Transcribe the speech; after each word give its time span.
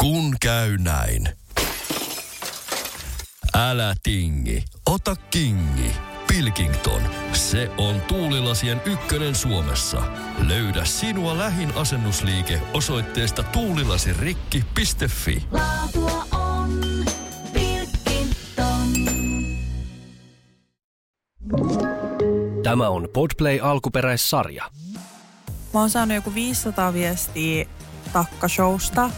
Kun 0.00 0.36
käy 0.40 0.78
näin. 0.78 1.28
Älä 3.54 3.94
tingi, 4.02 4.64
ota 4.86 5.16
kingi. 5.30 5.92
Pilkington, 6.26 7.02
se 7.32 7.70
on 7.78 8.00
tuulilasien 8.00 8.82
ykkönen 8.84 9.34
Suomessa. 9.34 10.02
Löydä 10.48 10.84
sinua 10.84 11.38
lähin 11.38 11.74
asennusliike 11.74 12.60
osoitteesta 12.74 13.42
tuulilasirikki.fi. 13.42 15.44
Laatua 15.52 16.26
on 16.32 16.80
Pilkington. 17.52 18.88
Tämä 22.62 22.88
on 22.88 23.08
Podplay 23.12 23.58
alkuperäissarja. 23.62 24.70
Mä 25.74 25.80
oon 25.80 25.90
saanut 25.90 26.14
joku 26.14 26.34
500 26.34 26.92
viestiä 26.92 27.66
takkashowsta. 28.12 29.10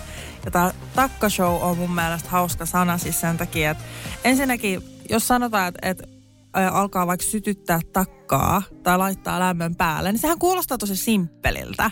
Ja 0.45 0.51
tää 0.51 0.75
takkashow 0.95 1.63
on 1.63 1.79
mun 1.79 1.95
mielestä 1.95 2.29
hauska 2.29 2.67
sana 2.67 2.99
siis 2.99 3.21
sen 3.21 3.37
takia, 3.37 3.71
että 3.71 3.85
ensinnäkin, 4.25 4.83
jos 5.11 5.29
sanotaan, 5.29 5.69
että, 5.69 5.89
että 5.91 6.05
alkaa 6.73 7.07
vaikka 7.07 7.27
sytyttää 7.27 7.81
takkaa 7.93 8.63
tai 8.83 8.99
laittaa 8.99 9.41
lämmön 9.41 9.77
päälle, 9.77 10.13
niin 10.13 10.21
sehän 10.21 10.39
kuulostaa 10.39 10.79
tosi 10.79 10.97
simppeliltä. 10.97 11.91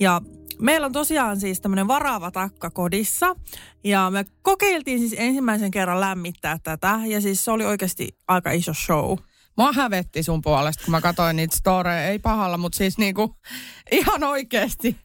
Ja 0.00 0.20
meillä 0.58 0.86
on 0.86 0.92
tosiaan 0.92 1.40
siis 1.40 1.60
tämmöinen 1.60 1.88
varaava 1.88 2.30
takka 2.30 2.70
kodissa. 2.70 3.36
Ja 3.84 4.10
me 4.10 4.24
kokeiltiin 4.42 4.98
siis 4.98 5.14
ensimmäisen 5.18 5.70
kerran 5.70 6.00
lämmittää 6.00 6.58
tätä. 6.62 7.00
Ja 7.06 7.20
siis 7.20 7.44
se 7.44 7.50
oli 7.50 7.64
oikeasti 7.64 8.08
aika 8.28 8.50
iso 8.50 8.74
show. 8.74 9.18
Mua 9.58 9.72
hävetti 9.72 10.22
sun 10.22 10.42
puolesta, 10.42 10.84
kun 10.84 10.90
mä 10.90 11.00
katsoin 11.00 11.36
niitä 11.36 11.56
storeja. 11.56 12.08
Ei 12.08 12.18
pahalla, 12.18 12.56
mutta 12.56 12.76
siis 12.76 12.98
niinku 12.98 13.36
ihan 13.92 14.24
oikeasti. 14.24 14.96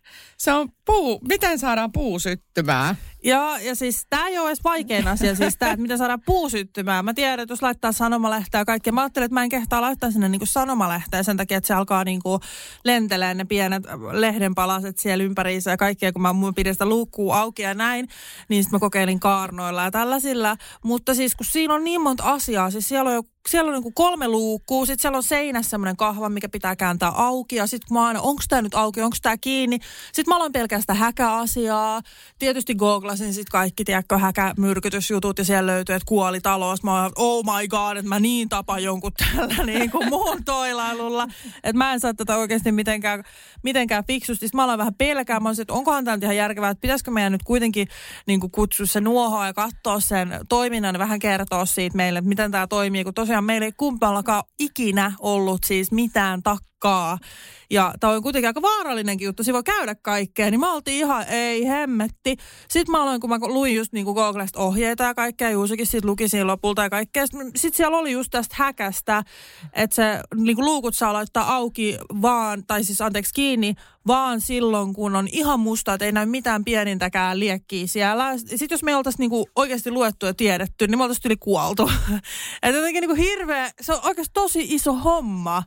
Se 0.42 0.54
on 0.54 0.70
puu. 0.86 1.20
Miten 1.28 1.60
saadaan 1.60 1.92
puu 1.92 2.20
syttymään? 2.20 2.98
Ja, 3.24 3.60
ja 3.60 3.76
siis 3.76 4.06
tämä 4.10 4.28
ei 4.28 4.40
ole 4.40 4.50
edes 4.50 4.64
vaikein 4.64 5.08
asia, 5.08 5.36
siis 5.36 5.58
tämä, 5.58 5.72
että 5.72 5.82
miten 5.82 5.98
saadaan 5.98 6.22
puu 6.26 6.50
syttymään. 6.50 7.06
Mä 7.06 7.14
tiedän, 7.14 7.40
että 7.40 7.52
jos 7.52 7.62
laittaa 7.62 7.92
sanomalehteä 7.92 8.62
ja 8.62 8.66
kaikkea, 8.66 8.94
mä 8.94 9.02
ajattelin, 9.02 9.26
että 9.26 9.34
mä 9.34 9.44
en 9.44 9.50
kehtaa 9.50 9.82
laittaa 9.82 10.12
sinne 10.12 10.30
niinku 10.30 10.46
sanomalehteä 10.46 11.24
sen 11.24 11.38
takia, 11.38 11.58
että 11.58 11.68
se 11.68 11.74
alkaa 11.74 12.04
niinku 12.04 12.40
lentelee 12.86 13.34
ne 13.34 13.46
pienet 13.46 13.84
lehdenpalaset 14.12 14.98
siellä 14.98 15.24
ympäriinsä 15.24 15.72
ja 15.72 15.78
kaikkea, 15.78 16.12
kun 16.12 16.22
mä 16.22 16.34
mun 16.34 16.56
pidin 16.56 16.74
sitä 16.74 16.86
luukkuu 16.86 17.32
auki 17.32 17.62
ja 17.62 17.74
näin, 17.74 18.08
niin 18.50 18.64
sitten 18.64 18.78
mä 18.78 18.80
kokeilin 18.80 19.20
kaarnoilla 19.20 19.84
ja 19.84 19.92
tällaisilla. 19.92 20.58
Mutta 20.84 21.16
siis 21.16 21.36
kun 21.36 21.46
siinä 21.46 21.74
on 21.74 21.84
niin 21.84 22.02
monta 22.02 22.24
asiaa, 22.24 22.72
siis 22.72 22.88
siellä 22.88 23.10
on 23.10 23.16
jo 23.16 23.24
siellä 23.50 23.70
on 23.70 23.74
niinku 23.74 23.92
kolme 23.92 24.28
luukkuu, 24.28 24.86
sitten 24.86 25.02
siellä 25.02 25.18
on 25.18 25.24
seinässä 25.24 25.70
semmoinen 25.70 25.98
kahva, 25.98 26.30
mikä 26.30 26.50
pitää 26.50 26.76
kääntää 26.76 27.10
auki. 27.10 27.56
Ja 27.56 27.68
sitten 27.68 27.88
kun 27.88 27.98
mä 27.98 28.08
aina, 28.08 28.22
onko 28.22 28.42
tämä 28.50 28.62
nyt 28.62 28.76
auki, 28.76 29.02
onko 29.02 29.18
tämä 29.22 29.38
kiinni. 29.38 29.80
Sitten 30.14 30.31
mä 30.32 30.36
aloin 30.36 30.52
pelkästään 30.52 31.00
häkäasiaa. 31.00 32.02
Tietysti 32.40 32.76
googlasin 32.76 33.34
sitten 33.34 33.52
kaikki, 33.52 33.84
tiedätkö, 33.84 34.18
häkämyrkytysjutut 34.18 35.38
ja 35.38 35.46
siellä 35.46 35.72
löytyi, 35.72 35.96
että 35.96 36.06
kuoli 36.06 36.42
talous. 36.42 36.84
Mä 36.84 37.02
oon, 37.02 37.12
oh 37.16 37.44
my 37.46 37.68
god, 37.68 37.98
että 37.98 38.10
mä 38.10 38.20
niin 38.20 38.50
tapan 38.50 38.84
jonkun 38.84 39.12
tällä 39.14 39.64
niin 39.74 39.92
kuin 39.92 40.10
muun 40.10 40.44
toilailulla. 40.46 41.28
Että 41.56 41.78
mä 41.78 41.94
en 41.94 42.00
saa 42.00 42.14
tätä 42.14 42.38
oikeasti 42.38 42.72
mitenkään, 42.72 43.24
mitenkään 43.64 44.04
fiksusti. 44.08 44.48
Sitten 44.48 44.58
mä 44.58 44.64
aloin 44.64 44.78
vähän 44.78 44.96
pelkäämään, 44.96 45.44
mä 45.44 45.50
olisin, 45.50 45.62
että 45.62 45.74
onkohan 45.74 46.06
tämä 46.06 46.18
nyt 46.18 46.24
ihan 46.24 46.38
järkevää, 46.38 46.70
että 46.70 46.82
pitäisikö 46.82 47.12
meidän 47.12 47.32
nyt 47.32 47.44
kuitenkin 47.44 47.88
niin 48.28 48.40
kuin 48.40 48.52
kutsua 48.52 48.86
se 48.86 49.02
nuohoa 49.02 49.46
ja 49.46 49.54
katsoa 49.54 50.00
sen 50.00 50.40
toiminnan 50.50 50.96
ja 50.96 51.00
vähän 51.00 51.20
kertoa 51.20 51.66
siitä 51.66 51.98
meille, 51.98 52.20
että 52.20 52.30
miten 52.30 52.52
tämä 52.52 52.68
toimii, 52.68 53.04
kun 53.04 53.14
tosiaan 53.14 53.44
meillä 53.44 53.66
ei 53.66 53.74
kumpallakaan 53.78 54.44
ikinä 54.60 55.12
ollut 55.20 55.64
siis 55.64 55.92
mitään 55.92 56.44
takkaa. 56.44 56.71
Ja 57.72 57.94
tämä 58.00 58.14
on 58.14 58.24
kuitenkin 58.24 58.50
aika 58.50 58.62
vaarallinenkin 58.62 59.26
juttu, 59.26 59.44
siinä 59.44 59.54
voi 59.54 59.64
käydä 59.64 59.96
kaikkea, 59.96 60.52
niin 60.52 60.60
mä 60.60 60.74
oltiin 60.74 60.98
ihan, 60.98 61.26
ei 61.30 61.68
hemmetti. 61.68 62.38
Sitten 62.70 62.92
mä 62.92 63.04
aloin, 63.04 63.22
kun 63.22 63.30
mä 63.30 63.38
luin 63.42 63.76
just 63.76 63.94
niin 63.94 64.06
Googlesta 64.06 64.60
ohjeita 64.60 65.04
ja 65.04 65.14
kaikkea, 65.14 65.50
Juusikin 65.50 65.86
sitten 65.86 66.10
luki 66.10 66.30
siinä 66.30 66.48
lopulta 66.48 66.84
ja 66.84 66.90
kaikkea. 66.90 67.28
Sitten 67.28 67.52
sit 67.56 67.76
siellä 67.76 67.98
oli 67.98 68.12
just 68.12 68.32
tästä 68.32 68.56
häkästä, 68.60 69.24
että 69.74 69.96
se 69.96 70.20
niin 70.36 70.56
kuin 70.56 70.66
luukut 70.66 70.96
saa 70.96 71.14
laittaa 71.14 71.56
auki 71.56 71.98
vaan, 72.22 72.64
tai 72.68 72.84
siis 72.84 73.02
anteeksi 73.02 73.34
kiinni, 73.34 73.76
vaan 74.08 74.42
silloin, 74.42 74.94
kun 74.94 75.16
on 75.16 75.28
ihan 75.32 75.60
musta, 75.60 75.94
että 75.94 76.06
ei 76.06 76.12
näy 76.12 76.26
mitään 76.26 76.66
pienintäkään 76.66 77.40
liekkiä 77.40 77.88
siellä. 77.88 78.38
Sitten 78.38 78.68
jos 78.72 78.84
me 78.84 78.96
oltaisiin 78.96 79.20
niinku 79.20 79.50
oikeasti 79.56 79.92
luettu 79.92 80.26
ja 80.26 80.34
tiedetty, 80.34 80.88
niin 80.88 80.98
me 80.98 81.04
oltaisiin 81.04 81.30
yli 81.30 81.38
kuoltu. 81.38 81.92
että 82.64 82.78
jotenkin 82.78 83.02
niinku 83.02 83.16
hirveä, 83.16 83.72
se 83.82 83.94
on 83.94 84.00
oikeasti 84.04 84.34
tosi 84.34 84.66
iso 84.70 84.94
homma. 84.94 85.64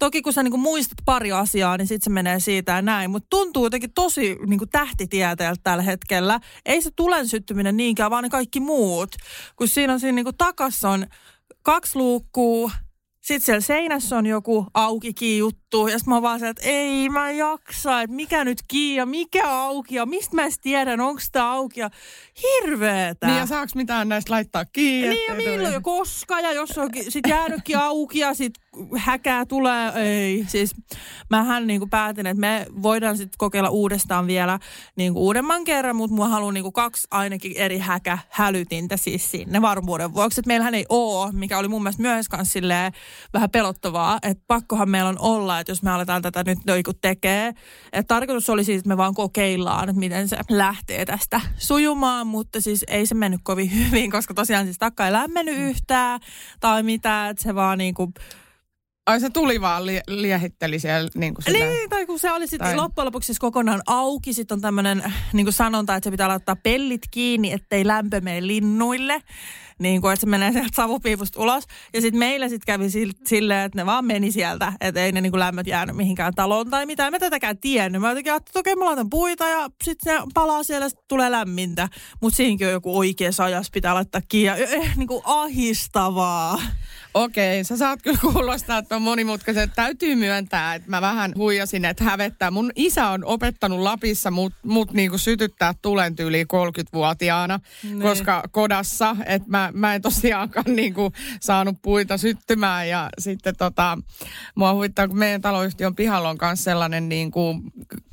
Toki 0.00 0.22
kun 0.22 0.32
sä 0.32 0.42
niinku 0.42 0.56
muistat 0.56 0.98
pari 1.04 1.32
asiaa, 1.32 1.76
niin 1.76 1.86
sitten 1.86 2.04
se 2.04 2.10
menee 2.10 2.40
siitä 2.40 2.72
ja 2.72 2.82
näin. 2.82 3.10
Mutta 3.10 3.26
tuntuu 3.30 3.66
jotenkin 3.66 3.92
tosi 3.92 4.38
niinku 4.46 4.66
tähtitieteeltä 4.66 5.60
tällä 5.64 5.82
hetkellä. 5.82 6.40
Ei 6.66 6.82
se 6.82 6.90
tulen 6.96 7.28
syttyminen 7.28 7.76
niinkään, 7.76 8.10
vaan 8.10 8.22
ne 8.22 8.28
kaikki 8.28 8.60
muut. 8.60 9.16
Kun 9.56 9.68
siinä 9.68 9.92
on 9.92 10.00
siinä 10.00 10.16
niinku 10.16 10.32
takassa 10.32 10.90
on 10.90 11.06
kaksi 11.62 11.98
luukkuu, 11.98 12.70
sitten 13.34 13.46
siellä 13.46 13.60
seinässä 13.60 14.16
on 14.16 14.26
joku 14.26 14.66
auki 14.74 15.38
juttu. 15.38 15.86
Ja 15.86 15.98
sitten 15.98 16.14
mä 16.14 16.22
vaan 16.22 16.40
se, 16.40 16.48
että 16.48 16.62
ei 16.64 17.08
mä 17.08 17.30
jaksa, 17.30 18.02
että 18.02 18.16
mikä 18.16 18.44
nyt 18.44 18.58
kiinni 18.68 18.96
ja 18.96 19.06
mikä 19.06 19.50
auki 19.50 19.94
ja 19.94 20.06
mistä 20.06 20.36
mä 20.36 20.42
edes 20.42 20.58
tiedän, 20.58 21.00
onko 21.00 21.20
tämä 21.32 21.52
auki 21.52 21.80
ja 21.80 21.90
hirveetä. 22.42 23.26
Niin 23.26 23.38
ja 23.38 23.46
saaks 23.46 23.74
mitään 23.74 24.08
näistä 24.08 24.32
laittaa 24.32 24.64
kiinni? 24.64 25.14
Niin 25.14 25.28
ja 25.28 25.34
milloin 25.34 25.74
ja 25.74 25.80
koska 25.80 26.40
ja 26.40 26.52
jos 26.52 26.78
on 26.78 26.90
sit 27.08 27.24
jäänytkin 27.28 27.78
auki 27.78 28.18
ja 28.18 28.34
sit 28.34 28.52
häkää 28.96 29.46
tulee, 29.46 29.92
ei. 29.94 30.44
Siis 30.48 30.74
mähän 31.30 31.66
niinku 31.66 31.86
päätin, 31.86 32.26
että 32.26 32.40
me 32.40 32.66
voidaan 32.82 33.16
sitten 33.16 33.38
kokeilla 33.38 33.70
uudestaan 33.70 34.26
vielä 34.26 34.58
niinku 34.96 35.20
uudemman 35.24 35.64
kerran, 35.64 35.96
mutta 35.96 36.14
mua 36.14 36.28
haluan 36.28 36.54
niinku 36.54 36.72
kaksi 36.72 37.08
ainakin 37.10 37.52
eri 37.56 37.78
häkä 37.78 38.18
hälytintä 38.30 38.96
siis 38.96 39.30
sinne 39.30 39.62
varmuuden 39.62 40.14
vuoksi. 40.14 40.40
Että 40.40 40.48
meillähän 40.48 40.74
ei 40.74 40.86
oo, 40.88 41.30
mikä 41.32 41.58
oli 41.58 41.68
mun 41.68 41.82
mielestä 41.82 42.02
myös 42.02 42.28
kans 42.28 42.52
silleen 42.52 42.92
vähän 43.32 43.50
pelottavaa, 43.50 44.18
että 44.22 44.44
pakkohan 44.46 44.90
meillä 44.90 45.08
on 45.08 45.18
olla, 45.18 45.60
että 45.60 45.70
jos 45.70 45.82
me 45.82 45.90
aletaan 45.90 46.22
tätä 46.22 46.44
nyt 46.46 46.58
joku 46.66 46.92
tekee. 46.92 47.54
Että 47.92 48.14
tarkoitus 48.14 48.50
oli 48.50 48.64
siis, 48.64 48.78
että 48.78 48.88
me 48.88 48.96
vaan 48.96 49.14
kokeillaan, 49.14 49.88
että 49.88 50.00
miten 50.00 50.28
se 50.28 50.36
lähtee 50.50 51.04
tästä 51.04 51.40
sujumaan, 51.56 52.26
mutta 52.26 52.60
siis 52.60 52.84
ei 52.88 53.06
se 53.06 53.14
mennyt 53.14 53.40
kovin 53.42 53.70
hyvin, 53.78 54.10
koska 54.10 54.34
tosiaan 54.34 54.64
siis 54.64 54.78
takka 54.78 55.06
ei 55.06 55.12
lämmennyt 55.12 55.58
yhtään 55.58 56.20
tai 56.60 56.82
mitään, 56.82 57.30
että 57.30 57.42
se 57.42 57.54
vaan 57.54 57.78
niinku 57.78 58.12
Ai 59.10 59.20
se 59.20 59.30
tuli 59.30 59.60
vaan 59.60 59.86
li- 59.86 60.00
liehitteli 60.06 60.78
siellä 60.78 61.10
niin 61.14 61.34
kuin 61.34 61.44
Niin, 61.52 61.90
tai 61.90 62.06
kun 62.06 62.18
se 62.18 62.32
oli 62.32 62.46
sitten 62.46 62.68
Tai- 62.68 62.76
loppujen 62.76 63.06
lopuksi 63.06 63.26
siis 63.26 63.38
kokonaan 63.38 63.82
auki, 63.86 64.32
sitten 64.32 64.54
on 64.54 64.60
tämmöinen 64.60 65.12
niin 65.32 65.46
kuin 65.46 65.54
sanonta, 65.54 65.94
että 65.96 66.06
se 66.06 66.10
pitää 66.10 66.28
laittaa 66.28 66.56
pellit 66.56 67.02
kiinni, 67.10 67.52
ettei 67.52 67.86
lämpö 67.86 68.20
mene 68.20 68.46
linnuille. 68.46 69.22
Niin 69.78 70.00
kuin, 70.00 70.12
että 70.12 70.20
se 70.20 70.26
menee 70.26 70.52
sieltä 70.52 70.70
savupiipusta 70.74 71.40
ulos. 71.40 71.64
Ja 71.94 72.00
sitten 72.00 72.18
meillä 72.18 72.48
sitten 72.48 72.66
kävi 72.66 72.86
sil- 72.96 73.20
silleen, 73.26 73.64
että 73.64 73.78
ne 73.78 73.86
vaan 73.86 74.04
meni 74.04 74.32
sieltä, 74.32 74.72
että 74.80 75.04
ei 75.04 75.12
ne 75.12 75.20
niin 75.20 75.32
kuin 75.32 75.40
lämmöt 75.40 75.66
jäänyt 75.66 75.96
mihinkään 75.96 76.34
taloon 76.34 76.70
tai 76.70 76.86
mitään. 76.86 77.12
Mä 77.12 77.18
tätäkään 77.18 77.58
tiennyt. 77.58 78.00
Mä 78.02 78.08
jotenkin 78.08 78.32
ajattelin, 78.32 78.50
että 78.50 78.60
okei, 78.60 78.76
mä 78.76 78.84
laitan 78.84 79.10
puita 79.10 79.48
ja 79.48 79.68
sitten 79.84 80.14
ne 80.14 80.22
palaa 80.34 80.62
siellä, 80.62 80.88
sit 80.88 80.98
tulee 81.08 81.30
lämmintä. 81.30 81.88
Mutta 82.22 82.36
siinäkin 82.36 82.66
on 82.66 82.72
joku 82.72 82.98
oikea 82.98 83.30
ajas, 83.44 83.70
pitää 83.70 83.94
laittaa 83.94 84.20
kiinni. 84.28 84.46
Ja, 84.60 84.66
eh, 84.66 84.96
niin 84.96 85.08
kuin 85.08 85.22
ahistavaa. 85.24 86.58
Okei, 87.14 87.64
sä 87.64 87.76
saat 87.76 88.02
kyllä 88.02 88.18
kuulostaa, 88.32 88.78
että 88.78 88.96
on 88.96 89.02
monimutkaiset. 89.02 89.70
Täytyy 89.76 90.14
myöntää, 90.14 90.74
että 90.74 90.90
mä 90.90 91.00
vähän 91.00 91.32
huijasin, 91.36 91.84
että 91.84 92.04
hävettää. 92.04 92.50
Mun 92.50 92.72
isä 92.76 93.08
on 93.08 93.24
opettanut 93.24 93.80
Lapissa 93.80 94.30
mut, 94.30 94.52
mut 94.62 94.92
niinku 94.92 95.18
sytyttää 95.18 95.74
tulen 95.82 96.16
tyyliin 96.16 96.46
30-vuotiaana, 96.52 97.60
Niin. 97.82 98.00
koska 98.00 98.42
kodassa, 98.50 99.16
että 99.26 99.48
mä, 99.48 99.70
mä 99.74 99.94
en 99.94 100.02
tosiaankaan 100.02 100.76
niinku 100.76 101.12
saanut 101.40 101.76
puita 101.82 102.18
syttymään. 102.18 102.88
Ja 102.88 103.08
sitten 103.18 103.56
tota, 103.56 103.98
mua 104.54 104.72
huvittaa, 104.74 105.08
kun 105.08 105.18
meidän 105.18 105.40
taloyhtiön 105.40 105.94
pihalla 105.94 106.28
on 106.30 106.38
myös 106.42 106.64
sellainen 106.64 107.08
niinku 107.08 107.62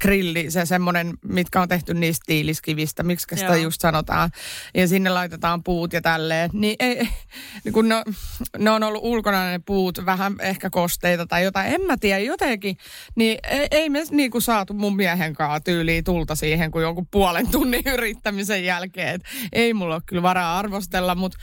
grilli, 0.02 0.52
se 0.52 0.66
semmoinen, 0.66 1.14
mitkä 1.26 1.62
on 1.62 1.68
tehty 1.68 1.94
niistä 1.94 2.24
tiiliskivistä, 2.28 3.04
miksi 3.04 3.28
sitä 3.36 3.46
Joo. 3.46 3.56
just 3.56 3.82
sanotaan. 3.82 4.30
Ja 4.76 4.88
sinne 4.88 5.10
laitetaan 5.10 5.64
puut 5.64 5.94
ja 5.94 6.02
tälleen. 6.02 6.50
Niin 6.54 6.76
ei, 6.80 7.08
niin 7.64 7.74
kun 7.74 7.90
ne, 7.90 8.04
ne 8.58 8.72
on 8.72 8.84
ollut 8.88 9.04
ulkona 9.04 9.52
ne 9.52 9.60
puut, 9.66 10.06
vähän 10.06 10.36
ehkä 10.40 10.70
kosteita 10.70 11.26
tai 11.26 11.44
jotain, 11.44 11.74
en 11.74 11.82
mä 11.82 11.98
tiedä, 11.98 12.20
jotenkin. 12.20 12.78
Niin 13.16 13.38
ei, 13.50 13.68
ei 13.72 13.90
me 13.90 14.04
niinku 14.12 14.42
saatu 14.42 14.74
mun 14.74 14.96
miehen 14.96 15.34
kanssa 15.34 15.60
tyyliin 15.60 16.04
tulta 16.04 16.36
siihen, 16.36 16.72
kuin 16.72 16.84
jonkun 16.84 17.08
puolen 17.12 17.48
tunnin 17.48 17.84
yrittämisen 17.94 18.66
jälkeen. 18.66 19.16
Et 19.16 19.22
ei 19.54 19.74
mulla 19.74 19.96
ole 19.96 20.04
kyllä 20.06 20.22
varaa 20.22 20.58
arvostella, 20.60 21.16
mutta 21.16 21.38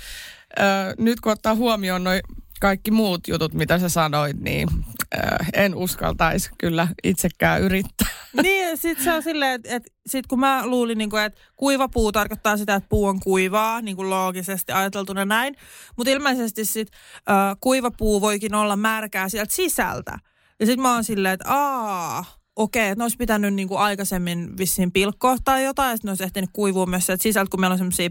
ö, 0.58 0.62
nyt 0.98 1.20
kun 1.20 1.32
ottaa 1.32 1.54
huomioon 1.54 2.04
noin 2.04 2.20
kaikki 2.60 2.90
muut 2.90 3.28
jutut, 3.28 3.54
mitä 3.54 3.78
sä 3.78 3.88
sanoit, 3.88 4.40
niin 4.40 4.68
ö, 5.14 5.18
en 5.52 5.74
uskaltaisi 5.74 6.50
kyllä 6.58 6.88
itsekään 7.04 7.62
yrittää. 7.62 8.13
Niin, 8.42 8.76
sit 8.76 9.00
se 9.00 9.12
on 9.12 9.22
silleen, 9.22 9.52
että 9.52 9.76
et, 9.76 9.82
sit 10.06 10.26
kun 10.26 10.40
mä 10.40 10.66
luulin, 10.66 10.98
niin 10.98 11.18
että 11.26 11.40
kuiva 11.56 11.88
puu 11.88 12.12
tarkoittaa 12.12 12.56
sitä, 12.56 12.74
että 12.74 12.88
puu 12.88 13.06
on 13.06 13.20
kuivaa, 13.20 13.80
niin 13.80 13.96
kuin 13.96 14.10
loogisesti 14.10 14.72
ajateltuna 14.72 15.24
näin. 15.24 15.56
Mutta 15.96 16.10
ilmeisesti 16.10 16.64
sit 16.64 16.88
äh, 17.30 17.56
kuiva 17.60 17.90
puu 17.90 18.20
voikin 18.20 18.54
olla 18.54 18.76
märkää 18.76 19.28
sieltä 19.28 19.54
sisältä. 19.54 20.18
Ja 20.60 20.66
sit 20.66 20.80
mä 20.80 20.94
oon 20.94 21.04
silleen, 21.04 21.34
että 21.34 21.44
aa, 21.48 22.24
okei, 22.56 22.88
että 22.88 23.00
ne 23.00 23.04
olisi 23.04 23.16
pitänyt 23.16 23.54
niin 23.54 23.68
kuin 23.68 23.80
aikaisemmin 23.80 24.58
vissiin 24.58 24.92
pilkkoa 24.92 25.36
tai 25.44 25.64
jotain, 25.64 25.90
ja 25.90 25.96
sitten 25.96 26.08
ne 26.08 26.10
olisi 26.10 26.24
ehtinyt 26.24 26.50
kuivua 26.52 26.86
myös 26.86 27.06
sieltä 27.06 27.22
sisältä, 27.22 27.50
kun 27.50 27.60
meillä 27.60 27.74
on 27.74 27.78
semmoisia 27.78 28.10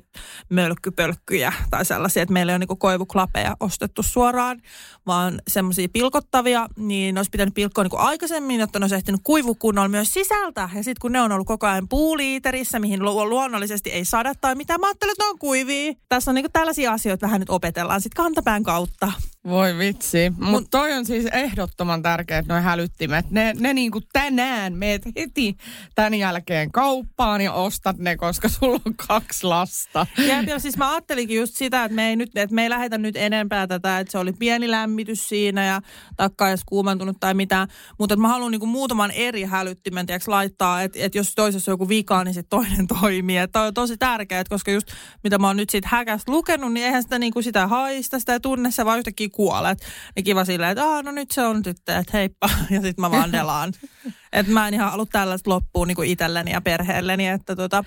mölkkypölkkyjä 0.49 1.53
tai 1.69 1.85
sellaisia, 1.85 2.23
että 2.23 2.33
meillä 2.33 2.51
ei 2.51 2.53
ole 2.53 2.59
niin 2.59 2.67
kuin 2.67 2.79
koivuklapeja 2.79 3.57
ostettu 3.59 4.03
suoraan, 4.03 4.61
vaan 5.05 5.41
semmoisia 5.47 5.87
pilkottavia, 5.93 6.67
niin 6.77 7.15
ne 7.15 7.19
olisi 7.19 7.31
pitänyt 7.31 7.53
pilkkoa 7.53 7.83
niin 7.83 7.89
kuin 7.89 8.01
aikaisemmin, 8.01 8.59
jotta 8.59 8.79
ne 8.79 8.83
olisi 8.83 8.95
ehtinyt 8.95 9.21
kuivua 9.23 9.55
kunnolla 9.59 9.89
myös 9.89 10.13
sisältä. 10.13 10.69
Ja 10.75 10.83
sitten 10.83 11.01
kun 11.01 11.11
ne 11.11 11.21
on 11.21 11.31
ollut 11.31 11.47
koko 11.47 11.67
ajan 11.67 11.87
puuliiterissä, 11.89 12.79
mihin 12.79 13.03
lu- 13.03 13.29
luonnollisesti 13.29 13.89
ei 13.89 14.05
sada 14.05 14.33
tai 14.41 14.55
mitä, 14.55 14.77
mä 14.77 14.87
ajattelin, 14.87 15.11
että 15.11 15.23
ne 15.23 15.29
on 15.29 15.39
kuivia. 15.39 15.93
Tässä 16.09 16.31
on 16.31 16.35
niin 16.35 16.43
kuin 16.43 16.51
tällaisia 16.51 16.91
asioita 16.91 17.25
vähän 17.25 17.39
nyt 17.39 17.49
opetellaan 17.49 18.01
sitten 18.01 18.23
kantapään 18.23 18.63
kautta. 18.63 19.11
Voi 19.47 19.77
vitsi. 19.77 20.33
Mutta 20.37 20.69
toi 20.71 20.93
on 20.93 21.05
siis 21.05 21.25
ehdottoman 21.25 22.01
tärkeä, 22.01 22.37
että 22.37 22.53
noin 22.53 22.63
hälyttimet. 22.63 23.31
Ne, 23.31 23.53
ne 23.59 23.73
niinku 23.73 24.01
tänään 24.35 24.73
meet 24.73 25.01
heti 25.15 25.57
tämän 25.95 26.13
jälkeen 26.13 26.71
kauppaan 26.71 27.41
ja 27.41 27.53
ostat 27.53 27.97
ne, 27.97 28.17
koska 28.17 28.49
sulla 28.49 28.79
on 28.85 28.93
kaksi 29.07 29.43
lasta. 29.47 30.07
Ja 30.47 30.59
siis 30.59 30.77
mä 30.77 30.91
ajattelinkin 30.91 31.37
just 31.37 31.55
sitä, 31.55 31.83
että 31.83 31.95
me 31.95 32.09
ei, 32.09 32.15
nyt, 32.15 32.29
että 32.35 32.55
me 32.55 32.63
ei 32.63 32.69
lähetä 32.69 32.97
nyt 32.97 33.15
enempää 33.15 33.67
tätä, 33.67 33.99
että 33.99 34.11
se 34.11 34.17
oli 34.17 34.33
pieni 34.33 34.71
lämmitys 34.71 35.29
siinä 35.29 35.65
ja 35.65 35.81
takka 36.17 36.49
ei 36.49 36.55
kuumentunut 36.65 37.17
tai 37.19 37.33
mitään. 37.33 37.67
Mutta 37.99 38.15
mä 38.15 38.27
haluan 38.27 38.51
niinku 38.51 38.65
muutaman 38.65 39.11
eri 39.11 39.43
hälyttimen 39.43 40.05
tiiäks, 40.05 40.27
laittaa, 40.27 40.81
että, 40.81 40.99
että 41.01 41.17
jos 41.17 41.35
toisessa 41.35 41.71
on 41.71 41.73
joku 41.73 41.89
vika, 41.89 42.23
niin 42.23 42.33
sitten 42.33 42.49
toinen 42.59 42.87
toimii. 42.99 43.37
Että 43.37 43.61
on 43.61 43.73
tosi 43.73 43.97
tärkeää, 43.97 44.43
koska 44.49 44.71
just 44.71 44.87
mitä 45.23 45.37
mä 45.37 45.47
oon 45.47 45.57
nyt 45.57 45.69
siitä 45.69 45.87
häkästä 45.91 46.31
lukenut, 46.31 46.73
niin 46.73 46.85
eihän 46.85 47.03
sitä 47.03 47.19
niinku 47.19 47.41
sitä 47.41 47.67
haista, 47.67 48.19
sitä 48.19 48.39
tunne, 48.39 48.71
se 48.71 48.85
vaan 48.85 48.97
yhtäkkiä 48.97 49.27
kuolet. 49.31 49.77
Niin 50.15 50.23
kiva 50.23 50.45
silleen, 50.45 50.71
että 50.71 51.03
no 51.03 51.11
nyt 51.11 51.31
se 51.31 51.41
on 51.41 51.63
tyttö, 51.63 51.97
että 51.97 52.17
heippa. 52.17 52.49
Ja 52.73 52.81
sitten 52.81 53.01
mä 53.01 53.11
vaan 53.11 53.31
delaan. 53.31 53.73
että 54.33 54.51
mä 54.51 54.67
en 54.67 54.73
ihan 54.73 54.91
halua 54.91 55.05
tällaista 55.05 55.49
loppuun 55.49 55.87
niin 55.87 56.03
itselleni 56.03 56.51
ja 56.51 56.61
perheelleni. 56.61 57.27
Että 57.27 57.55
tota, 57.55 57.83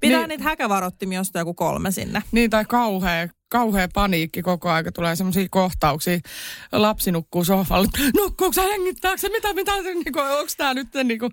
pitää 0.00 0.18
Niin. 0.18 0.28
niitä 0.28 0.44
häkävarottimia 0.44 1.20
ostaa 1.20 1.40
joku 1.40 1.54
kolme 1.54 1.90
sinne. 1.90 2.22
Niin, 2.32 2.50
tai 2.50 2.64
kauhea, 2.64 3.28
kauhea 3.48 3.88
paniikki 3.94 4.42
koko 4.42 4.70
aika. 4.70 4.92
Tulee 4.92 5.16
semmoisia 5.16 5.46
kohtauksia. 5.50 6.18
Lapsi 6.72 7.12
nukkuu 7.12 7.44
sohvalle. 7.44 7.88
Nukkuuko 8.16 8.52
se, 8.52 8.62
hengittääkö 8.62 9.18
se, 9.18 9.28
mitä, 9.28 9.54
mitä, 9.54 9.72
niin 9.82 10.12
kuin, 10.12 10.24
onko 10.24 10.52
tämä 10.56 10.74
nyt 10.74 10.88
niin 11.04 11.18
kuin, 11.18 11.32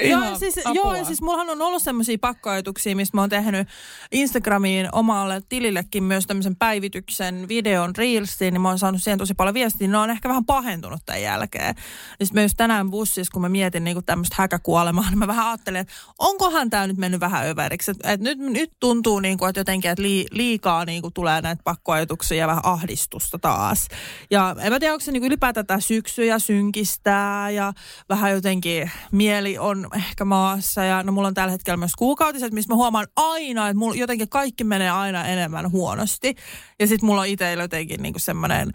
Joo, 0.00 0.22
ihan 0.22 0.38
siis, 0.38 0.58
apua? 0.66 0.96
joo, 0.96 1.04
siis 1.04 1.22
mullahan 1.22 1.50
on 1.50 1.62
ollut 1.62 1.82
semmoisia 1.82 2.18
pakkoajatuksia, 2.20 2.96
mistä 2.96 3.16
mä 3.16 3.20
oon 3.20 3.30
tehnyt 3.30 3.68
Instagramiin 4.12 4.88
omalle 4.92 5.42
tilillekin 5.48 6.04
myös 6.04 6.26
tämmöisen 6.26 6.56
päivityksen 6.56 7.48
videon 7.48 7.96
Reelsiin, 7.96 8.54
niin 8.54 8.60
mä 8.60 8.68
oon 8.68 8.78
saanut 8.78 9.02
siihen 9.02 9.18
tosi 9.18 9.34
paljon 9.34 9.54
viestiä. 9.54 9.88
Ne 9.88 9.98
on 9.98 10.10
ehkä 10.10 10.28
vähän 10.28 10.44
pahentunut 10.44 11.00
tämän 11.06 11.22
jälkeen. 11.22 11.74
Ja 12.20 12.26
sit 12.26 12.34
mä 12.34 12.42
just 12.42 12.56
tänään 12.56 12.90
bussissa, 12.90 13.30
kun 13.32 13.42
mä 13.42 13.48
mietin 13.48 13.84
niin 13.84 14.04
tämmöistä 14.04 14.36
häkäkuolemaa, 14.38 15.04
niin 15.10 15.18
mä 15.18 15.26
vähän 15.26 15.46
ajattelin, 15.46 15.80
että 15.80 15.92
onkohan 16.18 16.70
tämä 16.70 16.86
nyt 16.86 16.96
mennyt 16.96 17.20
vähän 17.20 17.46
överiksi. 17.46 17.90
Että 17.90 18.12
et 18.12 18.20
nyt, 18.20 18.38
nyt 18.38 18.72
tuntuu 18.80 19.20
niin 19.20 19.38
kuin, 19.38 19.48
että 19.48 19.60
jotenkin, 19.60 19.90
että 19.90 20.02
lii, 20.02 20.26
liikaa 20.30 20.84
niin 20.84 21.02
kuin 21.02 21.14
tulee 21.32 21.42
näitä 21.42 21.62
pakkoajatuksia 21.64 22.38
ja 22.38 22.46
vähän 22.46 22.66
ahdistusta 22.66 23.38
taas. 23.38 23.88
Ja 24.30 24.56
en 24.60 24.72
mä 24.72 24.80
tiedä, 24.80 24.94
onko 24.94 25.04
se 25.04 25.12
niin 25.12 25.24
ylipäätään 25.24 25.66
tätä 25.66 25.80
syksyä 25.80 26.38
synkistää 26.38 27.50
ja 27.50 27.72
vähän 28.08 28.32
jotenkin 28.32 28.90
mieli 29.12 29.58
on 29.58 29.88
ehkä 29.96 30.24
maassa. 30.24 30.84
Ja 30.84 31.02
no 31.02 31.12
mulla 31.12 31.28
on 31.28 31.34
tällä 31.34 31.50
hetkellä 31.50 31.76
myös 31.76 31.94
kuukautiset, 31.98 32.52
missä 32.52 32.72
mä 32.72 32.76
huomaan 32.76 33.06
aina, 33.16 33.68
että 33.68 33.78
mulla 33.78 33.94
jotenkin 33.94 34.28
kaikki 34.28 34.64
menee 34.64 34.90
aina 34.90 35.24
enemmän 35.24 35.70
huonosti. 35.70 36.34
Ja 36.80 36.86
sitten 36.86 37.06
mulla 37.06 37.20
on 37.20 37.26
itse 37.26 37.52
jotenkin 37.52 38.02
niin 38.02 38.14
semmoinen 38.16 38.72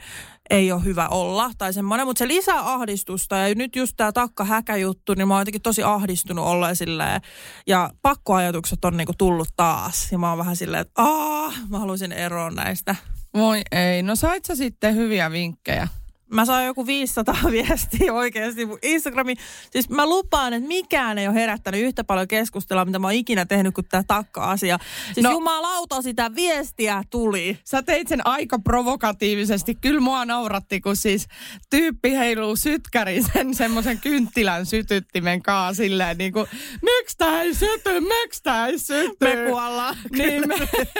ei 0.49 0.71
ole 0.71 0.83
hyvä 0.83 1.07
olla 1.07 1.51
tai 1.57 1.73
semmoinen, 1.73 2.07
mutta 2.07 2.19
se 2.19 2.27
lisää 2.27 2.73
ahdistusta 2.73 3.35
ja 3.35 3.55
nyt 3.55 3.75
just 3.75 3.94
tämä 3.97 4.11
takka 4.11 4.45
häkäjuttu, 4.45 5.13
niin 5.13 5.27
mä 5.27 5.33
oon 5.33 5.41
jotenkin 5.41 5.61
tosi 5.61 5.83
ahdistunut 5.83 6.45
olla 6.45 6.75
silleen, 6.75 7.21
ja 7.67 7.89
pakkoajatukset 8.01 8.85
on 8.85 8.97
niinku 8.97 9.13
tullut 9.17 9.49
taas 9.55 10.11
ja 10.11 10.17
mä 10.17 10.29
oon 10.29 10.38
vähän 10.38 10.55
silleen, 10.55 10.81
että 10.81 11.01
aah, 11.01 11.55
mä 11.69 11.79
haluaisin 11.79 12.11
eroon 12.11 12.55
näistä. 12.55 12.95
Voi 13.33 13.61
ei. 13.71 14.03
No 14.03 14.15
sait 14.15 14.45
sä 14.45 14.55
sitten 14.55 14.95
hyviä 14.95 15.31
vinkkejä? 15.31 15.88
Mä 16.31 16.45
sain 16.45 16.65
joku 16.68 16.85
500 16.85 17.35
viestiä 17.51 18.13
oikeasti 18.13 18.65
mun 18.65 18.79
Instagramiin. 18.81 19.38
Siis 19.71 19.89
mä 19.89 20.06
lupaan, 20.06 20.53
että 20.53 20.68
mikään 20.68 21.18
ei 21.18 21.27
ole 21.27 21.35
herättänyt 21.35 21.81
yhtä 21.81 22.03
paljon 22.03 22.27
keskustelua, 22.27 22.85
mitä 22.85 23.00
mä 23.00 23.07
oon 23.07 23.13
ikinä 23.13 23.45
tehnyt 23.45 23.74
kuin 23.74 23.88
tämä 23.89 24.03
takka-asia. 24.07 24.79
Siis 25.13 25.24
No- 25.24 25.29
no, 25.29 25.35
jumalauta 25.35 26.01
sitä 26.01 26.35
viestiä 26.35 27.03
tuli. 27.09 27.59
Sä 27.63 27.83
teit 27.83 28.07
sen 28.07 28.27
aika 28.27 28.59
provokatiivisesti. 28.59 29.75
Kyllä 29.75 30.00
mua 30.00 30.25
nauratti, 30.25 30.81
kun 30.81 30.95
siis 30.95 31.27
tyyppi 31.69 32.12
heiluu 32.12 32.56
sytkäri 32.56 33.23
sen 33.33 33.53
semmoisen 33.53 34.00
kynttilän 34.00 34.65
sytyttimen 34.65 35.41
kaa 35.41 35.73
silleen 35.73 36.18
niin 36.18 36.33
kuin, 36.33 36.47
miksi 36.81 37.18
tää 37.18 37.41
ei 37.41 37.53
syty, 37.53 38.00
miksi 38.00 38.44
tää 38.44 38.68
ei 38.68 38.80
syty? 38.80 39.15
Me 39.21 39.35
kuollaan. 39.50 39.95
Niin 40.12 40.47
me, 40.47 40.56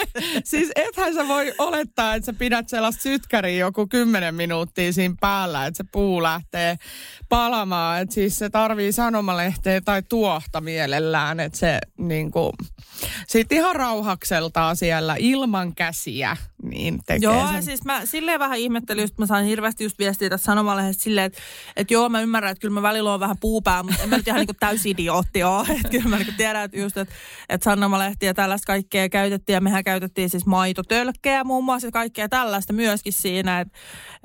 siis 0.44 0.72
ethän 0.76 1.14
sä 1.14 1.28
voi 1.28 1.54
olettaa, 1.58 2.16
että 2.16 2.26
sä 2.26 2.34
pidät 2.34 2.70
sellaista 2.70 3.02
sytkäriä 3.02 3.58
joku 3.58 3.88
kymmenen 3.88 4.36
minuuttia 4.36 4.94
siinä 4.94 5.16
päällä, 5.22 5.66
että 5.66 5.78
se 5.78 5.84
puu 5.92 6.24
lähtee 6.24 6.76
palamaan. 7.30 8.02
Että 8.02 8.16
siis 8.16 8.36
se 8.36 8.50
tarvii 8.50 8.92
sanomalehteä 8.92 9.82
tai 9.82 10.04
tuohta 10.10 10.62
mielellään, 10.62 11.40
että 11.40 11.58
se 11.58 11.80
niinku, 11.98 12.54
sit 13.28 13.52
ihan 13.52 13.76
rauhakseltaan 13.76 14.78
siellä 14.78 15.16
ilman 15.20 15.76
käsiä 15.76 16.38
niin 16.64 17.00
tekee 17.06 17.30
Joo, 17.30 17.48
sen. 17.48 17.56
ja 17.56 17.62
siis 17.62 17.86
mä 17.86 18.06
silleen 18.06 18.40
vähän 18.40 18.58
ihmettelin, 18.58 19.02
just 19.02 19.18
mä 19.18 19.26
sain 19.26 19.46
hirveästi 19.46 19.84
just 19.84 20.00
viestiä 20.00 20.30
tässä 20.30 20.46
sanomalehdestä 20.46 21.04
silleen, 21.04 21.26
että, 21.26 21.40
että 21.76 21.94
joo, 21.94 22.10
mä 22.10 22.22
ymmärrän, 22.22 22.52
että 22.52 22.62
kyllä 22.62 22.74
mä 22.74 22.82
välillä 22.82 23.14
on 23.14 23.20
vähän 23.20 23.38
puupää, 23.40 23.84
mutta 23.84 24.04
en 24.04 24.10
mä 24.10 24.18
nyt 24.18 24.28
ihan 24.28 24.40
niin 24.40 24.56
täysin 24.60 24.92
idiootti 24.92 25.44
ole. 25.44 25.68
Että 25.78 25.90
kyllä 25.90 26.10
mä 26.10 26.18
niin 26.18 26.34
tiedän, 26.38 26.64
että 26.64 26.78
just, 26.78 26.98
että, 26.98 27.16
että 27.50 27.64
sanomalehtiä 27.64 28.30
ja 28.30 28.34
tällaista 28.34 28.66
kaikkea 28.66 29.10
käytettiin, 29.10 29.54
ja 29.54 29.62
mehän 29.62 29.84
käytettiin 29.84 30.30
siis 30.30 30.46
maitotölkkejä 30.46 31.44
muun 31.44 31.64
muassa 31.64 31.88
ja 31.88 31.92
kaikkea 31.92 32.30
tällaista 32.30 32.74
myöskin 32.74 33.14
siinä, 33.14 33.60
että, 33.60 33.78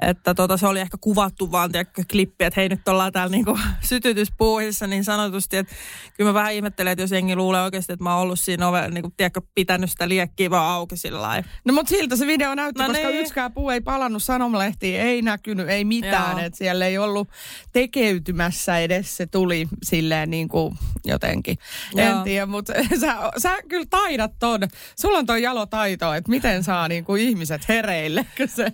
että 0.03 0.35
tota, 0.35 0.57
se 0.57 0.67
oli 0.67 0.81
ehkä 0.83 0.97
kuvattu 1.01 1.53
vaan 1.53 1.73
tiedätkö, 1.73 2.03
klippi, 2.11 2.45
että 2.45 2.61
hei 2.61 2.69
nyt 2.69 2.89
ollaan 2.89 3.13
täällä 3.13 3.37
niin 3.37 3.45
sytytyspuuhissa 3.89 4.87
niin 4.87 5.05
sanotusti, 5.05 5.57
että 5.57 5.75
kyllä 6.17 6.31
mä 6.31 6.35
vähän 6.35 6.53
ihmettelen, 6.53 6.93
että 6.93 7.03
jos 7.03 7.13
jengi 7.13 7.37
luulee 7.37 7.63
oikeasti, 7.63 7.93
että 7.93 8.03
mä 8.03 8.15
oon 8.15 8.23
ollut 8.23 8.41
siinä 8.41 8.69
ovella, 8.69 8.89
niin 8.89 9.03
kuin, 9.03 9.15
tiedätkö, 9.17 9.41
pitänyt 9.55 9.91
sitä 9.91 10.09
liekkiä 10.09 10.51
vaan 10.51 10.71
auki 10.71 10.97
sillä 10.97 11.23
lailla. 11.23 11.49
No 11.65 11.73
mutta 11.73 11.91
siltä 11.91 12.17
se 12.17 12.27
video 12.27 12.55
näytti, 12.55 12.83
No 12.83 12.89
koska 12.89 13.09
niin. 13.09 13.21
yksikään 13.21 13.53
puu 13.53 13.71
ei 13.71 13.81
palannut 13.81 14.23
sanomalehtiin, 14.23 15.01
ei 15.01 15.23
näkynyt, 15.23 15.69
ei 15.69 15.85
mitään. 15.85 16.39
Että 16.39 16.59
siellä 16.59 16.87
ei 16.87 16.99
ollut 16.99 17.29
tekeytymässä 17.73 18.79
edes, 18.79 19.17
se 19.17 19.27
tuli 19.27 19.69
silleen 19.83 20.31
niin 20.31 20.49
kuin 20.49 20.75
jotenkin. 21.05 21.59
En 21.97 22.11
Joo. 22.11 22.25
tiedä, 22.25 22.47
mutta 22.47 22.73
sä, 23.01 23.17
sä 23.39 23.59
kyllä 23.69 23.87
taidat 23.91 24.33
ton. 24.39 24.61
Sulla 25.01 25.19
on 25.19 25.27
toi 25.27 25.43
jalotaito, 25.43 26.15
että 26.15 26.31
miten 26.31 26.65
saa 26.65 26.89
niin 26.89 27.05
kuin 27.05 27.23
ihmiset 27.23 27.69
hereille, 27.69 28.27
kun 28.37 28.49
se, 28.49 28.67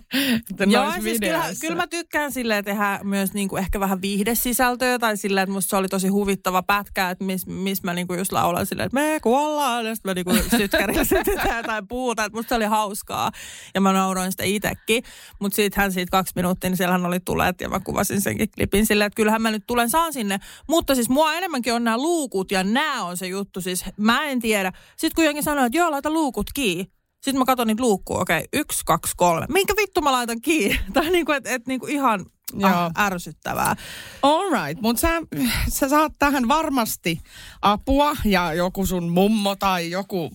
että 0.51 0.63
Joo, 0.67 0.91
siis 1.01 1.19
kyllä, 1.19 1.43
kyllä 1.61 1.75
mä 1.75 1.87
tykkään 1.99 2.31
silleen 2.31 2.65
tehdä 2.65 2.99
myös 3.03 3.33
niinku 3.33 3.57
ehkä 3.57 3.79
vähän 3.79 4.01
viihdesisältöä 4.01 4.99
tai 4.99 5.17
silleen, 5.17 5.43
että 5.43 5.53
musta 5.53 5.69
se 5.69 5.75
oli 5.75 5.87
tosi 5.87 6.07
huvittava 6.07 6.63
pätkä, 6.63 7.09
että 7.09 7.23
missä 7.23 7.51
mis 7.51 7.83
mä 7.83 7.93
niinku 7.93 8.13
just 8.13 8.31
laulan 8.31 8.65
silleen, 8.65 8.85
että 8.85 8.99
me 8.99 9.19
kuollaan, 9.23 9.85
ja 9.85 9.95
sitten 9.95 10.09
mä 10.09 10.13
niinku 10.13 10.49
sytytään 10.49 11.57
jotain 11.63 11.87
puuta, 11.87 12.25
että 12.25 12.37
musta 12.37 12.49
se 12.49 12.55
oli 12.55 12.65
hauskaa. 12.65 13.31
Ja 13.75 13.81
mä 13.81 13.93
nauroin 13.93 14.31
sitä 14.31 14.43
itsekin, 14.43 15.03
mutta 15.39 15.55
siitähän 15.55 15.91
siitä 15.91 16.11
kaksi 16.11 16.33
minuuttia, 16.35 16.69
niin 16.69 16.77
siellähän 16.77 17.05
oli 17.05 17.19
tulet 17.19 17.61
ja 17.61 17.69
mä 17.69 17.79
kuvasin 17.79 18.21
senkin 18.21 18.51
klipin 18.55 18.85
silleen, 18.85 19.07
että 19.07 19.15
kyllähän 19.15 19.41
mä 19.41 19.51
nyt 19.51 19.63
tulen 19.67 19.89
saan 19.89 20.13
sinne, 20.13 20.39
mutta 20.67 20.95
siis 20.95 21.09
mua 21.09 21.33
enemmänkin 21.33 21.73
on 21.73 21.83
nämä 21.83 21.97
luukut 21.97 22.51
ja 22.51 22.63
nämä 22.63 23.03
on 23.03 23.17
se 23.17 23.27
juttu, 23.27 23.61
siis 23.61 23.85
mä 23.97 24.25
en 24.25 24.39
tiedä. 24.39 24.71
Sitten 24.97 25.15
kun 25.15 25.25
jengi 25.25 25.43
sanoo, 25.43 25.65
että 25.65 25.77
joo, 25.77 25.91
laita 25.91 26.09
luukut 26.09 26.47
kiinni, 26.53 26.91
sitten 27.21 27.37
mä 27.37 27.45
katson 27.45 27.67
niitä 27.67 27.83
luukkuja, 27.83 28.21
okei, 28.21 28.47
yksi, 28.53 28.81
kaksi, 28.85 29.13
kolme. 29.17 29.45
Minkä 29.49 29.73
vittu 29.77 30.01
mä 30.01 30.11
laitan 30.11 30.41
kiinni? 30.41 30.79
Tai 30.93 31.09
niinku, 31.09 31.31
että 31.31 31.49
et, 31.49 31.67
niinku 31.67 31.87
ihan 31.87 32.25
Joo. 32.53 32.71
ah, 32.71 32.91
ärsyttävää. 32.99 33.75
All 34.21 34.49
right, 34.51 34.81
mutta 34.81 35.01
sä, 35.01 35.21
sä 35.69 35.89
saat 35.89 36.11
tähän 36.19 36.47
varmasti 36.47 37.21
apua 37.61 38.15
ja 38.25 38.53
joku 38.53 38.85
sun 38.85 39.09
mummo 39.09 39.55
tai 39.55 39.91
joku 39.91 40.31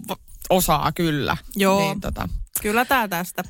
osaa 0.51 0.93
kyllä. 0.93 1.37
Joo. 1.57 1.81
Niin, 1.81 2.01
tota, 2.01 2.29
Kyllä 2.63 2.85
tää 2.85 3.09
tästä. 3.09 3.43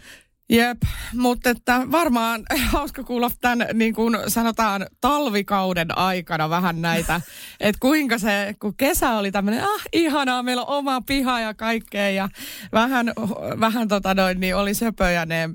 Jep, 0.57 0.83
mutta 1.15 1.51
että 1.51 1.81
varmaan 1.91 2.43
hauska 2.73 3.05
kuulla 3.05 3.31
tämän, 3.41 3.67
niin 3.75 3.95
kuin 3.95 4.19
sanotaan, 4.29 4.87
talvikauden 5.01 5.99
aikana 5.99 6.51
vähän 6.51 6.83
näitä, 6.83 7.21
että 7.61 7.79
kuinka 7.81 8.19
se, 8.19 8.55
kun 8.61 8.77
kesä 8.77 9.11
oli 9.11 9.33
tämmöinen, 9.33 9.65
ah 9.65 9.83
ihanaa, 9.93 10.43
meillä 10.43 10.63
on 10.63 10.77
oma 10.77 11.01
piha 11.01 11.41
ja 11.41 11.55
kaikkea 11.55 12.11
ja 12.11 12.29
vähän, 12.73 13.13
vähän 13.61 13.89
tota 13.89 14.15
noin, 14.15 14.41
niin 14.41 14.57
oli 14.57 14.75
söpöjä 14.75 15.27
ne 15.27 15.51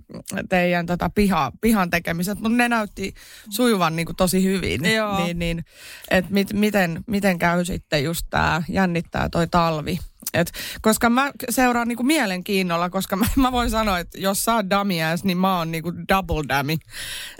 teidän 0.49 0.85
tota 0.85 1.09
piha, 1.15 1.51
pihan 1.61 1.89
tekemiset, 1.89 2.39
mutta 2.39 2.57
ne 2.57 2.69
näytti 2.69 3.13
sujuvan 3.49 3.95
niin 3.95 4.05
kuin 4.05 4.15
tosi 4.15 4.43
hyvin. 4.43 4.93
Joo. 4.95 5.23
Niin, 5.23 5.39
niin, 5.39 5.65
että 6.11 6.33
mit, 6.33 6.53
miten, 6.53 7.03
miten 7.07 7.39
käy 7.39 7.65
sitten 7.65 8.03
just 8.03 8.25
tämä, 8.29 8.63
jännittää 8.69 9.29
toi 9.29 9.47
talvi, 9.47 9.99
Et, 10.33 10.51
koska 10.81 11.09
mä 11.09 11.31
seuraan 11.49 11.87
niinku 11.87 12.03
mielenkiinnolla, 12.03 12.89
koska 12.89 13.15
mä, 13.15 13.25
mä 13.35 13.51
voin 13.51 13.69
sanoa, 13.69 13.99
että 13.99 14.17
jos 14.17 14.43
sä 14.43 14.55
oot 14.55 14.65
dummy 14.69 14.93
niin 15.23 15.37
mä 15.37 15.57
oon 15.57 15.71
niinku 15.71 15.93
double 16.09 16.57
dummy 16.57 16.77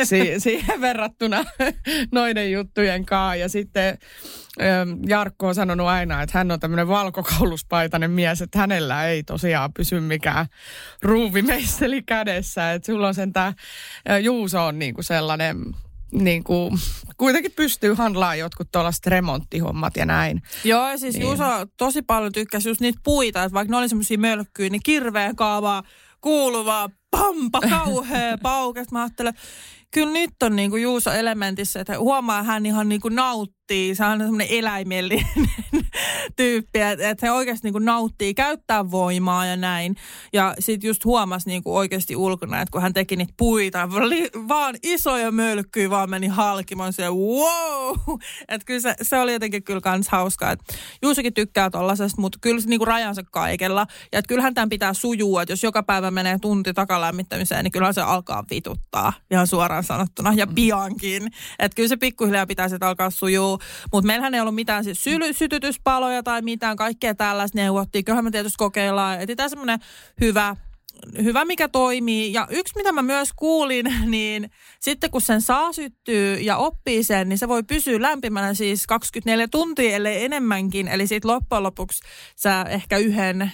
si- 0.03 0.39
siihen 0.46 0.81
verrattuna 0.81 1.46
noiden 2.12 2.51
juttujen 2.51 3.05
kanssa. 3.05 3.36
Ja 3.36 3.50
sitten 3.50 3.98
ähm, 4.62 4.89
Jarkko 5.08 5.48
on 5.48 5.55
sanonut 5.55 5.88
aina, 5.88 6.22
että 6.22 6.38
hän 6.38 6.51
on 6.51 6.60
tämmöinen 6.60 6.88
valkokauluspaitainen 6.88 8.12
mies, 8.12 8.41
että 8.41 8.60
hänellä 8.60 9.08
ei 9.08 9.24
tosiaan 9.24 9.74
pysy 9.74 10.00
mikään 10.00 10.46
ruuvimeisseli 11.01 12.03
kädessä. 12.03 12.74
Että 12.74 12.86
sulla 12.86 13.08
on 13.08 13.15
sen 13.15 13.34
tää, 13.34 13.53
Juuso 14.22 14.65
on 14.65 14.79
niinku 14.79 15.03
sellainen 15.03 15.58
niin 16.11 16.43
kuin, 16.43 16.79
kuitenkin 17.17 17.51
pystyy 17.51 17.93
handlaamaan 17.93 18.39
jotkut 18.39 18.67
tuollaiset 18.71 19.05
remonttihommat 19.05 19.97
ja 19.97 20.05
näin. 20.05 20.41
Joo, 20.63 20.97
siis 20.97 21.15
Niin. 21.15 21.21
Juuso 21.23 21.43
tosi 21.77 22.01
paljon 22.01 22.31
tykkäsi 22.31 22.69
just 22.69 22.81
niitä 22.81 22.99
puita, 23.03 23.43
että 23.43 23.53
vaikka 23.53 23.71
ne 23.71 23.77
oli 23.77 23.89
semmoisia 23.89 24.17
mölkkyjä, 24.17 24.69
niin 24.69 24.83
kirveä 24.83 25.33
kaavaa, 25.35 25.83
kuuluvaa, 26.21 26.89
pampa, 27.11 27.61
kauhea, 27.61 28.37
paukes. 28.43 28.91
Mä 28.91 29.01
ajattelen, 29.01 29.33
kyllä 29.91 30.13
nyt 30.13 30.43
on 30.43 30.55
niinku 30.55 30.77
Juuso 30.77 31.11
elementissä, 31.11 31.79
että 31.79 31.99
huomaa 31.99 32.43
hän 32.43 32.65
ihan 32.65 32.89
niinku 32.89 33.09
nauttii, 33.09 33.58
se 33.93 34.05
on 34.05 34.19
semmoinen 34.19 34.47
eläimellinen 34.49 35.25
tyyppi, 36.38 36.79
että 36.79 37.09
et 37.09 37.21
he 37.21 37.31
oikeasti 37.31 37.67
niinku 37.67 37.79
nauttii 37.79 38.33
käyttää 38.33 38.91
voimaa 38.91 39.45
ja 39.45 39.55
näin. 39.55 39.95
Ja 40.33 40.55
sitten 40.59 40.88
just 40.88 41.05
huomasi 41.05 41.49
niinku 41.49 41.77
oikeasti 41.77 42.15
ulkona, 42.15 42.61
että 42.61 42.71
kun 42.71 42.81
hän 42.81 42.93
teki 42.93 43.15
niitä 43.15 43.33
puita, 43.38 43.88
li- 43.88 44.29
vaan 44.47 44.75
isoja 44.83 45.31
mölkkyjä 45.31 45.89
vaan 45.89 46.09
meni 46.09 46.27
halkimaan 46.27 46.93
se 46.93 47.09
wow! 47.09 47.97
Että 48.49 48.65
kyllä 48.65 48.79
se, 48.79 48.95
se, 49.01 49.19
oli 49.19 49.33
jotenkin 49.33 49.63
kyllä 49.63 49.81
kans 49.81 50.09
hauskaa. 50.09 50.51
Et 50.51 50.59
Juusokin 51.01 51.33
tykkää 51.33 51.69
tollasesta, 51.69 52.21
mutta 52.21 52.38
kyllä 52.41 52.61
se 52.61 52.69
niinku 52.69 52.85
rajansa 52.85 53.23
kaikella. 53.31 53.88
Ja 54.11 54.19
että 54.19 54.29
kyllähän 54.29 54.53
tämän 54.53 54.69
pitää 54.69 54.93
sujua, 54.93 55.41
että 55.41 55.51
jos 55.51 55.63
joka 55.63 55.83
päivä 55.83 56.11
menee 56.11 56.39
tunti 56.41 56.73
takalämmittämiseen, 56.73 57.63
niin 57.63 57.71
kyllähän 57.71 57.93
se 57.93 58.01
alkaa 58.01 58.43
vituttaa 58.49 59.13
ihan 59.31 59.47
suoraan 59.47 59.83
sanottuna 59.83 60.33
ja 60.33 60.47
piankin. 60.47 61.23
Että 61.59 61.75
kyllä 61.75 61.89
se 61.89 61.97
pikkuhiljaa 61.97 62.47
pitää 62.47 62.69
sitten 62.69 62.88
alkaa 62.88 63.09
sujuu. 63.09 63.58
Mutta 63.91 64.07
meillähän 64.07 64.33
ei 64.33 64.41
ollut 64.41 64.55
mitään 64.55 64.83
siis 64.83 65.03
syly- 65.03 65.33
sytytyspaloja 65.33 66.23
tai 66.23 66.41
mitään, 66.41 66.77
kaikkea 66.77 67.15
tällaista 67.15 67.57
neuvottiin. 67.57 68.05
Kyllähän 68.05 68.25
me 68.25 68.31
tietysti 68.31 68.57
kokeillaan, 68.57 69.21
etsitään 69.21 69.49
semmoinen 69.49 69.79
hyvä 70.21 70.55
hyvä, 71.23 71.45
mikä 71.45 71.67
toimii. 71.67 72.33
Ja 72.33 72.47
yksi, 72.49 72.73
mitä 72.75 72.91
mä 72.91 73.01
myös 73.01 73.29
kuulin, 73.35 73.85
niin 74.05 74.49
sitten 74.79 75.11
kun 75.11 75.21
sen 75.21 75.41
saa 75.41 75.73
syttyä 75.73 76.37
ja 76.41 76.57
oppii 76.57 77.03
sen, 77.03 77.29
niin 77.29 77.37
se 77.37 77.47
voi 77.47 77.63
pysyä 77.63 78.01
lämpimänä 78.01 78.53
siis 78.53 78.87
24 78.87 79.47
tuntia, 79.47 79.95
ellei 79.95 80.25
enemmänkin. 80.25 80.87
Eli 80.87 81.07
sitten 81.07 81.31
loppujen 81.31 81.63
lopuksi 81.63 82.03
sä 82.35 82.65
ehkä 82.69 82.97
yhden 82.97 83.51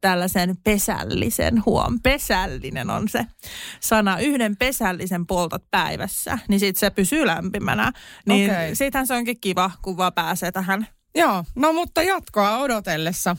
tällaisen 0.00 0.56
pesällisen, 0.64 1.62
huom, 1.66 2.00
pesällinen 2.02 2.90
on 2.90 3.08
se 3.08 3.26
sana, 3.80 4.18
yhden 4.18 4.56
pesällisen 4.56 5.26
poltat 5.26 5.62
päivässä, 5.70 6.38
niin 6.48 6.60
sitten 6.60 6.80
se 6.80 6.90
pysyy 6.90 7.26
lämpimänä. 7.26 7.92
Niin 8.26 8.50
Okei. 8.50 8.76
siitähän 8.76 9.06
se 9.06 9.14
onkin 9.14 9.40
kiva, 9.40 9.70
kun 9.82 9.96
vaan 9.96 10.12
pääsee 10.12 10.52
tähän 10.52 10.86
Joo, 11.14 11.44
no 11.54 11.72
mutta 11.72 12.02
jatkoa 12.02 12.58
odotellessa. 12.58 13.36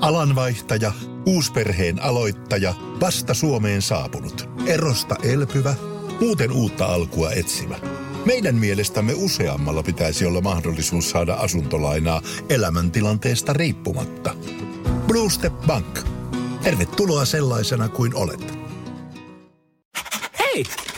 Alanvaihtaja, 0.00 0.92
uusperheen 1.26 2.02
aloittaja, 2.02 2.74
vasta 3.00 3.34
Suomeen 3.34 3.82
saapunut, 3.82 4.48
erosta 4.66 5.16
elpyvä, 5.22 5.74
muuten 6.20 6.52
uutta 6.52 6.86
alkua 6.86 7.32
etsimä. 7.32 7.78
Meidän 8.24 8.54
mielestämme 8.54 9.12
useammalla 9.16 9.82
pitäisi 9.82 10.26
olla 10.26 10.40
mahdollisuus 10.40 11.10
saada 11.10 11.34
asuntolainaa 11.34 12.22
elämäntilanteesta 12.48 13.52
riippumatta. 13.52 14.34
Blue 15.06 15.30
Step 15.30 15.52
Bank. 15.66 15.98
Tervetuloa 16.62 17.24
sellaisena 17.24 17.88
kuin 17.88 18.14
olet. 18.14 18.58
Hei! 20.38 20.64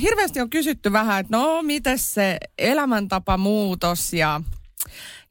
Hirveästi 0.00 0.40
on 0.40 0.50
kysytty 0.50 0.92
vähän, 0.92 1.20
että 1.20 1.36
no, 1.36 1.62
miten 1.62 1.98
se 1.98 2.38
elämäntapamuutos 2.58 4.12
ja 4.12 4.40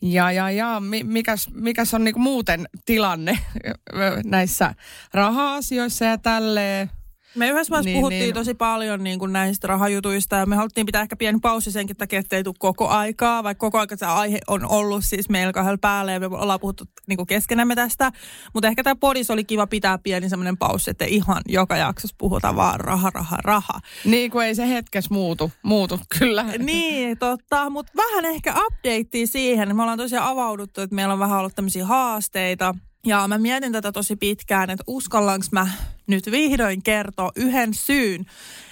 ja, 0.01 0.31
ja, 0.31 0.51
ja 0.51 0.79
mi- 0.79 1.03
mikäs, 1.03 1.49
mikäs 1.53 1.93
on 1.93 2.03
niinku 2.03 2.19
muuten 2.19 2.69
tilanne 2.85 3.39
näissä 4.25 4.75
raha-asioissa 5.13 6.05
ja 6.05 6.17
tälleen. 6.17 6.89
Me 7.35 7.49
yhdessä 7.49 7.71
vaiheessa 7.71 7.89
Niin, 7.89 7.97
puhuttiin 7.97 8.21
niin. 8.21 8.33
tosi 8.33 8.53
paljon 8.53 9.03
niin 9.03 9.19
kuin 9.19 9.33
näistä 9.33 9.67
rahajutuista 9.67 10.35
ja 10.35 10.45
me 10.45 10.55
haluttiin 10.55 10.85
pitää 10.85 11.01
ehkä 11.01 11.15
pieni 11.15 11.39
pausi 11.41 11.71
senkin 11.71 11.97
takia, 11.97 12.19
että 12.19 12.35
ei 12.35 12.43
tule 12.43 12.55
koko 12.59 12.87
aikaa, 12.87 13.43
vaikka 13.43 13.59
koko 13.59 13.79
aika 13.79 13.95
se 13.95 14.05
aihe 14.05 14.39
on 14.47 14.69
ollut 14.71 15.05
siis 15.05 15.29
meillä 15.29 15.53
kahdella 15.53 15.77
päällä 15.81 16.11
ja 16.11 16.19
me 16.19 16.25
ollaan 16.25 16.59
puhuttu 16.59 16.83
niin 17.07 17.17
kuin 17.17 17.27
keskenämme 17.27 17.75
tästä. 17.75 18.11
Mutta 18.53 18.67
ehkä 18.67 18.83
tämä 18.83 18.95
podis 18.95 19.29
oli 19.29 19.43
kiva 19.43 19.67
pitää 19.67 19.97
pieni 19.97 20.29
semmoinen 20.29 20.57
pausi, 20.57 20.91
että 20.91 21.05
ihan 21.05 21.41
joka 21.47 21.77
jaksossa 21.77 22.15
puhutaan 22.19 22.55
vaan 22.55 22.79
raha, 22.79 23.09
raha, 23.13 23.37
raha. 23.43 23.79
Niin 24.05 24.31
kuin 24.31 24.47
ei 24.47 24.55
se 24.55 24.69
hetkessä 24.69 25.13
muutu, 25.13 25.51
muutu 25.63 25.99
kyllä. 26.19 26.43
Niin, 26.43 27.17
totta, 27.17 27.69
mutta 27.69 27.93
vähän 27.97 28.25
ehkä 28.25 28.51
updatea 28.51 29.27
siihen. 29.27 29.75
Me 29.75 29.81
ollaan 29.81 29.97
tosiaan 29.97 30.27
avauduttu, 30.27 30.81
että 30.81 30.95
meillä 30.95 31.13
on 31.13 31.19
vähän 31.19 31.39
ollut 31.39 31.55
tämmöisiä 31.55 31.85
haasteita. 31.85 32.75
Ja 33.05 33.27
mä 33.27 33.37
mietin 33.37 33.71
tätä 33.71 33.91
tosi 33.91 34.15
pitkään, 34.15 34.69
että 34.69 34.83
uskallanko 34.87 35.45
mä 35.51 35.67
nyt 36.07 36.31
vihdoin 36.31 36.83
kertoa 36.83 37.31
yhden 37.35 37.73
syyn, 37.73 38.25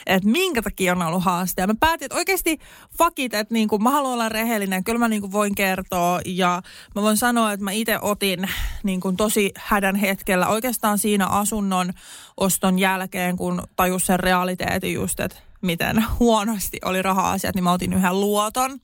että 0.05 0.29
minkä 0.29 0.61
takia 0.61 0.91
on 0.91 1.01
ollut 1.01 1.23
haaste. 1.23 1.61
Ja 1.61 1.67
mä 1.67 1.73
päätin, 1.79 2.05
että 2.05 2.17
oikeasti 2.17 2.59
fakit, 2.97 3.33
että 3.33 3.53
niin 3.53 3.67
kuin 3.67 3.83
mä 3.83 3.91
haluan 3.91 4.13
olla 4.13 4.29
rehellinen, 4.29 4.83
kyllä 4.83 4.99
mä 4.99 5.07
niin 5.07 5.21
kuin 5.21 5.31
voin 5.31 5.55
kertoa. 5.55 6.19
Ja 6.25 6.61
mä 6.95 7.01
voin 7.01 7.17
sanoa, 7.17 7.53
että 7.53 7.63
mä 7.63 7.71
itse 7.71 7.99
otin 8.01 8.49
niin 8.83 8.99
kuin 8.99 9.17
tosi 9.17 9.51
hädän 9.57 9.95
hetkellä 9.95 10.47
oikeastaan 10.47 10.97
siinä 10.97 11.27
asunnon 11.27 11.93
oston 12.37 12.79
jälkeen, 12.79 13.37
kun 13.37 13.63
tajus 13.75 14.05
sen 14.05 14.19
realiteetin 14.19 14.93
just, 14.93 15.19
että 15.19 15.46
miten 15.67 16.05
huonosti 16.19 16.77
oli 16.85 17.01
raha-asiat, 17.01 17.55
niin 17.55 17.63
mä 17.63 17.71
otin 17.71 17.93
yhden 17.93 18.21
luoton, 18.21 18.79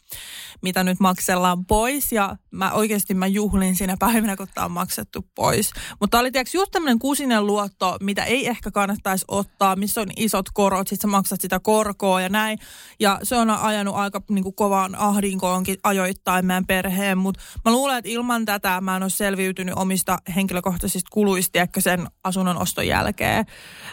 mitä 0.62 0.84
nyt 0.84 1.00
maksellaan 1.00 1.66
pois. 1.66 2.12
Ja 2.12 2.36
mä 2.52 2.72
oikeasti 2.72 3.14
mä 3.14 3.28
juhlin 3.28 3.76
siinä 3.76 3.96
päivänä, 4.00 4.36
kun 4.36 4.48
tämä 4.54 4.66
on 4.66 4.72
maksettu 4.72 5.26
pois. 5.36 5.72
Mutta 6.00 6.20
oli 6.20 6.32
tiiäks, 6.32 6.56
just 6.56 6.72
tämmöinen 6.72 7.00
kusinen 7.00 7.48
luotto, 7.48 7.98
mitä 8.02 8.24
ei 8.24 8.48
ehkä 8.48 8.72
kannattaisi 8.72 9.26
ottaa, 9.28 9.76
missä 9.76 10.02
on 10.02 10.08
isot 10.18 10.46
korot, 10.54 10.88
sit 10.88 11.02
sä 11.02 11.08
maksat 11.08 11.42
sitä 11.42 11.60
korkoa 11.60 12.22
ja 12.22 12.30
näin. 12.30 12.60
Ja 13.00 13.20
se 13.24 13.36
on 13.36 13.50
ajanut 13.50 13.96
aika 13.96 14.22
niin 14.30 14.44
kuin 14.44 14.56
kovaan 14.56 14.96
ahdinkoonkin 14.96 15.78
ajoittain 15.84 16.46
meidän 16.46 16.66
perheen, 16.66 17.18
mutta 17.18 17.42
mä 17.66 17.72
luulen, 17.72 17.98
että 17.98 18.10
ilman 18.10 18.46
tätä 18.46 18.82
mä 18.82 18.96
en 18.96 19.04
ole 19.04 19.10
selviytynyt 19.10 19.76
omista 19.78 20.18
henkilökohtaisista 20.36 21.10
kuluista, 21.12 21.60
sen 21.80 22.08
asunnon 22.24 22.58
oston 22.58 22.88
jälkeen. 22.88 23.46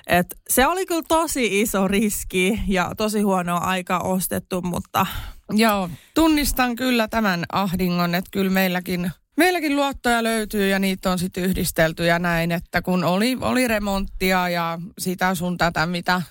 Et 0.07 0.27
se 0.49 0.67
oli 0.67 0.87
kyllä 0.87 1.03
tosi 1.09 1.61
iso 1.61 1.89
riski 1.89 2.61
ja 2.69 2.80
tosi 2.97 3.21
huonoa 3.21 3.59
aikaa 3.59 4.01
ostettu, 4.01 4.63
mutta 4.63 5.07
Joo, 5.53 5.91
tunnistan 6.15 6.77
kyllä 6.77 7.09
tämän 7.09 7.45
ahdingon, 7.53 8.15
että 8.15 8.29
kyllä 8.33 8.51
meilläkin, 8.51 9.11
meilläkin 9.37 9.77
luottoja 9.77 10.23
löytyy 10.23 10.69
ja 10.69 10.79
niitä 10.79 11.11
on 11.11 11.19
sitten 11.19 11.45
yhdistelty 11.45 12.07
ja 12.07 12.19
näin, 12.19 12.53
että 12.53 12.83
kun 12.83 13.05
oli, 13.05 13.39
oli 13.41 13.69
remonttia 13.69 14.49
ja 14.49 14.79
sitä 14.99 15.35
sun 15.35 15.59
tätä, 15.59 15.87
mitä, 15.87 16.23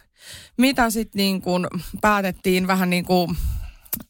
mitä 0.58 0.90
sitten 0.90 1.20
niin 1.20 1.42
kuin 1.42 1.68
päätettiin 2.02 2.68
vähän 2.68 2.90
niin 2.90 3.06
kuin 3.06 3.38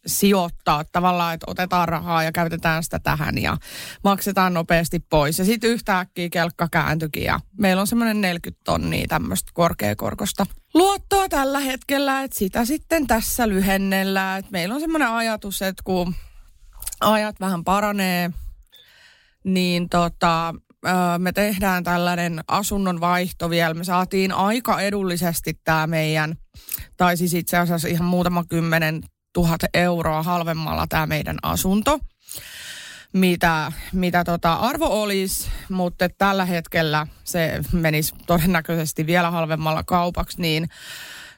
sijoittaa 0.06 0.84
tavallaan, 0.92 1.34
että 1.34 1.52
otetaan 1.52 1.88
rahaa 1.88 2.24
ja 2.24 2.32
käytetään 2.32 2.84
sitä 2.84 3.00
tähän 3.00 3.38
ja 3.38 3.58
maksetaan 4.04 4.54
nopeasti 4.54 5.00
pois. 5.00 5.40
Ja 5.40 5.46
sitten 5.46 5.70
yhtäkkiä 5.70 6.30
kelkka 6.30 6.68
kääntyikin 6.72 7.24
ja 7.24 7.40
meillä 7.58 7.80
on 7.80 7.88
semmoinen 7.88 8.22
40 8.22 8.62
tonnia 8.66 9.06
tämmöistä 9.08 9.52
korkeakorkosta 9.54 10.46
luottoa 10.74 11.30
tällä 11.30 11.60
hetkellä, 11.60 12.24
että 12.24 12.38
sitä 12.38 12.66
sitten 12.66 13.08
tässä 13.08 13.50
lyhennellään. 13.50 14.40
Et 14.40 14.52
meillä 14.52 14.76
on 14.76 14.82
semmoinen 14.82 15.10
ajatus, 15.10 15.62
että 15.62 15.84
kun 15.86 16.16
ajat 17.02 17.40
vähän 17.40 17.64
paranee, 17.64 18.32
niin 19.44 19.90
tota, 19.90 20.56
me 21.18 21.32
tehdään 21.32 21.84
tällainen 21.84 22.40
asunnon 22.48 23.02
vaihto 23.02 23.50
vielä. 23.50 23.74
Me 23.74 23.84
saatiin 23.84 24.32
aika 24.32 24.80
edullisesti 24.82 25.60
tämä 25.64 25.88
meidän, 25.88 26.36
tai 26.98 27.18
siis 27.18 27.34
itse 27.34 27.58
asiassa 27.58 27.88
ihan 27.88 28.08
muutama 28.08 28.44
kymmenen 28.44 29.02
tuhat 29.34 29.62
euroa 29.74 30.24
halvemmalla 30.24 30.88
tämä 30.88 31.08
meidän 31.08 31.38
asunto, 31.44 32.00
mitä, 33.14 33.72
mitä 33.94 34.24
tota 34.24 34.54
arvo 34.54 35.02
olisi, 35.02 35.50
mutta 35.70 36.10
tällä 36.18 36.46
hetkellä 36.46 37.08
se 37.24 37.62
menisi 37.72 38.16
todennäköisesti 38.28 39.06
vielä 39.06 39.32
halvemmalla 39.32 39.84
kaupaksi, 39.84 40.42
niin 40.42 40.70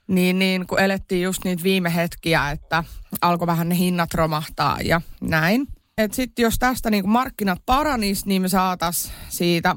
niin, 0.07 0.39
niin 0.39 0.67
kun 0.67 0.79
elettiin 0.79 1.23
just 1.23 1.43
niitä 1.43 1.63
viime 1.63 1.95
hetkiä, 1.95 2.51
että 2.51 2.83
alkoi 3.21 3.47
vähän 3.47 3.69
ne 3.69 3.77
hinnat 3.77 4.13
romahtaa 4.13 4.77
ja 4.83 5.01
näin. 5.21 5.67
Et 5.97 6.13
sitten 6.13 6.43
jos 6.43 6.59
tästä 6.59 6.89
niin 6.89 7.09
markkinat 7.09 7.61
paranis, 7.65 8.25
niin 8.25 8.41
me 8.41 8.49
saatas 8.49 9.11
siitä 9.29 9.75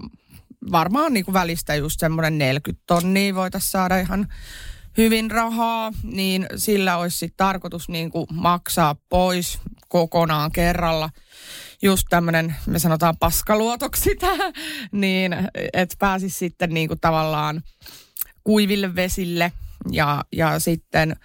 varmaan 0.72 1.12
niin 1.12 1.32
välistä 1.32 1.74
just 1.74 2.00
semmoinen 2.00 2.38
40 2.38 2.82
tonnia 2.86 3.34
voitaisiin 3.34 3.70
saada 3.70 3.98
ihan 3.98 4.28
hyvin 4.96 5.30
rahaa, 5.30 5.92
niin 6.02 6.46
sillä 6.56 6.96
olisi 6.96 7.18
sit 7.18 7.34
tarkoitus 7.36 7.88
niin 7.88 8.10
kuin 8.10 8.26
maksaa 8.32 8.96
pois 9.08 9.58
kokonaan 9.88 10.52
kerralla. 10.52 11.10
Just 11.82 12.06
tämmöinen, 12.10 12.56
me 12.66 12.78
sanotaan 12.78 13.16
paskaluotoksi 13.16 14.16
tämä, 14.16 14.52
niin 14.92 15.36
että 15.72 15.96
pääsisi 15.98 16.38
sitten 16.38 16.74
niin 16.74 16.88
kuin 16.88 17.00
tavallaan 17.00 17.62
kuiville 18.44 18.94
vesille. 18.94 19.52
Ja, 19.90 20.24
ja 20.32 20.58
sitten 20.58 21.16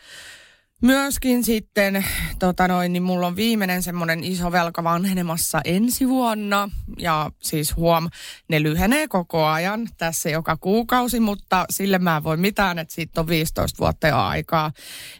Myöskin 0.81 1.43
sitten, 1.43 2.05
tota 2.39 2.67
noin, 2.67 2.93
niin 2.93 3.03
mulla 3.03 3.27
on 3.27 3.35
viimeinen 3.35 3.83
semmoinen 3.83 4.23
iso 4.23 4.51
velka 4.51 4.83
vanhenemassa 4.83 5.61
ensi 5.65 6.07
vuonna. 6.07 6.69
Ja 6.97 7.31
siis 7.41 7.75
huom, 7.75 8.09
ne 8.47 8.63
lyhenee 8.63 9.07
koko 9.07 9.45
ajan 9.45 9.87
tässä 9.97 10.29
joka 10.29 10.57
kuukausi, 10.57 11.19
mutta 11.19 11.65
sille 11.69 11.99
mä 11.99 12.17
en 12.17 12.23
voi 12.23 12.37
mitään, 12.37 12.79
että 12.79 12.93
siitä 12.93 13.21
on 13.21 13.27
15 13.27 13.77
vuotta 13.79 14.07
jo 14.07 14.17
aikaa. 14.17 14.71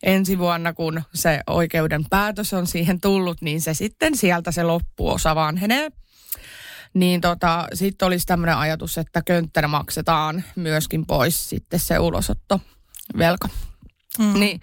Ensi 0.04 0.40
vuonna, 0.40 0.74
kun 0.74 1.02
se 1.14 1.42
oikeuden 1.48 2.06
päätös 2.10 2.54
on 2.54 2.68
siihen 2.68 3.02
tullut, 3.02 3.42
niin 3.42 3.62
se 3.62 3.74
sitten 3.74 4.18
sieltä 4.18 4.52
se 4.52 4.64
loppuosa 4.64 5.36
vanhenee. 5.36 5.90
Niin 6.94 7.22
tota, 7.22 7.68
sitten 7.74 8.06
olisi 8.06 8.26
tämmöinen 8.26 8.58
ajatus, 8.58 8.98
että 8.98 9.22
könttänä 9.22 9.68
maksetaan 9.68 10.44
myöskin 10.56 11.06
pois 11.06 11.50
sitten 11.50 11.80
se 11.80 12.00
ulosotto 12.00 12.62
velka. 13.18 13.50
Mm. 14.20 14.34
Niin 14.34 14.62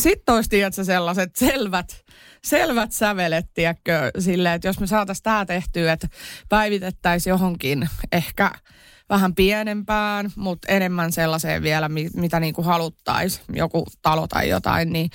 sitten 0.00 0.34
olisi, 0.34 0.50
tiedätkö, 0.50 0.84
sellaiset 0.84 1.36
selvät, 1.36 2.04
selvät 2.44 2.92
sävelet, 2.92 3.46
tiedätkö, 3.54 4.10
silleen, 4.18 4.54
että 4.54 4.68
jos 4.68 4.80
me 4.80 4.86
saataisiin 4.86 5.22
tämä 5.22 5.46
tehtyä, 5.46 5.92
että 5.92 6.08
päivitettäisiin 6.48 7.30
johonkin 7.30 7.88
ehkä 8.12 8.50
vähän 9.08 9.34
pienempään, 9.34 10.30
mutta 10.36 10.72
enemmän 10.72 11.12
sellaiseen 11.12 11.62
vielä, 11.62 11.90
mitä 12.14 12.40
niin 12.40 12.54
kuin 12.54 12.64
haluttaisiin, 12.64 13.44
joku 13.52 13.86
talo 14.02 14.26
tai 14.26 14.48
jotain, 14.48 14.92
niin 14.92 15.10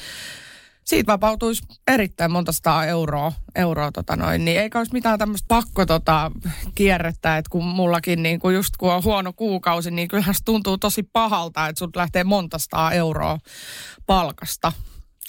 siitä 0.89 1.11
vapautuisi 1.11 1.63
erittäin 1.87 2.31
monta 2.31 2.51
sataa 2.51 2.85
euroa, 2.85 3.31
euroa 3.55 3.91
tota 3.91 4.15
noin, 4.15 4.45
niin 4.45 4.59
eikä 4.59 4.77
olisi 4.77 4.93
mitään 4.93 5.19
tämmöistä 5.19 5.45
pakko 5.47 5.85
tota, 5.85 6.31
kierrettä, 6.75 7.37
että 7.37 7.49
kun 7.49 7.65
mullakin 7.65 8.23
niin 8.23 8.39
kun 8.39 8.53
just 8.53 8.77
kun 8.77 8.93
on 8.93 9.03
huono 9.03 9.33
kuukausi, 9.33 9.91
niin 9.91 10.07
kyllähän 10.07 10.35
se 10.35 10.43
tuntuu 10.45 10.77
tosi 10.77 11.03
pahalta, 11.03 11.67
että 11.67 11.79
sut 11.79 11.95
lähtee 11.95 12.23
monta 12.23 12.57
sataa 12.57 12.91
euroa 12.91 13.37
palkasta 14.05 14.71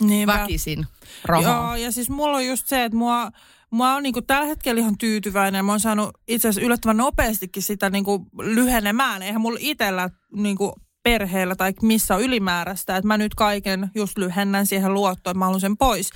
Niinpä. 0.01 0.33
väkisin 0.33 0.87
rahaa. 1.25 1.67
Joo, 1.67 1.75
ja 1.85 1.93
siis 1.93 2.11
mulla 2.11 2.37
on 2.37 2.47
just 2.47 2.67
se, 2.67 2.85
että 2.85 2.99
mua, 2.99 3.31
Mä 3.75 3.95
oon 3.95 4.03
niinku 4.03 4.23
tällä 4.23 4.47
hetkellä 4.47 4.81
ihan 4.81 4.99
tyytyväinen. 4.99 5.65
Mä 5.65 5.73
oon 5.73 5.81
saanut 5.81 6.11
itse 6.29 6.49
asiassa 6.49 6.67
yllättävän 6.67 6.97
nopeastikin 6.97 7.63
sitä 7.63 7.91
niinku 7.91 8.27
lyhenemään. 8.39 9.23
Eihän 9.23 9.41
mulla 9.41 9.59
itsellä 9.63 10.11
niinku 10.37 10.75
perheellä 11.03 11.57
tai 11.57 11.73
missä 11.83 12.15
on 12.15 12.23
ylimääräistä, 12.23 12.97
että 12.97 13.09
mä 13.09 13.19
nyt 13.19 13.35
kaiken 13.35 13.91
just 13.95 14.19
lyhennän 14.19 14.67
siihen 14.67 14.95
luottoon, 14.95 15.33
että 15.33 15.39
mä 15.39 15.45
haluan 15.45 15.61
sen 15.61 15.77
pois. 15.77 16.11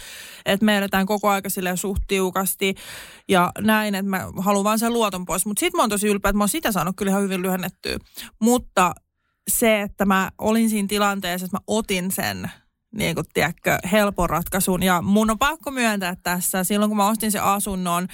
Että 0.47 0.67
me 0.67 0.77
eletään 0.77 1.07
koko 1.07 1.29
aika 1.29 1.49
silleen 1.49 1.77
suht 1.77 2.03
tiukasti 2.09 2.75
ja 3.29 3.53
näin, 3.61 3.95
että 3.95 4.11
mä 4.11 4.27
haluan 4.39 4.65
vaan 4.65 4.79
sen 4.79 4.93
luoton 4.93 5.25
pois. 5.25 5.47
Mutta 5.47 5.61
sit 5.61 5.75
mä 5.75 5.83
oon 5.83 5.91
tosi 5.91 6.09
ylpeä, 6.09 6.29
että 6.29 6.39
mä 6.39 6.43
oon 6.43 6.49
sitä 6.49 6.73
saanut 6.73 6.97
kyllä 6.97 7.11
ihan 7.11 7.23
hyvin 7.23 7.43
lyhennettyä. 7.43 7.99
Mutta 8.41 8.95
se, 9.51 9.81
että 9.81 10.05
mä 10.05 10.31
olin 10.39 10.71
siinä 10.71 10.89
tilanteessa, 10.89 11.45
että 11.45 11.57
mä 11.57 11.65
otin 11.67 12.11
sen 12.11 12.51
niin 12.95 13.15
kuin, 13.15 13.27
tiedätkö, 13.35 13.79
helpon 13.93 14.31
ratkaisun. 14.31 14.83
Ja 14.83 15.03
mun 15.03 15.31
on 15.31 15.39
pakko 15.39 15.71
myöntää 15.71 16.17
tässä, 16.23 16.65
silloin 16.65 16.91
kun 16.91 16.97
mä 16.97 17.09
ostin 17.09 17.33
sen 17.33 17.43
asunnon, 17.43 18.09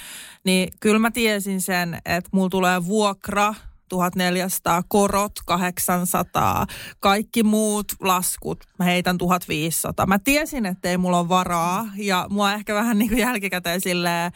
niin 0.45 0.73
kyllä 0.79 0.99
mä 0.99 1.11
tiesin 1.11 1.61
sen, 1.61 2.01
että 2.05 2.29
mulla 2.33 2.49
tulee 2.49 2.85
vuokra– 2.85 3.53
1400, 3.91 4.83
korot 4.87 5.31
800, 5.45 6.67
kaikki 6.99 7.43
muut 7.43 7.85
laskut, 7.99 8.63
mä 8.79 8.85
heitän 8.85 9.17
1500. 9.17 10.05
Mä 10.05 10.19
tiesin, 10.19 10.65
että 10.65 10.89
ei 10.89 10.97
mulla 10.97 11.19
ole 11.19 11.29
varaa 11.29 11.85
ja 11.97 12.27
mua 12.29 12.53
ehkä 12.53 12.75
vähän 12.75 12.97
niin 12.97 13.09
kuin 13.09 13.19
jälkikäteen 13.19 13.81
silleen 13.81 14.31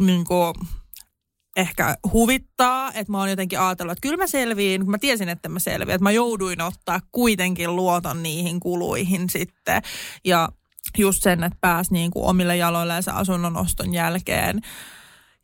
niin 0.00 0.24
kuin 0.24 0.54
ehkä 1.56 1.96
huvittaa, 2.12 2.92
että 2.92 3.12
mä 3.12 3.18
oon 3.18 3.30
jotenkin 3.30 3.60
ajatellut, 3.60 3.92
että 3.92 4.02
kyllä 4.02 4.16
mä 4.16 4.26
selviin, 4.26 4.90
mä 4.90 4.98
tiesin, 4.98 5.28
että 5.28 5.48
mä 5.48 5.58
selviin, 5.58 5.94
että 5.94 6.02
mä 6.02 6.12
jouduin 6.12 6.62
ottaa 6.62 7.00
kuitenkin 7.12 7.76
luoton 7.76 8.22
niihin 8.22 8.60
kuluihin 8.60 9.30
sitten 9.30 9.82
ja 10.24 10.48
just 10.98 11.22
sen, 11.22 11.44
että 11.44 11.58
pääsi 11.60 11.92
niin 11.92 12.10
kuin 12.10 12.24
omille 12.24 12.56
jaloilleen 12.56 13.02
asunnon 13.12 13.56
oston 13.56 13.94
jälkeen. 13.94 14.60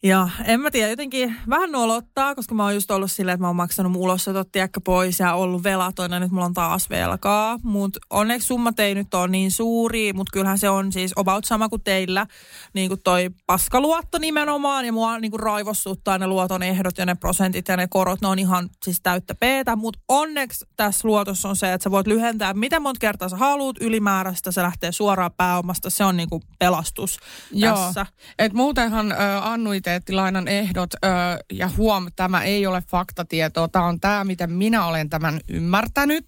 Ja 0.03 0.29
en 0.45 0.61
mä 0.61 0.71
tiedä, 0.71 0.91
jotenkin 0.91 1.37
vähän 1.49 1.73
nolottaa, 1.73 2.35
koska 2.35 2.55
mä 2.55 2.65
oon 2.65 2.75
just 2.75 2.91
ollut 2.91 3.11
silleen, 3.11 3.35
että 3.35 3.43
mä 3.43 3.47
oon 3.47 3.57
maksanut 3.57 3.93
mun 3.93 4.03
ulosotot 4.03 4.49
pois 4.85 5.21
ja 5.21 5.35
ollut 5.35 5.63
velaton 5.63 6.13
ja 6.13 6.21
nyt 6.21 6.31
mulla 6.31 6.45
on 6.45 6.55
taas 6.55 6.91
velkaa. 6.91 7.59
Mutta 7.63 7.99
onneksi 8.11 8.47
summat 8.47 8.81
ei 8.81 8.95
nyt 8.95 9.15
ole 9.15 9.29
niin 9.29 9.51
suuri, 9.51 10.13
mutta 10.13 10.31
kyllähän 10.33 10.59
se 10.59 10.71
on 10.71 10.93
siis 10.93 11.13
about 11.17 11.45
sama 11.45 11.69
kuin 11.69 11.83
teillä. 11.83 12.27
Niin 12.75 12.89
kuin 12.89 13.01
toi 13.05 13.31
paskaluotto 13.47 14.19
nimenomaan 14.19 14.87
ja 14.87 14.93
mua 14.93 15.19
niin 15.19 15.31
kuin 15.31 15.41
raivossuttaa 15.41 16.19
ne 16.19 16.27
luoton 16.27 16.63
ehdot 16.63 16.99
ja 16.99 17.07
ne 17.07 17.15
prosentit 17.15 17.69
ja 17.69 17.77
ne 17.77 17.89
korot. 17.91 18.21
Ne 18.21 18.29
on 18.29 18.39
ihan 18.39 18.71
siis 18.85 19.01
täyttä 19.03 19.35
peetä, 19.35 19.77
mutta 19.77 20.01
onneksi 20.09 20.65
tässä 20.77 21.09
luotossa 21.09 21.49
on 21.49 21.57
se, 21.57 21.73
että 21.73 21.85
sä 21.85 21.91
voit 21.91 22.07
lyhentää 22.07 22.55
miten 22.55 22.83
monta 22.83 22.99
kertaa 22.99 23.29
sä 23.29 23.37
haluat 23.37 23.77
ylimääräistä. 23.81 24.53
Se 24.53 24.63
lähtee 24.63 24.93
suoraan 24.93 25.33
pääomasta. 25.37 25.91
Se 25.91 26.05
on 26.05 26.17
niin 26.17 26.29
kuin 26.29 26.43
pelastus 26.59 27.19
Joo. 27.53 27.77
tässä. 27.77 28.07
Et 28.39 28.53
muutenhan 28.53 29.13
äh, 29.13 29.47
annuit 29.47 29.89
likviditeettilainan 29.90 30.48
ehdot, 30.48 30.94
ö, 30.94 31.09
ja 31.53 31.70
huom, 31.76 32.07
tämä 32.16 32.42
ei 32.42 32.66
ole 32.66 32.83
faktatietoa, 32.87 33.68
tämä 33.68 33.85
on 33.85 34.00
tämä, 34.00 34.24
miten 34.24 34.53
minä 34.53 34.87
olen 34.87 35.11
tämän 35.11 35.40
ymmärtänyt. 35.48 36.24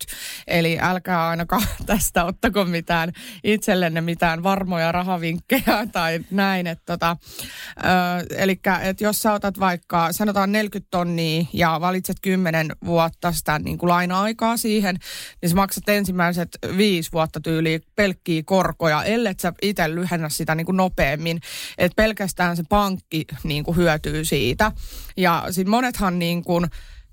Eli 0.47 0.79
älkää 0.81 1.29
ainakaan 1.29 1.63
tästä 1.87 2.25
ottako 2.25 2.65
mitään 2.65 3.13
itsellenne 3.45 4.01
mitään 4.01 4.43
varmoja 4.43 4.93
rahavinkkejä 4.93 5.87
tai 5.93 6.21
näin. 6.31 6.67
Että 6.67 6.83
tota, 6.87 7.17
eli 8.37 8.61
et 8.83 9.01
jos 9.01 9.19
sä 9.19 9.33
otat 9.33 9.61
vaikka, 9.61 10.13
sanotaan 10.13 10.53
40 10.53 10.89
tonnia 10.91 11.45
ja 11.53 11.81
valitset 11.81 12.17
10 12.23 12.73
vuotta 12.85 13.33
sitä 13.33 13.59
niin 13.59 13.79
kuin 13.79 13.91
laina-aikaa 13.91 14.57
siihen, 14.57 14.99
niin 15.43 15.51
sä 15.51 15.57
maksat 15.57 15.89
ensimmäiset 15.89 16.59
viisi 16.77 17.13
vuotta 17.13 17.41
tyyliin 17.41 17.83
pelkkiä 17.97 18.43
korkoja, 18.47 19.05
ellei 19.05 19.35
sä 19.43 19.53
itse 19.63 19.95
lyhennä 19.95 20.29
sitä 20.29 20.55
niin 20.55 20.67
kuin 20.67 20.77
nopeammin. 20.77 21.41
Että 21.79 21.97
pelkästään 21.97 22.57
se 22.57 22.63
pankki 22.69 23.25
niin 23.53 23.65
kuin 23.65 23.77
hyötyy 23.77 24.25
siitä. 24.25 24.73
Ja 25.17 25.45
sitten 25.51 25.71
monethan 25.71 26.19
niin 26.19 26.45
kuin 26.45 26.67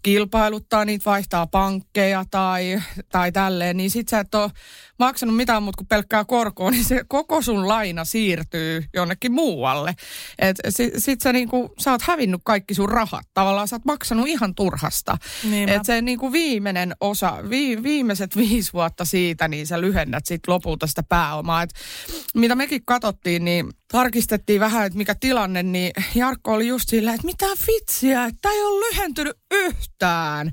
kilpailuttaa 0.03 0.85
niitä, 0.85 1.05
vaihtaa 1.05 1.47
pankkeja 1.47 2.25
tai, 2.31 2.81
tai 3.11 3.31
tälleen, 3.31 3.77
niin 3.77 3.91
sit 3.91 4.07
sä 4.07 4.19
et 4.19 4.35
ole 4.35 4.51
maksanut 4.99 5.35
mitään 5.35 5.63
muuta 5.63 5.77
kuin 5.77 5.87
pelkkää 5.87 6.25
korkoa, 6.25 6.71
niin 6.71 6.85
se 6.85 7.01
koko 7.07 7.41
sun 7.41 7.67
laina 7.67 8.05
siirtyy 8.05 8.83
jonnekin 8.93 9.31
muualle. 9.31 9.95
Et 10.39 10.57
sit, 10.69 10.93
sit 10.97 11.21
sä, 11.21 11.33
niinku, 11.33 11.73
sä 11.79 11.91
oot 11.91 12.01
hävinnyt 12.01 12.41
kaikki 12.43 12.73
sun 12.73 12.89
rahat. 12.89 13.25
Tavallaan 13.33 13.67
sä 13.67 13.75
oot 13.75 13.85
maksanut 13.85 14.27
ihan 14.27 14.55
turhasta. 14.55 15.17
Niin 15.43 15.69
Et 15.69 15.85
se 15.85 16.01
niinku 16.01 16.31
viimeinen 16.31 16.95
osa, 17.01 17.37
vi, 17.49 17.83
viimeiset 17.83 18.35
viisi 18.37 18.73
vuotta 18.73 19.05
siitä, 19.05 19.47
niin 19.47 19.67
sä 19.67 19.81
lyhennät 19.81 20.25
sit 20.25 20.47
lopulta 20.47 20.87
sitä 20.87 21.03
pääomaa. 21.03 21.61
Et 21.61 21.73
mitä 22.35 22.55
mekin 22.55 22.81
katsottiin, 22.85 23.45
niin 23.45 23.69
tarkistettiin 23.91 24.59
vähän, 24.59 24.85
että 24.85 24.97
mikä 24.97 25.15
tilanne, 25.15 25.63
niin 25.63 25.91
Jarkko 26.15 26.53
oli 26.53 26.67
just 26.67 26.89
silleen, 26.89 27.15
että 27.15 27.27
mitä 27.27 27.45
vitsiä, 27.67 28.25
että 28.25 28.39
tämä 28.41 28.53
ei 28.55 28.63
ole 28.63 28.85
lyhentynyt 28.89 29.37
yhtään. 29.51 30.51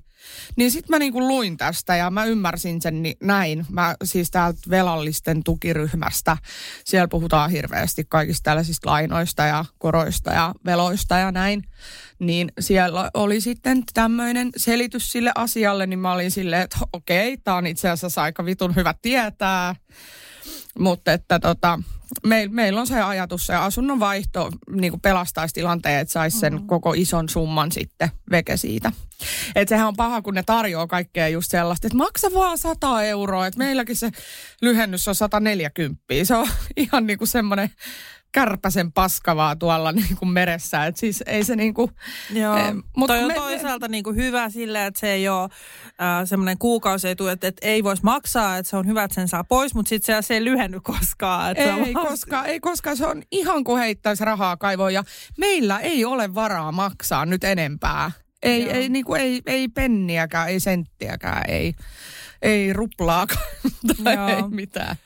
Niin 0.56 0.70
sitten 0.70 0.90
mä 0.90 0.98
niinku 0.98 1.20
luin 1.20 1.56
tästä 1.56 1.96
ja 1.96 2.10
mä 2.10 2.24
ymmärsin 2.24 2.82
sen 2.82 3.02
ni- 3.02 3.16
näin. 3.22 3.66
Mä 3.70 3.94
siis 4.04 4.30
täältä 4.30 4.58
velallisten 4.70 5.44
tukiryhmästä, 5.44 6.36
siellä 6.84 7.08
puhutaan 7.08 7.50
hirveästi 7.50 8.04
kaikista 8.08 8.44
tällaisista 8.44 8.90
lainoista 8.90 9.42
ja 9.42 9.64
koroista 9.78 10.32
ja 10.32 10.54
veloista 10.64 11.18
ja 11.18 11.32
näin. 11.32 11.62
Niin 12.18 12.52
siellä 12.60 13.10
oli 13.14 13.40
sitten 13.40 13.82
tämmöinen 13.94 14.50
selitys 14.56 15.12
sille 15.12 15.32
asialle, 15.34 15.86
niin 15.86 15.98
mä 15.98 16.12
olin 16.12 16.30
silleen, 16.30 16.62
että 16.62 16.78
okei, 16.92 17.36
tää 17.36 17.54
on 17.54 17.66
itse 17.66 17.90
asiassa 17.90 18.22
aika 18.22 18.44
vitun 18.44 18.76
hyvä 18.76 18.94
tietää. 19.02 19.74
Mutta 20.78 21.12
että 21.12 21.38
tota, 21.38 21.78
meil, 22.26 22.48
meillä 22.48 22.80
on 22.80 22.86
se 22.86 23.02
ajatus, 23.02 23.46
se 23.46 23.54
asunnon 23.54 24.00
vaihto 24.00 24.50
niin 24.70 25.00
pelastaisi 25.00 25.54
tilanteen, 25.54 26.00
että 26.00 26.12
saisi 26.12 26.38
sen 26.38 26.52
mm. 26.52 26.66
koko 26.66 26.92
ison 26.96 27.28
summan 27.28 27.72
sitten 27.72 28.10
veke 28.30 28.56
siitä. 28.56 28.92
Että 29.54 29.74
sehän 29.74 29.88
on 29.88 29.96
paha, 29.96 30.22
kun 30.22 30.34
ne 30.34 30.42
tarjoaa 30.42 30.86
kaikkea 30.86 31.28
just 31.28 31.50
sellaista, 31.50 31.86
että 31.86 31.96
maksa 31.96 32.28
vaan 32.34 32.58
100 32.58 33.02
euroa. 33.02 33.46
Että 33.46 33.58
meilläkin 33.58 33.96
se 33.96 34.10
lyhennys 34.62 35.08
on 35.08 35.14
140. 35.14 36.04
Se 36.24 36.34
on 36.34 36.48
ihan 36.76 37.06
niin 37.06 37.18
kuin 37.18 37.28
semmoinen 37.28 37.70
kärpäsen 38.36 38.92
paskavaa 38.92 39.56
tuolla 39.56 39.92
niin 40.02 40.16
kuin 40.18 40.28
meressä. 40.28 40.86
Et 40.86 40.96
siis 40.96 41.22
ei 41.26 41.44
se 41.44 41.56
niin 41.56 41.74
kuin, 41.74 41.90
Joo, 42.30 42.56
eh, 42.56 42.74
mutta 42.96 43.14
toi 43.14 43.22
on 43.22 43.28
me, 43.28 43.34
toisaalta 43.34 43.88
niin 43.88 44.04
kuin 44.04 44.16
hyvä 44.16 44.50
sille, 44.50 44.86
että 44.86 45.00
se 45.00 45.12
ei 45.12 45.28
ole 45.28 45.42
äh, 45.42 46.24
semmoinen 46.24 46.58
kuukausietu, 46.58 47.26
että, 47.26 47.48
että 47.48 47.66
ei 47.66 47.84
voisi 47.84 48.02
maksaa, 48.02 48.56
että 48.56 48.70
se 48.70 48.76
on 48.76 48.86
hyvä, 48.86 49.04
että 49.04 49.14
sen 49.14 49.28
saa 49.28 49.44
pois, 49.44 49.74
mutta 49.74 49.88
sitten 49.88 50.22
se, 50.22 50.26
se 50.26 50.34
ei 50.34 50.44
lyhenny 50.44 50.80
koskaan. 50.80 51.50
Että 51.50 51.64
ei, 51.64 51.94
vaan... 51.94 52.06
koska, 52.06 52.44
ei, 52.44 52.60
koska 52.60 52.94
se 52.94 53.06
on 53.06 53.22
ihan 53.30 53.64
kuin 53.64 53.78
heittäisi 53.78 54.24
rahaa 54.24 54.56
kaivoon 54.56 54.94
ja 54.94 55.04
meillä 55.38 55.80
ei 55.80 56.04
ole 56.04 56.34
varaa 56.34 56.72
maksaa 56.72 57.26
nyt 57.26 57.44
enempää. 57.44 58.10
Ei, 58.42 58.70
ei, 58.70 58.88
niin 58.88 59.04
kuin, 59.04 59.20
ei, 59.20 59.40
ei 59.46 59.68
penniäkään, 59.68 60.48
ei 60.48 60.60
senttiäkään, 60.60 61.50
ei 61.50 61.74
ei 62.42 62.72
ruplaakaan 62.72 63.40
tai 64.04 64.14
Joo. 64.14 64.28
ei 64.28 64.42
mitään. 64.50 64.96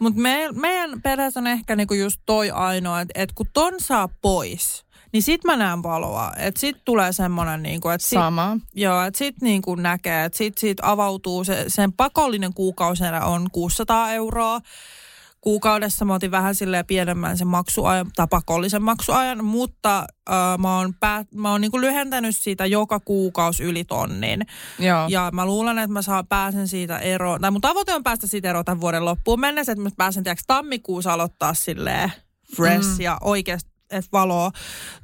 Mutta 0.00 0.20
me, 0.20 0.48
meidän 0.52 1.02
perheessä 1.02 1.40
on 1.40 1.46
ehkä 1.46 1.76
niinku 1.76 1.94
just 1.94 2.20
toi 2.26 2.50
ainoa, 2.50 3.00
että 3.00 3.22
et 3.22 3.32
kun 3.32 3.46
ton 3.52 3.74
saa 3.78 4.08
pois, 4.22 4.84
niin 5.12 5.22
sit 5.22 5.44
mä 5.44 5.56
näen 5.56 5.82
valoa. 5.82 6.32
Että 6.36 6.60
sit 6.60 6.76
tulee 6.84 7.12
semmoinen 7.12 7.62
niinku, 7.62 7.88
että 7.88 8.06
sit, 8.06 8.18
Sama. 8.18 8.56
Joo, 8.74 9.02
että 9.02 9.18
sit 9.18 9.36
niinku 9.42 9.74
näkee, 9.74 10.24
että 10.24 10.38
sit, 10.38 10.58
sit 10.58 10.78
avautuu 10.82 11.44
se, 11.44 11.64
sen 11.68 11.92
pakollinen 11.92 12.54
kuukauserä 12.54 13.24
on 13.24 13.48
600 13.52 14.12
euroa 14.12 14.60
kuukaudessa 15.40 16.04
mä 16.04 16.14
otin 16.14 16.30
vähän 16.30 16.54
silleen 16.54 16.86
pienemmän 16.86 17.38
sen 17.38 17.46
maksuajan, 17.46 18.06
tai 18.16 18.26
pakollisen 18.30 18.82
maksuajan, 18.82 19.44
mutta 19.44 19.98
äh, 20.30 20.58
mä 20.58 20.78
oon, 20.78 20.94
päät, 21.00 21.32
mä 21.34 21.50
oon 21.50 21.60
niinku 21.60 21.80
lyhentänyt 21.80 22.36
siitä 22.36 22.66
joka 22.66 23.00
kuukausi 23.00 23.62
yli 23.62 23.84
tonnin. 23.84 24.46
Joo. 24.78 25.06
Ja 25.08 25.30
mä 25.32 25.46
luulen, 25.46 25.78
että 25.78 25.92
mä 25.92 26.02
saan, 26.02 26.26
pääsen 26.26 26.68
siitä 26.68 26.98
eroon, 26.98 27.40
tai 27.40 27.50
mun 27.50 27.60
tavoite 27.60 27.94
on 27.94 28.02
päästä 28.02 28.26
siitä 28.26 28.50
eroon 28.50 28.64
tämän 28.64 28.80
vuoden 28.80 29.04
loppuun 29.04 29.40
mennessä, 29.40 29.72
että 29.72 29.82
mä 29.82 29.90
pääsen 29.96 30.24
tiiäks, 30.24 30.42
tammikuussa 30.46 31.12
aloittaa 31.12 31.54
silleen 31.54 32.12
fresh 32.56 32.88
mm. 32.88 33.00
ja 33.00 33.18
oikeasti 33.20 33.70
että 33.90 34.08
valoa. 34.12 34.50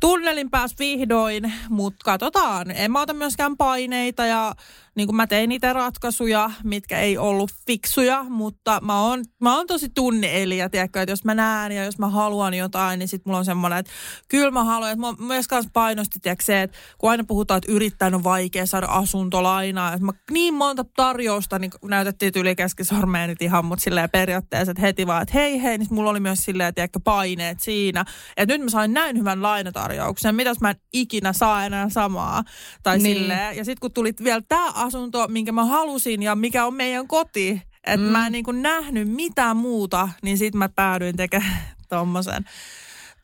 Tunnelin 0.01 0.51
pääs 0.51 0.75
vihdoin, 0.79 1.53
mutta 1.68 2.05
katsotaan. 2.05 2.70
En 2.70 2.92
mä 2.92 3.01
ota 3.01 3.14
myöskään 3.14 3.57
paineita 3.57 4.27
ja 4.27 4.55
niin 4.96 5.06
kuin 5.06 5.16
mä 5.16 5.26
tein 5.26 5.48
niitä 5.48 5.72
ratkaisuja, 5.72 6.50
mitkä 6.64 7.00
ei 7.00 7.18
ollut 7.18 7.50
fiksuja, 7.66 8.24
mutta 8.28 8.80
mä 8.82 9.02
oon, 9.02 9.24
mä 9.40 9.56
oon 9.56 9.66
tosi 9.66 9.88
tunneelijä, 9.88 10.68
tiedätkö, 10.68 11.02
että 11.02 11.12
jos 11.12 11.24
mä 11.24 11.35
näen 11.35 11.72
ja 11.72 11.85
jos 11.85 11.98
mä 11.98 12.09
haluan 12.09 12.54
jotain, 12.54 12.98
niin 12.98 13.09
sit 13.09 13.24
mulla 13.24 13.38
on 13.38 13.44
semmoinen, 13.44 13.78
että 13.78 13.92
kyllä 14.28 14.50
mä 14.50 14.64
haluan, 14.64 14.90
että 14.90 15.00
mä 15.00 15.26
myös 15.26 15.48
kanssa 15.48 15.70
painosti, 15.72 16.18
tiedätkö, 16.18 16.44
se, 16.44 16.62
että 16.62 16.78
kun 16.98 17.11
aina 17.11 17.24
puhutaan, 17.24 17.59
että 17.59 17.72
yrittäjän 17.72 18.14
on 18.14 18.24
vaikea 18.24 18.66
saada 18.66 18.87
asuntolainaa, 18.87 19.92
että 19.92 20.04
mä 20.06 20.12
niin 20.30 20.54
monta 20.54 20.85
tarjousta 20.96 21.59
niin 21.59 21.70
näytettiin 21.85 22.32
yli 22.37 22.56
keskisormeen 22.56 23.28
nyt 23.30 23.42
ihan, 23.42 23.64
mutta 23.64 23.82
silleen 23.82 24.11
periaatteessa, 24.11 24.70
että 24.70 24.82
heti 24.82 25.06
vaan, 25.06 25.22
että 25.22 25.35
hei 25.35 25.62
hei, 25.62 25.78
niin 25.78 25.88
mulla 25.90 26.11
oli 26.11 26.20
myös 26.20 26.38
silleen, 26.44 26.74
tiedätkö, 26.74 27.00
paineet 27.04 27.61
siinä, 27.61 28.04
että 28.37 28.54
nyt 28.54 28.62
mä 28.62 28.70
sain 28.70 28.92
näin 28.92 29.18
hyvän 29.18 29.42
lainatarjouksen, 29.42 30.35
mitäs 30.35 30.61
mä 30.61 30.70
en 30.70 30.76
ikinä 30.92 31.32
saa 31.32 31.64
enää 31.64 31.88
samaa, 31.88 32.44
tai 32.82 32.98
niin. 32.98 33.16
silleen, 33.16 33.56
ja 33.56 33.64
sitten 33.64 33.80
kun 33.80 33.92
tulit 33.92 34.24
vielä 34.24 34.42
tää 34.48 34.66
asunto, 34.87 35.29
minkä 35.29 35.53
mä 35.53 35.64
halusin 35.64 36.22
ja 36.22 36.35
mikä 36.35 36.66
on 36.66 36.75
meidän 36.75 37.09
koti. 37.09 37.62
Että 37.87 38.07
mm. 38.07 38.12
mä 38.12 38.27
en 38.27 38.33
niin 38.33 38.44
kuin 38.44 38.62
nähnyt 38.62 39.09
mitään 39.09 39.57
muuta, 39.57 40.09
niin 40.22 40.38
sitten 40.38 40.59
mä 40.59 40.68
päädyin 40.68 41.16
tekemään 41.16 41.59
tommosen 41.88 42.44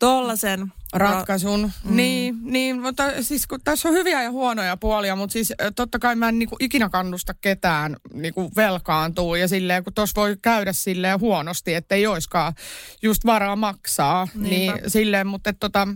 tollasen 0.02 0.72
ratkaisun. 0.92 1.64
Ra- 1.64 1.88
mm. 1.90 1.96
Niin, 1.96 2.38
niin, 2.42 2.82
mutta 2.82 3.04
siis 3.20 3.46
kun 3.46 3.60
tässä 3.64 3.88
on 3.88 3.94
hyviä 3.94 4.22
ja 4.22 4.30
huonoja 4.30 4.76
puolia, 4.76 5.16
mutta 5.16 5.32
siis 5.32 5.52
totta 5.76 5.98
kai 5.98 6.16
mä 6.16 6.28
en 6.28 6.38
niin 6.38 6.48
kuin 6.48 6.64
ikinä 6.64 6.88
kannusta 6.88 7.34
ketään 7.40 7.96
niin 8.14 8.34
kuin 8.34 8.50
velkaantuu 8.56 9.34
ja 9.34 9.48
silleen, 9.48 9.84
kun 9.84 9.94
tuossa 9.94 10.20
voi 10.20 10.36
käydä 10.42 10.72
silleen 10.72 11.20
huonosti, 11.20 11.74
että 11.74 11.94
ei 11.94 12.06
oiskaan 12.06 12.52
just 13.02 13.26
varaa 13.26 13.56
maksaa, 13.56 14.28
Niinpä. 14.34 14.48
niin 14.76 14.90
silleen, 14.90 15.26
mutta 15.26 15.50
että 15.50 15.60
tota, 15.60 15.88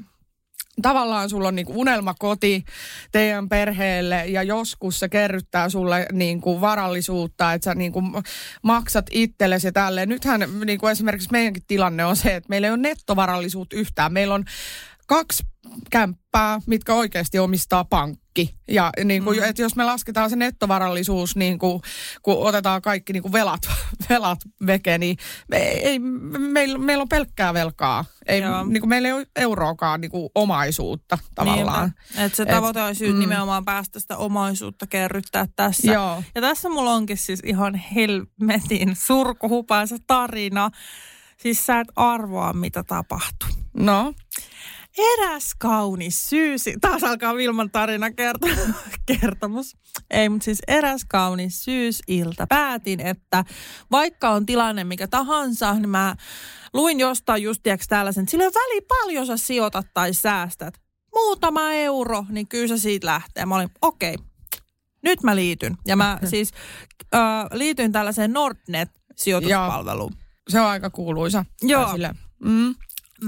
tavallaan 0.82 1.30
sulla 1.30 1.48
on 1.48 1.54
niinku 1.54 1.80
unelmakoti 1.80 2.64
teidän 3.12 3.48
perheelle 3.48 4.26
ja 4.26 4.42
joskus 4.42 4.98
se 4.98 5.08
kerryttää 5.08 5.68
sulle 5.68 6.06
niinku 6.12 6.60
varallisuutta, 6.60 7.52
että 7.52 7.64
sä 7.64 7.74
niinku 7.74 8.02
maksat 8.62 9.06
itsellesi 9.10 9.66
ja 9.66 9.72
tälleen. 9.72 10.08
Nythän 10.08 10.48
niinku 10.64 10.86
esimerkiksi 10.86 11.32
meidänkin 11.32 11.62
tilanne 11.66 12.04
on 12.04 12.16
se, 12.16 12.36
että 12.36 12.48
meillä 12.48 12.66
ei 12.66 12.72
ole 12.72 12.78
nettovarallisuutta 12.78 13.76
yhtään. 13.76 14.12
Meillä 14.12 14.34
on 14.34 14.44
kaksi 15.06 15.44
kämppää, 15.90 16.60
mitkä 16.66 16.94
oikeasti 16.94 17.38
omistaa 17.38 17.84
pankki. 17.84 18.25
Ja 18.68 18.92
niin 19.04 19.24
kuin, 19.24 19.38
mm. 19.38 19.44
että 19.44 19.62
jos 19.62 19.76
me 19.76 19.84
lasketaan 19.84 20.30
se 20.30 20.36
nettovarallisuus, 20.36 21.36
niin 21.36 21.58
kuin, 21.58 21.80
kun 22.22 22.36
otetaan 22.38 22.82
kaikki 22.82 23.12
niin 23.12 23.22
kuin 23.22 23.32
velat, 23.32 23.60
velat 24.10 24.38
veke, 24.66 24.98
niin 24.98 25.16
me, 25.48 25.56
ei, 25.58 25.98
meillä, 25.98 26.78
meillä 26.78 27.02
on 27.02 27.08
pelkkää 27.08 27.54
velkaa. 27.54 28.04
Ei, 28.26 28.40
niin 28.66 28.80
kuin, 28.80 28.88
meillä 28.88 29.08
ei 29.08 29.12
ole 29.12 29.26
euroakaan 29.36 30.00
niin 30.00 30.10
kuin 30.10 30.30
omaisuutta 30.34 31.18
tavallaan. 31.34 31.94
Että 32.16 32.36
se 32.36 32.46
tavoite 32.46 32.80
Et, 32.80 32.86
olisi 32.86 33.12
mm. 33.12 33.18
nimenomaan 33.18 33.64
päästä 33.64 34.00
sitä 34.00 34.16
omaisuutta 34.16 34.86
kerryttää 34.86 35.46
tässä. 35.56 35.92
Joo. 35.92 36.22
Ja 36.34 36.40
tässä 36.40 36.68
mulla 36.68 36.92
onkin 36.92 37.16
siis 37.16 37.40
ihan 37.44 37.74
helmetin 37.74 38.96
surkuhupaisa 38.96 39.96
tarina. 40.06 40.70
Siis 41.36 41.66
sä 41.66 41.80
et 41.80 41.88
arvoa, 41.96 42.52
mitä 42.52 42.82
tapahtuu. 42.82 43.48
No? 43.74 44.14
Eräs 44.98 45.54
kaunis 45.58 46.28
syys, 46.28 46.64
taas 46.80 47.04
alkaa 47.04 47.34
Vilman 47.34 47.70
tarina 47.70 48.10
kerto, 48.10 48.46
kertomus. 49.06 49.76
Ei, 50.10 50.28
mutta 50.28 50.44
siis 50.44 50.58
eräs 50.68 51.04
kaunis 51.08 51.64
syysilta. 51.64 52.46
Päätin, 52.46 53.00
että 53.00 53.44
vaikka 53.90 54.30
on 54.30 54.46
tilanne 54.46 54.84
mikä 54.84 55.08
tahansa, 55.08 55.74
niin 55.74 55.88
mä 55.88 56.16
luin 56.74 57.00
jostain 57.00 57.42
just 57.42 57.62
tiiäks 57.62 57.88
tällaisen, 57.88 58.22
että 58.22 58.30
sillä 58.30 58.44
on 58.44 58.52
väli 58.54 58.80
paljon 58.80 59.26
sä 59.26 59.36
sijoitat 59.36 59.86
tai 59.94 60.14
säästät. 60.14 60.74
Muutama 61.14 61.72
euro, 61.72 62.24
niin 62.28 62.48
kyllä 62.48 62.68
se 62.68 62.78
siitä 62.78 63.06
lähtee. 63.06 63.46
Mä 63.46 63.56
olin, 63.56 63.70
okei, 63.82 64.14
okay, 64.14 64.26
nyt 65.02 65.22
mä 65.22 65.36
liityn. 65.36 65.76
Ja 65.86 65.96
mä 65.96 66.18
siis 66.30 66.52
äh, 67.14 67.20
liityin 67.52 67.92
tällaiseen 67.92 68.32
Nordnet-sijoituspalveluun. 68.32 70.12
Joo. 70.12 70.26
Se 70.48 70.60
on 70.60 70.66
aika 70.66 70.90
kuuluisa. 70.90 71.44
Joo. 71.62 71.98
Mm 72.38 72.74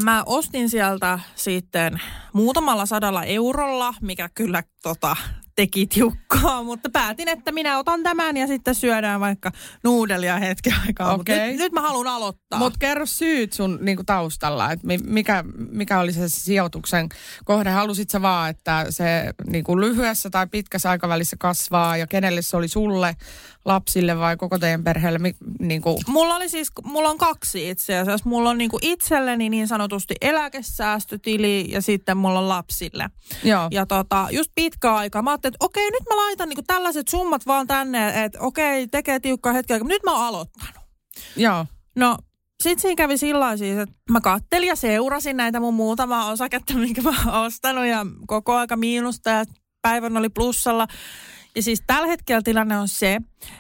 mä 0.04 0.22
ostin 0.26 0.70
sieltä 0.70 1.18
sitten 1.34 2.00
muutamalla 2.32 2.86
sadalla 2.86 3.24
eurolla, 3.24 3.94
mikä 4.00 4.28
kyllä 4.34 4.62
tota, 4.82 5.16
teki 5.58 5.86
tiukkaa, 5.86 6.62
mutta 6.70 6.90
päätin, 6.90 7.28
että 7.28 7.52
minä 7.52 7.78
otan 7.78 8.02
tämän 8.02 8.36
ja 8.36 8.46
sitten 8.46 8.74
syödään 8.74 9.20
vaikka 9.20 9.52
nuudelia 9.84 10.38
hetken 10.38 10.74
aikaa. 10.86 11.14
Okay. 11.14 11.38
Nyt, 11.38 11.58
nyt 11.58 11.72
mä 11.72 11.80
haluan 11.80 12.06
aloittaa. 12.06 12.58
Mutta 12.58 12.78
kerro 12.78 13.06
syyt 13.06 13.52
sun 13.52 13.78
niinku, 13.80 14.04
taustalla, 14.04 14.72
että 14.72 14.86
mikä, 15.04 15.44
mikä 15.70 16.00
oli 16.00 16.12
se 16.12 16.28
sijoituksen 16.28 17.08
kohde? 17.44 17.70
Halusit 17.70 18.10
sä 18.10 18.22
vaan, 18.22 18.50
että 18.50 18.86
se 18.90 19.34
niinku, 19.46 19.80
lyhyessä 19.80 20.30
tai 20.30 20.46
pitkässä 20.46 20.90
aikavälissä 20.90 21.36
kasvaa 21.40 21.96
ja 21.96 22.06
kenelle 22.06 22.42
se 22.42 22.56
oli 22.56 22.68
sulle, 22.68 23.16
lapsille 23.64 24.18
vai 24.18 24.36
koko 24.36 24.58
teidän 24.58 24.84
perheelle? 24.84 25.18
Niinku? 25.60 26.00
Mulla 26.06 26.36
oli 26.36 26.48
siis, 26.48 26.68
mulla 26.84 27.08
on 27.08 27.18
kaksi 27.18 27.70
itse 27.70 27.98
asiassa. 27.98 28.28
Mulla 28.28 28.50
on 28.50 28.58
niinku 28.58 28.78
itselleni 28.82 29.48
niin 29.48 29.68
sanotusti 29.68 30.14
eläkesäästötili 30.20 31.66
ja 31.70 31.82
sitten 31.82 32.16
mulla 32.16 32.38
on 32.38 32.48
lapsille. 32.48 33.10
Joo. 33.44 33.68
Ja 33.70 33.86
tota, 33.86 34.28
just 34.30 34.50
pitkä 34.54 34.94
aika. 34.94 35.22
Mä 35.22 35.38
että 35.48 35.64
okei, 35.64 35.90
nyt 35.90 36.02
mä 36.08 36.16
laitan 36.16 36.48
niinku 36.48 36.62
tällaiset 36.66 37.08
summat 37.08 37.46
vaan 37.46 37.66
tänne, 37.66 38.24
että 38.24 38.40
okei, 38.40 38.88
tekee 38.88 39.20
tiukkaa 39.20 39.52
hetkeä, 39.52 39.78
mutta 39.78 39.94
nyt 39.94 40.02
mä 40.04 40.12
oon 40.12 40.24
aloittanut. 40.24 40.82
Joo. 41.36 41.66
No, 41.96 42.16
sitten 42.62 42.82
siinä 42.82 42.96
kävi 42.96 43.18
sillä 43.18 43.56
siis, 43.56 43.78
että 43.78 43.94
mä 44.10 44.20
kattelin 44.20 44.68
ja 44.68 44.76
seurasin 44.76 45.36
näitä 45.36 45.60
mun 45.60 45.74
muutamaa 45.74 46.30
osaketta, 46.30 46.74
minkä 46.78 47.02
mä 47.02 47.14
oon 47.26 47.46
ostanut 47.46 47.86
ja 47.86 48.06
koko 48.26 48.54
aika 48.54 48.76
miinusta 48.76 49.30
ja 49.30 49.44
päivän 49.82 50.16
oli 50.16 50.28
plussalla. 50.28 50.86
Ja 51.56 51.62
siis 51.62 51.82
tällä 51.86 52.06
hetkellä 52.08 52.42
tilanne 52.44 52.78
on 52.78 52.88
se, 52.88 53.18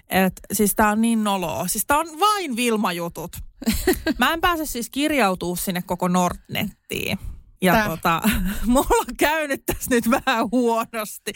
että 0.08 0.40
siis 0.52 0.74
tää 0.74 0.90
on 0.90 1.00
niin 1.00 1.24
noloa. 1.24 1.68
Siis 1.68 1.86
tää 1.86 1.98
on 1.98 2.20
vain 2.20 2.56
Vilma-jutut. 2.56 3.36
Mä 4.18 4.32
en 4.32 4.40
pääse 4.40 4.66
siis 4.66 4.90
kirjautuu 4.90 5.56
sinne 5.56 5.82
koko 5.82 6.08
Nordnettiin. 6.08 7.18
Ja 7.62 7.72
Tää. 7.72 7.88
tota, 7.88 8.20
mulla 8.66 8.96
on 9.00 9.16
käynyt 9.18 9.62
tässä 9.66 9.90
nyt 9.90 10.10
vähän 10.10 10.50
huonosti. 10.52 11.32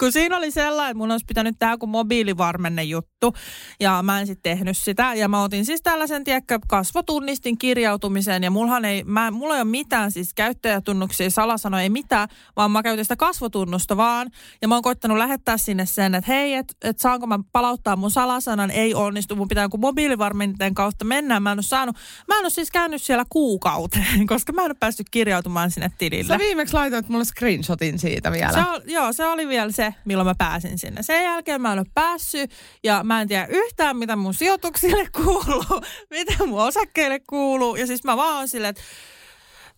Kun 0.00 0.12
siinä 0.12 0.36
oli 0.36 0.50
sellainen, 0.50 0.90
että 0.90 0.98
mun 0.98 1.10
olisi 1.10 1.24
pitänyt 1.28 1.56
tämä 1.58 1.78
kuin 1.78 1.90
mobiilivarmenne 1.90 2.82
juttu. 2.82 3.34
Ja 3.80 4.02
mä 4.02 4.20
en 4.20 4.26
sitten 4.26 4.56
tehnyt 4.56 4.76
sitä. 4.76 5.14
Ja 5.14 5.28
mä 5.28 5.42
otin 5.42 5.64
siis 5.64 5.82
tällaisen, 5.82 6.24
tiedätkö, 6.24 6.58
kasvotunnistin 6.68 7.58
kirjautumisen. 7.58 8.42
Ja 8.42 8.50
mullahan 8.50 8.84
ei, 8.84 9.04
mä, 9.04 9.30
mulla 9.30 9.54
ei 9.54 9.62
ole 9.62 9.70
mitään 9.70 10.12
siis 10.12 10.34
käyttäjätunnuksia, 10.34 11.30
salasanoja, 11.30 11.82
ei 11.82 11.90
mitään. 11.90 12.28
Vaan 12.56 12.70
mä 12.70 12.82
käytin 12.82 13.04
sitä 13.04 13.16
kasvotunnusta 13.16 13.96
vaan. 13.96 14.30
Ja 14.62 14.68
mä 14.68 14.74
oon 14.74 14.82
koittanut 14.82 15.18
lähettää 15.18 15.56
sinne 15.58 15.86
sen, 15.86 16.14
että 16.14 16.32
hei, 16.32 16.54
että 16.54 16.74
et 16.84 16.98
saanko 16.98 17.26
mä 17.26 17.38
palauttaa 17.52 17.96
mun 17.96 18.10
salasanan. 18.10 18.70
Ei 18.70 18.94
onnistu, 18.94 19.36
mun 19.36 19.48
pitää 19.48 19.64
joku 19.64 19.78
mobiilivarmenten 19.78 20.74
kautta 20.74 21.04
mennä. 21.04 21.40
Mä 21.40 21.52
en 21.52 21.58
ole 21.58 21.62
saanut, 21.62 21.96
mä 22.28 22.38
en 22.38 22.44
ole 22.44 22.50
siis 22.50 22.70
käynyt 22.70 23.02
siellä 23.02 23.24
kuukauteen, 23.30 24.26
koska 24.32 24.52
mä 24.52 24.60
en 24.60 24.70
ole 24.70 24.76
päässyt 24.80 25.10
kirjautumaan 25.10 25.55
sinne 25.68 25.90
tilille. 25.98 26.28
Sä 26.34 26.38
viimeksi 26.38 26.74
laitoit 26.74 27.08
mulle 27.08 27.24
screenshotin 27.24 27.98
siitä 27.98 28.32
vielä. 28.32 28.52
Se 28.52 28.70
on, 28.70 28.82
joo, 28.84 29.12
se 29.12 29.26
oli 29.26 29.48
vielä 29.48 29.72
se, 29.72 29.94
milloin 30.04 30.26
mä 30.26 30.34
pääsin 30.38 30.78
sinne. 30.78 31.02
Sen 31.02 31.24
jälkeen 31.24 31.62
mä 31.62 31.72
en 31.72 31.78
ole 31.78 31.86
päässyt 31.94 32.50
ja 32.84 33.04
mä 33.04 33.20
en 33.20 33.28
tiedä 33.28 33.46
yhtään, 33.46 33.96
mitä 33.96 34.16
mun 34.16 34.34
sijoituksille 34.34 35.08
kuuluu, 35.24 35.82
mitä 36.10 36.46
mun 36.46 36.62
osakkeille 36.62 37.20
kuuluu. 37.20 37.76
Ja 37.76 37.86
siis 37.86 38.04
mä 38.04 38.16
vaan 38.16 38.36
oon 38.36 38.48
silleen, 38.48 38.70
että 38.70 38.82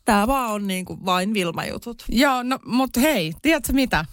tää 0.05 0.27
vaan 0.27 0.53
on 0.53 0.67
niinku 0.67 0.99
vain 1.05 1.35
Vilma-jutut. 1.35 2.05
Joo, 2.09 2.43
no 2.43 2.59
mutta 2.65 3.01
hei, 3.01 3.33
tiedätkö 3.43 3.73
mitä? 3.73 4.05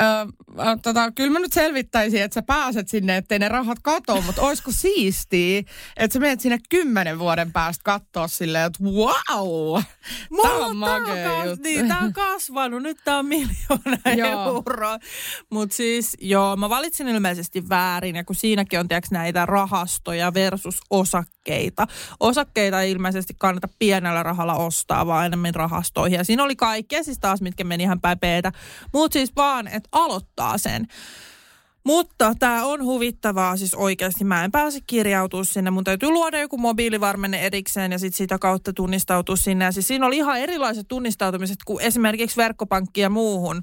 Öö, 0.00 0.76
tota, 0.82 1.10
kyllä 1.12 1.30
mä 1.30 1.38
nyt 1.38 1.52
selvittäisin, 1.52 2.22
että 2.22 2.34
sä 2.34 2.42
pääset 2.42 2.88
sinne, 2.88 3.16
ettei 3.16 3.38
ne 3.38 3.48
rahat 3.48 3.78
katoa, 3.82 4.20
mutta 4.20 4.42
olisiko 4.42 4.70
siistiä, 4.72 5.62
että 5.96 6.12
sä 6.14 6.20
menet 6.20 6.40
sinne 6.40 6.58
kymmenen 6.70 7.18
vuoden 7.18 7.52
päästä 7.52 7.82
katsoa 7.84 8.28
silleen, 8.28 8.66
että 8.66 8.84
wow, 8.84 9.82
Mulla 10.30 10.48
tää 10.48 10.56
on 10.56 10.64
on 10.64 10.76
makea 10.76 11.30
kas- 11.30 11.46
juttu. 11.46 11.62
Niin, 11.62 11.88
tää 11.88 11.98
on 11.98 12.12
kasvanut. 12.32 12.82
Nyt 12.82 12.98
tää 13.04 13.18
on 13.18 13.26
miljoona 13.26 14.16
Joo. 14.16 14.46
euroa. 14.46 14.98
Mutta 15.50 15.76
siis, 15.76 16.16
joo, 16.20 16.56
mä 16.56 16.68
valitsin 16.68 17.08
ilmeisesti 17.08 17.68
väärin. 17.68 18.16
Ja 18.16 18.24
kun 18.24 18.36
siinäkin 18.36 18.80
on, 18.80 18.88
tiedätkö, 18.88 19.08
näitä 19.12 19.46
rahastoja 19.46 20.34
versus 20.34 20.80
osakkeita. 20.90 21.86
Osakkeita 22.20 22.82
ei 22.82 22.90
ilmeisesti 22.90 23.34
kannata 23.38 23.68
pienellä 23.78 24.22
rahalla 24.22 24.54
ostaa, 24.54 25.06
vaan 25.06 25.26
enemmän 25.26 25.54
rahastoihin. 25.54 26.16
Ja 26.16 26.24
siinä 26.24 26.44
oli 26.44 26.56
kaikkea 26.56 27.02
siis 27.02 27.18
taas, 27.18 27.40
mitkä 27.40 27.64
meni 27.64 27.82
ihan 27.82 28.00
päin 28.00 28.18
peetä. 28.18 28.52
Mutta 28.92 29.12
siis 29.12 29.32
vaan, 29.36 29.68
että 29.68 29.85
aloittaa 29.92 30.58
sen. 30.58 30.86
Mutta 31.86 32.34
tämä 32.38 32.64
on 32.64 32.84
huvittavaa, 32.84 33.56
siis 33.56 33.74
oikeasti 33.74 34.24
mä 34.24 34.44
en 34.44 34.52
pääse 34.52 34.80
kirjautua 34.86 35.44
sinne. 35.44 35.70
Mun 35.70 35.84
täytyy 35.84 36.08
luoda 36.08 36.40
joku 36.40 36.58
mobiilivarmenne 36.58 37.46
erikseen 37.46 37.92
ja 37.92 37.98
sitten 37.98 38.16
sitä 38.16 38.38
kautta 38.38 38.72
tunnistautua 38.72 39.36
sinne. 39.36 39.64
Ja 39.64 39.72
siis 39.72 39.88
siinä 39.88 40.06
oli 40.06 40.16
ihan 40.16 40.40
erilaiset 40.40 40.88
tunnistautumiset 40.88 41.56
kuin 41.64 41.84
esimerkiksi 41.84 42.36
verkkopankki 42.36 43.00
ja 43.00 43.10
muuhun. 43.10 43.62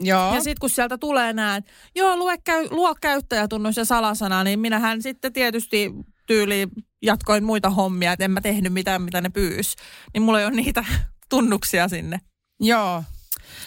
Joo. 0.00 0.34
Ja 0.34 0.40
sitten 0.40 0.60
kun 0.60 0.70
sieltä 0.70 0.98
tulee 0.98 1.32
nämä, 1.32 1.56
että 1.56 1.70
joo, 1.94 2.16
lue, 2.16 2.38
käy, 2.38 2.66
luo 2.70 2.94
käyttäjätunnus 3.00 3.76
ja 3.76 3.84
salasana, 3.84 4.44
niin 4.44 4.60
minähän 4.60 5.02
sitten 5.02 5.32
tietysti 5.32 5.92
tyyli 6.26 6.68
jatkoin 7.02 7.44
muita 7.44 7.70
hommia, 7.70 8.12
että 8.12 8.24
en 8.24 8.30
mä 8.30 8.40
tehnyt 8.40 8.72
mitään, 8.72 9.02
mitä 9.02 9.20
ne 9.20 9.28
pyys. 9.28 9.74
Niin 10.14 10.22
mulla 10.22 10.40
ei 10.40 10.46
ole 10.46 10.56
niitä 10.56 10.84
tunnuksia 11.30 11.88
sinne. 11.88 12.20
Joo. 12.60 13.04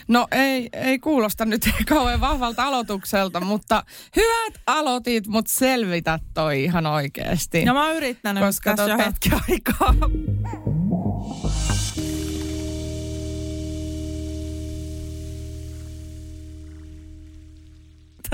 No 0.08 0.28
ei, 0.32 0.70
ei 0.74 1.00
kuulosta 1.00 1.46
nyt 1.46 1.70
kauhean 1.90 2.22
vahvalta 2.22 2.64
aloitukselta, 2.64 3.40
mutta 3.40 3.84
hyvät 4.16 4.62
aloitit, 4.68 5.28
mutta 5.28 5.52
selvitä 5.52 6.20
toi 6.34 6.64
ihan 6.64 6.86
oikeasti. 6.86 7.64
Ja 7.64 7.74
mä 7.74 7.86
oon 7.88 7.96
yrittänyt 7.96 8.44
Koska 8.44 8.72
Koska 8.72 8.76
tässä 8.88 8.96
tota- 8.96 9.02
jo 9.02 9.06
hetki 9.06 9.30
aikaa. 9.52 9.96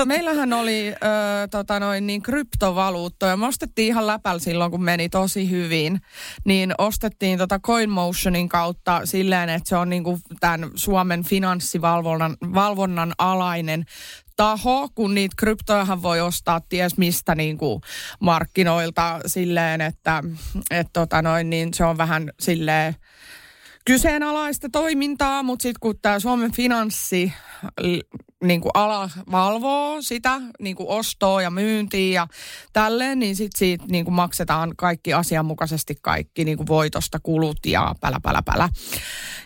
Meillähän 0.06 0.54
oli 0.54 0.88
ö, 0.88 1.47
tota 1.51 1.80
noin, 1.80 2.08
niin 2.08 2.21
kryptovaluuttoja. 2.21 3.38
Me 3.38 3.47
ostettiin 3.47 3.88
ihan 3.88 4.08
läpällä 4.08 4.39
silloin, 4.39 4.71
kun 4.71 4.84
meni 4.84 5.10
tosi 5.10 5.49
hyvin. 5.49 6.01
Niin 6.45 6.73
ostettiin 6.77 7.38
tota 7.38 7.60
CoinMotionin 7.60 8.49
kautta 8.49 9.01
silleen, 9.06 9.49
että 9.49 9.69
se 9.69 9.75
on 9.75 9.89
niin 9.89 10.04
kuin 10.04 10.21
tämän 10.39 10.69
Suomen 10.75 11.23
finanssivalvonnan 11.23 12.38
valvonnan 12.54 13.13
alainen 13.17 13.86
taho, 14.36 14.89
kun 14.95 15.15
niitä 15.15 15.36
kryptojahan 15.38 16.01
voi 16.01 16.21
ostaa 16.21 16.62
ties 16.69 16.97
mistä 16.97 17.36
niin 17.36 17.58
kuin 17.58 17.82
markkinoilta 18.19 19.19
silleen, 19.25 19.82
että 19.82 20.23
et 20.71 20.88
tota 20.93 21.21
noin, 21.21 21.49
niin 21.49 21.73
se 21.73 21.86
on 21.86 21.97
vähän 21.97 22.32
silleen 22.39 22.95
kyseenalaista 23.86 24.67
toimintaa, 24.71 25.43
mutta 25.43 25.63
sitten 25.63 25.80
kun 25.80 25.95
tämä 26.01 26.19
Suomen 26.19 26.51
finanssi 26.51 27.34
niin 28.43 28.62
kuin 28.62 28.71
ala 28.73 29.10
valvoo 29.32 30.01
sitä 30.01 30.41
niin 30.60 30.75
kuin 30.75 30.89
ostoa 30.89 31.41
ja 31.41 31.51
myyntiä 31.51 32.21
ja 32.21 32.27
tälleen, 32.73 33.19
niin 33.19 33.36
sitten 33.36 33.60
siitä 33.60 33.86
niin 33.88 34.06
kuin 34.06 34.15
maksetaan 34.15 34.73
kaikki 34.77 35.13
asianmukaisesti 35.13 35.95
kaikki 36.01 36.45
niin 36.45 36.58
kuin 36.58 36.67
voitosta 36.67 37.19
kulut 37.23 37.65
ja 37.65 37.95
pälä, 38.01 38.19
pälä, 38.23 38.41
pälä. 38.45 38.69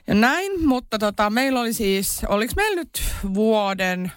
Ja 0.07 0.15
näin, 0.15 0.65
mutta 0.65 0.99
tota, 0.99 1.29
meillä 1.29 1.59
oli 1.59 1.73
siis, 1.73 2.21
oliko 2.27 2.53
meillä 2.55 2.75
nyt 2.75 3.03
vuoden 3.33 4.11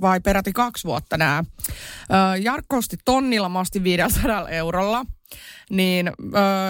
vai 0.00 0.20
peräti 0.20 0.52
kaksi 0.52 0.84
vuotta 0.84 1.16
nämä. 1.16 1.44
Jarkko 2.40 2.76
osti 2.76 2.96
tonnilla, 3.04 3.48
mä 3.48 3.60
ostin 3.60 3.84
500 3.84 4.48
eurolla. 4.48 5.06
Niin 5.70 6.12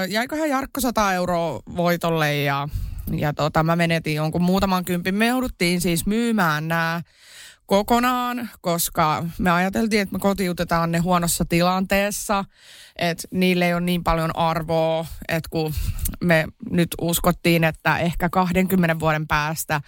jäiköhän 0.08 0.48
Jarkko 0.48 0.80
100 0.80 1.12
euroa 1.12 1.62
voitolle 1.76 2.36
ja, 2.36 2.68
ja 3.12 3.32
tota, 3.32 3.62
mä 3.62 3.76
menetin 3.76 4.14
jonkun 4.14 4.42
muutaman 4.42 4.84
kympin. 4.84 5.14
Me 5.14 5.26
jouduttiin 5.26 5.80
siis 5.80 6.06
myymään 6.06 6.68
nämä 6.68 7.02
kokonaan, 7.66 8.50
koska 8.60 9.24
me 9.38 9.50
ajateltiin, 9.50 10.02
että 10.02 10.12
me 10.12 10.18
kotiutetaan 10.18 10.92
ne 10.92 10.98
huonossa 10.98 11.44
tilanteessa, 11.44 12.44
että 12.96 13.28
niille 13.30 13.66
ei 13.66 13.74
ole 13.74 13.80
niin 13.80 14.04
paljon 14.04 14.36
arvoa, 14.36 15.06
että 15.28 15.48
kun 15.50 15.74
me 16.20 16.44
nyt 16.70 16.88
uskottiin, 17.00 17.64
että 17.64 17.98
ehkä 17.98 18.28
20 18.28 18.98
vuoden 19.00 19.26
päästä 19.26 19.80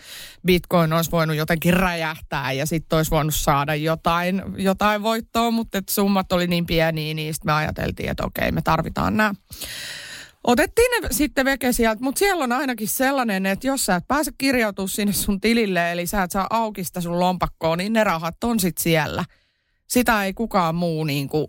bitcoin 0.46 0.92
olisi 0.92 1.10
voinut 1.10 1.36
jotenkin 1.36 1.74
räjähtää 1.74 2.52
ja 2.52 2.66
sitten 2.66 2.96
olisi 2.96 3.10
voinut 3.10 3.34
saada 3.34 3.74
jotain, 3.74 4.42
jotain 4.56 5.02
voittoa, 5.02 5.50
mutta 5.50 5.78
et 5.78 5.88
summat 5.88 6.32
oli 6.32 6.46
niin 6.46 6.66
pieniä, 6.66 7.14
niin 7.14 7.34
sitten 7.34 7.48
me 7.48 7.52
ajateltiin, 7.52 8.10
että 8.10 8.24
okei, 8.26 8.52
me 8.52 8.62
tarvitaan 8.62 9.16
nämä. 9.16 9.34
Otettiin 10.46 10.90
ne 10.90 11.08
sitten 11.10 11.44
veke 11.44 11.72
sieltä, 11.72 12.02
mutta 12.02 12.18
siellä 12.18 12.44
on 12.44 12.52
ainakin 12.52 12.88
sellainen, 12.88 13.46
että 13.46 13.66
jos 13.66 13.86
sä 13.86 13.94
et 13.96 14.04
pääse 14.08 14.30
kirjautumaan 14.38 14.88
sinne 14.88 15.12
sun 15.12 15.40
tilille, 15.40 15.92
eli 15.92 16.06
sä 16.06 16.22
et 16.22 16.30
saa 16.30 16.46
auki 16.50 16.84
sitä 16.84 17.00
sun 17.00 17.20
lompakkoa, 17.20 17.76
niin 17.76 17.92
ne 17.92 18.04
rahat 18.04 18.44
on 18.44 18.60
sitten 18.60 18.82
siellä. 18.82 19.24
Sitä 19.86 20.24
ei 20.24 20.34
kukaan 20.34 20.74
muu 20.74 21.04
niin 21.04 21.28
kuin 21.28 21.46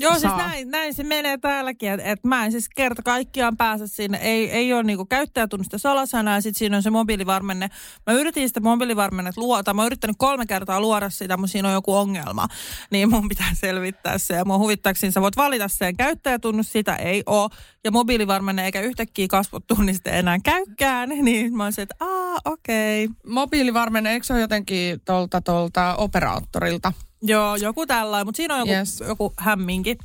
Joo, 0.00 0.12
siis 0.12 0.22
saa. 0.22 0.36
näin, 0.36 0.70
näin 0.70 0.94
se 0.94 1.04
menee 1.04 1.38
täälläkin, 1.38 1.92
että 1.92 2.06
et 2.06 2.24
mä 2.24 2.44
en 2.44 2.52
siis 2.52 2.68
kerta 2.76 3.02
kaikkiaan 3.02 3.56
pääse 3.56 3.86
sinne. 3.86 4.18
Ei, 4.18 4.50
ei 4.50 4.72
ole 4.72 4.82
niinku 4.82 5.04
käyttäjätunnusta 5.04 5.78
salasanaa 5.78 6.34
ja 6.34 6.40
sitten 6.40 6.58
siinä 6.58 6.76
on 6.76 6.82
se 6.82 6.90
mobiilivarmenne. 6.90 7.70
Mä 8.06 8.12
yritin 8.12 8.48
sitä 8.48 8.60
mobiilivarmennet 8.60 9.36
luota. 9.36 9.74
Mä 9.74 9.82
oon 9.82 9.86
yrittänyt 9.86 10.16
kolme 10.18 10.46
kertaa 10.46 10.80
luoda 10.80 11.10
sitä, 11.10 11.36
mutta 11.36 11.52
siinä 11.52 11.68
on 11.68 11.74
joku 11.74 11.96
ongelma. 11.96 12.46
Niin 12.90 13.10
mun 13.10 13.28
pitää 13.28 13.54
selvittää 13.54 14.18
se. 14.18 14.34
Ja 14.34 14.44
mua 14.44 14.58
huvittaakseni 14.58 15.12
sä 15.12 15.20
voit 15.20 15.36
valita 15.36 15.68
sen 15.68 15.96
käyttäjätunnus, 15.96 16.72
sitä 16.72 16.96
ei 16.96 17.22
oo. 17.26 17.50
Ja 17.84 17.90
mobiilivarmenne 17.90 18.64
eikä 18.64 18.80
yhtäkkiä 18.80 19.26
kasvotunniste 19.28 20.18
enää 20.18 20.38
käykään. 20.44 21.10
Niin 21.30 21.56
mä 21.56 21.62
oon 21.62 21.72
se, 21.72 21.82
että 21.82 21.94
aa, 22.00 22.38
okei. 22.44 23.04
Okay. 23.04 23.16
mobiilivarmenne, 23.26 24.12
eikö 24.12 24.26
se 24.26 24.32
ole 24.32 24.40
jotenkin 24.40 25.00
tuolta, 25.04 25.40
tuolta 25.40 25.94
operaattorilta? 25.94 26.92
Joo, 27.22 27.56
joku 27.56 27.86
tällainen, 27.86 28.26
mutta 28.26 28.36
siinä 28.36 28.54
on 28.54 28.60
joku, 28.60 28.72
Yes. 28.72 29.00
joku 29.08 29.32
hämminki. 29.38 29.96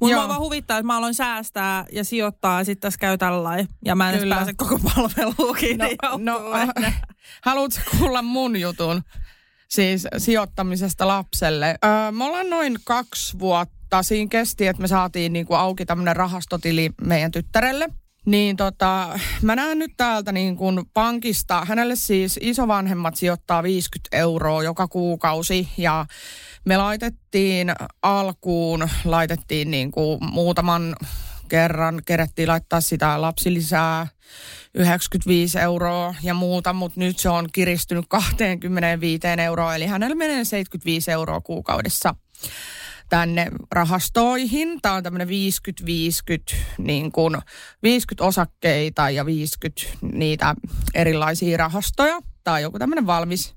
Mutta 0.00 0.16
mua 0.16 0.28
vaan 0.28 0.40
huvittaa, 0.40 0.78
että 0.78 0.86
mä 0.86 0.96
aloin 0.96 1.14
säästää 1.14 1.84
ja 1.92 2.04
sijoittaa 2.04 2.60
ja 2.60 2.64
sitten 2.64 2.80
tässä 2.80 2.98
käy 2.98 3.18
tällainen. 3.18 3.68
Ja 3.84 3.94
mä 3.94 4.10
en 4.10 4.18
Kyllä. 4.18 4.34
pääse 4.34 4.54
koko 4.56 4.78
palveluukin. 4.94 5.78
No, 5.78 5.88
no 6.18 6.52
enää. 6.54 6.92
haluatko 7.46 7.80
kuulla 7.98 8.22
mun 8.22 8.60
jutun? 8.60 9.02
Siis 9.68 10.06
sijoittamisesta 10.18 11.06
lapselle. 11.08 11.66
Öö, 11.84 12.12
me 12.12 12.24
ollaan 12.24 12.50
noin 12.50 12.76
kaksi 12.84 13.38
vuotta. 13.38 14.02
Siinä 14.02 14.28
kesti, 14.28 14.66
että 14.66 14.82
me 14.82 14.88
saatiin 14.88 15.32
niinku 15.32 15.54
auki 15.54 15.86
tämmöinen 15.86 16.16
rahastotili 16.16 16.90
meidän 17.00 17.30
tyttärelle. 17.30 17.88
Niin 18.26 18.56
tota, 18.56 19.18
mä 19.42 19.56
näen 19.56 19.78
nyt 19.78 19.92
täältä 19.96 20.32
niin 20.32 20.56
kuin 20.56 20.82
pankista, 20.94 21.64
hänelle 21.64 21.96
siis 21.96 22.38
isovanhemmat 22.42 23.16
sijoittaa 23.16 23.62
50 23.62 24.16
euroa 24.16 24.62
joka 24.62 24.88
kuukausi 24.88 25.68
ja 25.78 26.06
me 26.66 26.76
laitettiin 26.76 27.72
alkuun, 28.02 28.88
laitettiin 29.04 29.70
niin 29.70 29.90
kuin 29.90 30.18
muutaman 30.32 30.96
kerran. 31.48 32.02
Kerettiin 32.06 32.48
laittaa 32.48 32.80
sitä 32.80 33.20
lapsilisää 33.20 34.06
95 34.74 35.58
euroa 35.58 36.14
ja 36.22 36.34
muuta, 36.34 36.72
mutta 36.72 37.00
nyt 37.00 37.18
se 37.18 37.28
on 37.28 37.48
kiristynyt 37.52 38.04
25 38.08 39.26
euroa, 39.44 39.74
eli 39.74 39.86
hänellä 39.86 40.14
menee 40.14 40.44
75 40.44 41.10
euroa 41.10 41.40
kuukaudessa 41.40 42.14
tänne 43.08 43.46
rahastoihin. 43.70 44.80
Tämä 44.82 44.94
on 44.94 45.02
tämmöinen 45.02 45.28
50-50, 45.28 46.56
niin 46.78 47.12
kuin 47.12 47.36
50 47.82 48.24
osakkeita 48.24 49.10
ja 49.10 49.26
50 49.26 49.82
niitä 50.12 50.54
erilaisia 50.94 51.56
rahastoja. 51.56 52.20
Tämä 52.44 52.54
on 52.54 52.62
joku 52.62 52.78
tämmöinen 52.78 53.06
valmis 53.06 53.55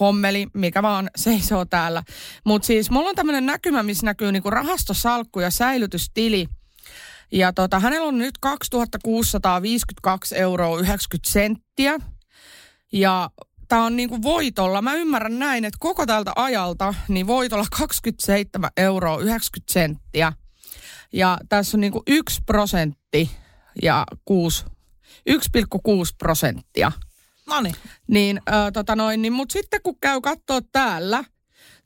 hommeli, 0.00 0.46
mikä 0.54 0.82
vaan 0.82 1.10
seisoo 1.16 1.64
täällä. 1.64 2.02
Mutta 2.44 2.66
siis 2.66 2.90
mulla 2.90 3.08
on 3.08 3.14
tämmöinen 3.14 3.46
näkymä, 3.46 3.82
missä 3.82 4.06
näkyy 4.06 4.32
niinku 4.32 4.50
rahastosalkku 4.50 5.40
ja 5.40 5.50
säilytystili. 5.50 6.46
Ja 7.32 7.52
tota, 7.52 7.80
hänellä 7.80 8.08
on 8.08 8.18
nyt 8.18 8.38
2652 8.40 10.36
euroa 10.36 10.78
90 10.78 11.32
senttiä. 11.32 11.98
Ja 12.92 13.30
tämä 13.68 13.84
on 13.84 13.96
niinku 13.96 14.22
voitolla. 14.22 14.82
Mä 14.82 14.94
ymmärrän 14.94 15.38
näin, 15.38 15.64
että 15.64 15.78
koko 15.80 16.06
tältä 16.06 16.32
ajalta 16.36 16.94
niin 17.08 17.26
voitolla 17.26 17.66
27 17.78 18.70
euroa 18.76 19.18
90 19.18 19.72
senttiä. 19.72 20.32
Ja 21.12 21.38
tässä 21.48 21.76
on 21.76 21.80
niinku 21.80 22.02
1 22.06 22.40
prosentti 22.46 23.30
ja 23.82 24.04
6, 24.24 24.64
1,6 25.30 25.34
prosenttia. 26.18 26.92
Noniin. 27.48 27.74
Niin, 28.08 28.40
äh, 28.48 28.72
tota 28.72 28.96
noin, 28.96 29.22
niin, 29.22 29.32
mutta 29.32 29.52
sitten 29.52 29.80
kun 29.82 29.98
käy 30.00 30.20
katsoa 30.20 30.60
täällä, 30.72 31.24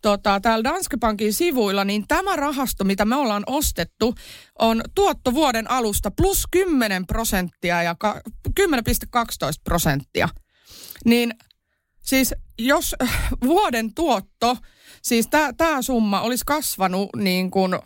tota, 0.03 0.40
täällä 0.40 0.64
Danske 0.64 0.96
Bankin 0.96 1.33
sivuilla, 1.35 1.85
niin 1.85 2.05
tämä 2.09 2.37
rahasto, 2.37 2.85
mitä 2.85 3.05
me 3.05 3.16
ollaan 3.16 3.42
ostettu, 3.46 4.14
on 4.59 4.83
tuotto 4.94 5.35
vuoden 5.35 5.70
alusta 5.70 6.11
plus 6.11 6.44
10 6.51 7.07
prosenttia 7.07 7.83
ja 7.83 7.94
ka- 7.94 8.20
10,12 8.61 9.61
prosenttia. 9.64 10.29
Niin 11.05 11.35
siis 12.01 12.35
jos 12.59 12.96
äh, 13.03 13.29
vuoden 13.44 13.94
tuotto, 13.94 14.57
siis 15.03 15.29
tämä 15.57 15.83
summa 15.83 16.20
olisi 16.20 16.44
kasvanut 16.46 17.11
niin 17.16 17.51
kuin 17.51 17.79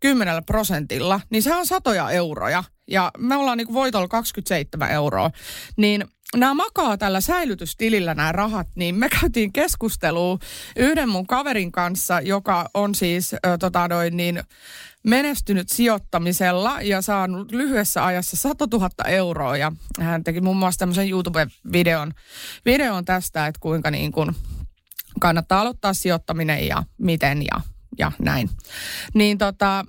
10 0.00 0.44
prosentilla, 0.44 1.20
niin 1.30 1.42
se 1.42 1.54
on 1.54 1.66
satoja 1.66 2.10
euroja. 2.10 2.64
Ja 2.90 3.10
me 3.18 3.36
ollaan 3.36 3.58
niin 3.58 3.72
voitolla 3.72 4.08
27 4.08 4.90
euroa. 4.90 5.30
Niin 5.76 6.04
nämä 6.36 6.54
makaa 6.54 6.98
tällä 6.98 7.20
säilytystilillä 7.20 8.14
nämä 8.14 8.32
rahat, 8.32 8.68
niin 8.74 8.94
me 8.94 9.08
käytiin 9.08 9.52
keskustelua 9.52 10.38
yhden 10.76 11.08
mun 11.08 11.26
kaverin 11.26 11.72
kanssa, 11.72 12.20
joka 12.20 12.70
on 12.74 12.94
siis 12.94 13.32
ö, 13.32 13.38
tota 13.58 13.88
noin, 13.88 14.16
niin, 14.16 14.42
menestynyt 15.06 15.68
sijoittamisella 15.68 16.80
ja 16.82 17.02
saanut 17.02 17.52
lyhyessä 17.52 18.04
ajassa 18.04 18.36
100 18.36 18.66
000 18.72 18.90
euroa. 19.06 19.56
Ja 19.56 19.72
hän 20.00 20.24
teki 20.24 20.40
muun 20.40 20.56
muassa 20.56 20.78
tämmöisen 20.78 21.10
YouTube-videon 21.10 22.12
videon 22.64 23.04
tästä, 23.04 23.46
että 23.46 23.60
kuinka 23.60 23.90
niin 23.90 24.12
kuin 24.12 24.36
kannattaa 25.20 25.60
aloittaa 25.60 25.94
sijoittaminen 25.94 26.66
ja 26.66 26.82
miten 26.98 27.42
ja, 27.42 27.60
ja 27.98 28.12
näin. 28.18 28.50
Niin 29.14 29.38
tota, 29.38 29.84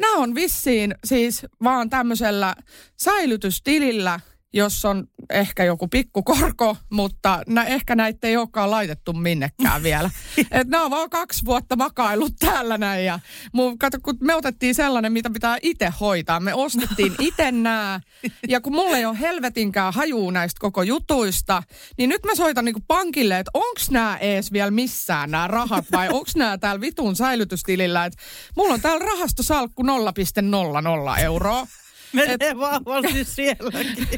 nämä 0.00 0.16
on 0.16 0.34
vissiin 0.34 0.94
siis 1.04 1.46
vaan 1.64 1.90
tämmöisellä 1.90 2.54
säilytystilillä, 2.96 4.20
jos 4.52 4.84
on 4.84 5.06
ehkä 5.30 5.64
joku 5.64 5.88
pikkukorko, 5.88 6.76
mutta 6.90 7.42
nä, 7.46 7.64
ehkä 7.64 7.94
näitä 7.94 8.26
ei 8.26 8.36
olekaan 8.36 8.70
laitettu 8.70 9.12
minnekään 9.12 9.82
vielä. 9.82 10.10
Et 10.50 10.68
nämä 10.68 10.84
on 10.84 10.90
vaan 10.90 11.10
kaksi 11.10 11.44
vuotta 11.44 11.76
makailut 11.76 12.32
täällä 12.38 12.78
näin. 12.78 13.04
Ja 13.04 13.20
mun, 13.52 13.78
kato, 13.78 13.98
kun 14.02 14.16
me 14.20 14.34
otettiin 14.34 14.74
sellainen, 14.74 15.12
mitä 15.12 15.30
pitää 15.30 15.58
itse 15.62 15.92
hoitaa. 16.00 16.40
Me 16.40 16.54
ostettiin 16.54 17.14
itse 17.28 17.52
nämä. 17.52 18.00
Ja 18.48 18.60
kun 18.60 18.74
mulla 18.74 18.96
ei 18.96 19.04
ole 19.04 19.20
helvetinkään 19.20 19.94
hajuu 19.94 20.30
näistä 20.30 20.60
koko 20.60 20.82
jutuista, 20.82 21.62
niin 21.98 22.10
nyt 22.10 22.24
mä 22.24 22.34
soitan 22.34 22.64
niinku 22.64 22.82
pankille, 22.86 23.38
että 23.38 23.50
onks 23.54 23.90
nämä 23.90 24.16
ees 24.16 24.52
vielä 24.52 24.70
missään 24.70 25.30
nämä 25.30 25.46
rahat 25.48 25.84
vai 25.92 26.08
onks 26.18 26.36
nämä 26.36 26.58
täällä 26.58 26.80
vitun 26.80 27.16
säilytystilillä. 27.16 28.04
Et 28.04 28.14
mulla 28.56 28.74
on 28.74 28.80
täällä 28.80 29.04
rahastosalkku 29.04 29.82
0,00 29.82 31.20
euroa. 31.20 31.66
Menee 32.12 32.56
vahvasti 32.58 33.24
sielläkin. 33.24 34.08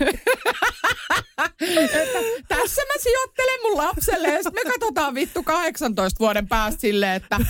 että 2.03 2.19
tässä 2.49 2.83
mä 2.83 2.95
sijoittelen 3.03 3.61
mun 3.63 3.77
lapselle 3.77 4.29
ja 4.29 4.43
sitten 4.43 4.65
me 4.65 4.71
katsotaan 4.71 5.15
vittu 5.15 5.43
18 5.43 6.19
vuoden 6.19 6.49
päästä 6.49 6.81
silleen, 6.81 7.13
että 7.13 7.41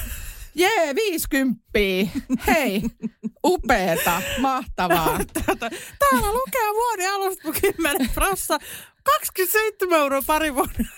jee, 0.55 0.94
50. 0.94 1.61
Hei, 2.46 2.83
upeeta, 3.46 4.22
mahtavaa. 4.38 5.18
Täällä 5.98 6.33
lukee 6.33 6.70
vuoden 6.74 7.12
alusta 7.14 7.53
10 7.61 8.11
prossa. 8.14 8.59
27 9.04 9.98
euroa 9.98 10.22
pari 10.26 10.54
vuoden 10.54 10.88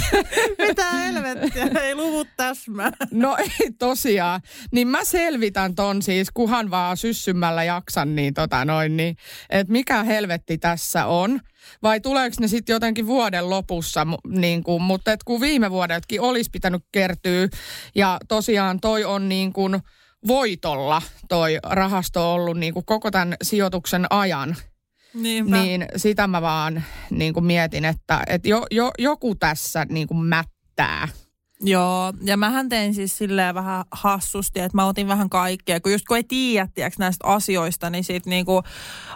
Mitä 0.66 0.90
helvettiä, 0.90 1.68
ei 1.82 1.94
luvut 1.94 2.28
täsmää. 2.36 2.92
No 3.10 3.36
ei 3.38 3.70
tosiaan. 3.78 4.40
Niin 4.72 4.88
mä 4.88 5.04
selvitän 5.04 5.74
ton 5.74 6.02
siis, 6.02 6.30
kuhan 6.34 6.70
vaan 6.70 6.96
syssymällä 6.96 7.64
jaksan, 7.64 8.16
niin 8.16 8.34
tota 8.34 8.64
noin, 8.64 8.96
niin, 8.96 9.16
että 9.50 9.72
mikä 9.72 10.02
helvetti 10.02 10.58
tässä 10.58 11.06
on. 11.06 11.40
Vai 11.82 12.00
tuleeko 12.00 12.36
ne 12.40 12.48
sitten 12.48 12.74
jotenkin 12.74 13.06
vuoden 13.06 13.50
lopussa, 13.50 14.06
niin 14.28 14.62
kuin, 14.62 14.82
mutta 14.82 15.12
et 15.12 15.24
kun 15.24 15.40
viime 15.40 15.70
vuodeltakin 15.70 16.20
olisi 16.20 16.50
pitänyt 16.50 16.84
kertyä. 16.92 17.48
Ja 17.94 18.18
tosiaan 18.28 18.80
toi 18.80 19.04
on 19.04 19.28
niin 19.28 19.52
kuin 19.52 19.80
voitolla 20.26 21.02
toi 21.28 21.58
rahasto 21.62 22.34
ollut 22.34 22.58
niin 22.58 22.74
kuin 22.74 22.86
koko 22.86 23.10
tämän 23.10 23.34
sijoituksen 23.42 24.06
ajan. 24.10 24.56
Niinpä. 25.14 25.56
Niin 25.56 25.86
sitä 25.96 26.26
mä 26.26 26.42
vaan 26.42 26.84
niin 27.10 27.34
kuin 27.34 27.44
mietin, 27.44 27.84
että, 27.84 28.22
että 28.26 28.48
jo, 28.48 28.66
jo, 28.70 28.90
joku 28.98 29.34
tässä 29.34 29.86
niin 29.88 30.08
kuin 30.08 30.24
mättää. 30.24 31.08
Joo, 31.64 32.12
ja 32.22 32.36
mähän 32.36 32.68
tein 32.68 32.94
siis 32.94 33.18
silleen 33.18 33.54
vähän 33.54 33.84
hassusti, 33.90 34.60
että 34.60 34.76
mä 34.76 34.86
otin 34.86 35.08
vähän 35.08 35.30
kaikkea, 35.30 35.80
kun 35.80 35.92
just 35.92 36.04
kun 36.08 36.16
ei 36.16 36.24
tiedä 36.24 36.68
tiiäks, 36.74 36.98
näistä 36.98 37.26
asioista, 37.26 37.90
niin 37.90 38.04
sit 38.04 38.26
niinku 38.26 38.62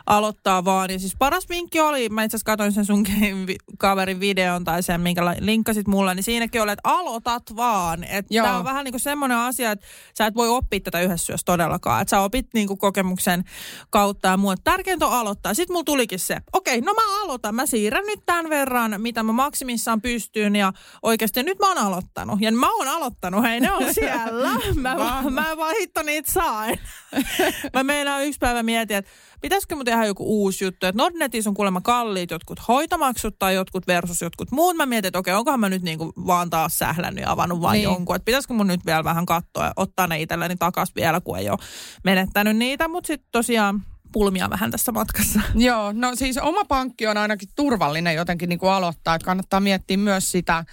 aloittaa 0.07 0.65
vaan. 0.65 0.91
Ja 0.91 0.99
siis 0.99 1.17
paras 1.19 1.49
vinkki 1.49 1.81
oli, 1.81 2.09
mä 2.09 2.25
itse 2.25 2.37
asiassa 2.37 2.47
katsoin 2.53 2.73
sen 2.73 2.85
sun 2.85 3.05
kaverin 3.79 4.21
videon 4.21 4.65
tai 4.65 4.83
sen, 4.83 5.01
minkä 5.01 5.23
linkkasit 5.41 5.87
mulle, 5.87 6.15
niin 6.15 6.23
siinäkin 6.23 6.63
oli, 6.63 6.73
että 6.73 6.91
aloitat 6.91 7.43
vaan. 7.57 8.05
Että 8.05 8.43
tää 8.43 8.59
on 8.59 8.65
vähän 8.65 8.85
niinku 8.85 8.99
semmoinen 8.99 9.39
asia, 9.39 9.71
että 9.71 9.87
sä 10.19 10.27
et 10.27 10.35
voi 10.35 10.49
oppia 10.49 10.81
tätä 10.81 11.01
yhdessä 11.01 11.27
syössä 11.27 11.45
todellakaan. 11.45 12.03
Että 12.03 12.11
sä 12.11 12.21
opit 12.21 12.47
niinku 12.55 12.77
kokemuksen 12.77 13.45
kautta 13.91 14.29
ja 14.29 14.37
muu. 14.37 14.55
Tärkeintä 14.65 15.07
on 15.07 15.13
aloittaa. 15.13 15.55
Sitten 15.55 15.75
mulla 15.75 15.85
tulikin 15.85 16.19
se, 16.19 16.37
okei, 16.53 16.81
no 16.81 16.95
mä 16.95 17.23
aloitan, 17.23 17.55
mä 17.55 17.67
siirrän 17.67 18.07
nyt 18.07 18.21
tämän 18.27 18.51
verran, 18.51 18.95
mitä 18.99 19.23
mä 19.23 19.33
maksimissaan 19.33 20.03
pystyn 20.03 20.57
ja 20.57 20.73
oikeasti 21.03 21.43
nyt 21.43 21.59
mä 21.59 21.69
oon 21.69 21.79
aloittanut. 21.79 22.36
Ja 22.41 22.53
mä 22.53 22.75
oon 22.75 22.89
aloittanut, 22.89 23.43
hei 23.43 23.61
ne 23.61 23.73
on 23.73 23.95
siellä. 23.95 24.51
Mä, 24.75 24.97
vaan, 24.97 25.33
mä 25.33 25.57
vaan 25.57 25.75
hitto 25.81 26.03
niitä 26.03 26.33
saan. 26.33 26.77
mä 27.75 27.85
meinaan 27.85 28.25
yksi 28.25 28.39
päivä 28.39 28.63
mietin, 28.63 28.97
että 28.97 29.11
pitäisikö 29.41 29.77
mun 29.77 29.85
tehdä 29.85 30.05
joku 30.05 30.25
uusi 30.43 30.65
juttu. 30.65 30.87
Että 30.87 31.03
Nordnetissä 31.03 31.51
on 31.51 31.55
kuulemma 31.55 31.81
kalliit 31.81 32.31
jotkut 32.31 32.69
hoitomaksut 32.69 33.39
tai 33.39 33.55
jotkut 33.55 33.87
versus 33.87 34.21
jotkut 34.23 34.51
muut. 34.51 34.77
Mä 34.77 34.87
mietin, 34.87 35.09
että 35.09 35.19
okei, 35.19 35.35
onkohan 35.35 35.61
mä 35.61 35.69
nyt 35.69 35.83
niinku 35.83 36.13
vaan 36.27 36.51
taas 36.51 36.79
sählännyt 36.79 37.25
ja 37.25 37.31
avannut 37.31 37.61
vain 37.61 37.73
niin. 37.73 37.85
jonkun. 37.85 38.17
Että 38.17 38.25
pitäisikö 38.25 38.55
mun 38.55 38.67
nyt 38.67 38.87
vielä 38.87 39.05
vähän 39.05 39.27
katsoa 39.27 39.65
ja 39.65 39.73
ottaa 39.77 40.07
ne 40.07 40.23
itselleni 40.23 40.57
takas 40.57 40.95
vielä, 40.97 41.21
kun 41.21 41.39
ei 41.39 41.51
ole 41.51 41.59
menettänyt 42.05 42.57
niitä. 42.57 42.89
Mutta 42.89 43.07
sitten 43.07 43.29
tosiaan 43.33 43.83
pulmia 44.17 44.51
vähän 44.51 44.71
tässä 44.71 44.93
matkassa. 44.93 45.41
Joo, 45.69 45.93
no 45.93 46.15
siis 46.15 46.39
oma 46.39 46.65
pankki 46.65 47.07
on 47.07 47.17
ainakin 47.17 47.49
turvallinen 47.57 48.15
jotenkin 48.15 48.49
niin 48.49 48.59
kuin 48.59 48.73
aloittaa, 48.73 49.15
että 49.15 49.25
kannattaa 49.25 49.61
miettiä 49.61 49.97
myös 49.97 50.31
sitä, 50.31 50.65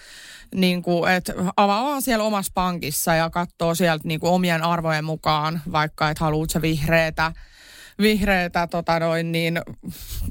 niin 0.56 0.82
kuin, 0.82 1.12
että 1.12 1.34
avaa 1.58 2.01
siellä 2.01 2.23
omassa 2.23 2.51
pankissa 2.56 3.15
ja 3.15 3.29
katsoo 3.29 3.75
sieltä 3.75 4.08
niin 4.08 4.19
kuin 4.19 4.32
omien 4.32 4.63
arvojen 4.63 5.06
mukaan, 5.06 5.62
vaikka 5.71 6.10
et 6.10 6.19
haluat 6.19 6.49
se 6.49 6.62
vihreätä 6.62 7.32
vihreätä 8.01 8.67
tota 8.67 8.99
noin, 8.99 9.32
niin 9.32 9.62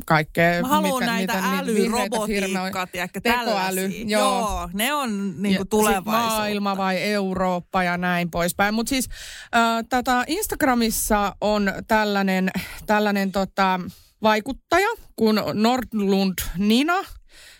kaikkea. 0.06 0.62
Mä 0.62 0.68
haluan 0.68 1.02
mitä, 1.02 1.12
näitä 1.12 1.34
mitä, 1.34 1.58
älyrobotiikkaa, 1.58 2.86
tekoäly. 3.22 3.86
Joo. 3.86 4.38
joo. 4.38 4.70
ne 4.72 4.94
on 4.94 5.42
niin 5.42 5.56
kuin 5.56 5.68
tulevaisuutta. 5.68 6.10
Maailma 6.10 6.76
vai 6.76 7.02
Eurooppa 7.02 7.82
ja 7.82 7.96
näin 7.96 8.30
poispäin. 8.30 8.74
Mutta 8.74 8.90
siis 8.90 9.08
äh, 9.54 9.84
tätä 9.88 10.24
Instagramissa 10.26 11.36
on 11.40 11.72
tällainen, 11.88 12.50
tällainen 12.86 13.32
tota, 13.32 13.80
vaikuttaja 14.22 14.88
kuin 15.16 15.40
Nordlund 15.54 16.38
Nina, 16.58 17.04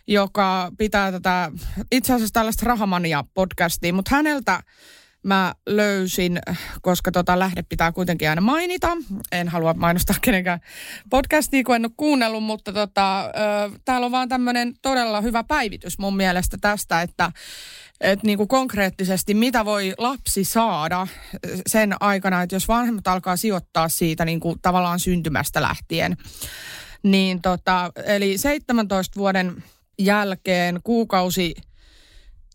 joka 0.07 0.73
pitää 0.79 1.13
tätä 1.13 1.51
itse 1.93 2.13
asiassa 2.13 2.33
tällaista 2.33 2.67
Rahamania-podcastia, 2.67 3.93
mutta 3.93 4.15
häneltä 4.15 4.63
mä 5.23 5.55
löysin, 5.67 6.39
koska 6.83 7.13
tota 7.13 7.39
lähde 7.39 7.63
pitää 7.63 7.93
kuitenkin 7.93 8.29
aina 8.29 8.41
mainita. 8.41 8.97
En 9.33 9.49
halua 9.49 9.75
mainostaa 9.75 10.17
kenenkään 10.21 10.61
podcastia, 11.11 11.65
kun 11.65 11.77
en 11.77 11.85
ole 11.85 11.93
kuunnellut, 11.97 12.45
mutta 12.45 12.73
tota, 12.73 13.25
ö, 13.25 13.31
täällä 13.85 14.05
on 14.05 14.13
vaan 14.13 14.29
tämmöinen 14.29 14.75
todella 14.83 15.21
hyvä 15.21 15.45
päivitys 15.45 15.99
mun 15.99 16.17
mielestä 16.17 16.57
tästä, 16.61 17.03
että 17.03 17.33
että 18.01 18.27
niin 18.27 18.39
kuin 18.39 18.49
konkreettisesti, 18.49 19.35
mitä 19.35 19.65
voi 19.65 19.95
lapsi 19.99 20.45
saada 20.45 21.07
sen 21.67 21.95
aikana, 22.01 22.43
että 22.43 22.57
jos 22.57 22.69
vanhemmat 22.69 23.09
alkaa 23.09 23.37
sijoittaa 23.37 23.89
siitä 23.89 24.25
niin 24.25 24.41
kuin 24.41 24.59
tavallaan 24.63 25.01
syntymästä 25.01 25.63
lähtien. 25.63 26.17
Niin 27.03 27.43
tota, 27.43 27.93
eli 28.07 28.39
17 28.39 29.21
vuoden 29.21 29.63
jälkeen 29.99 30.81
kuukausi 30.85 31.55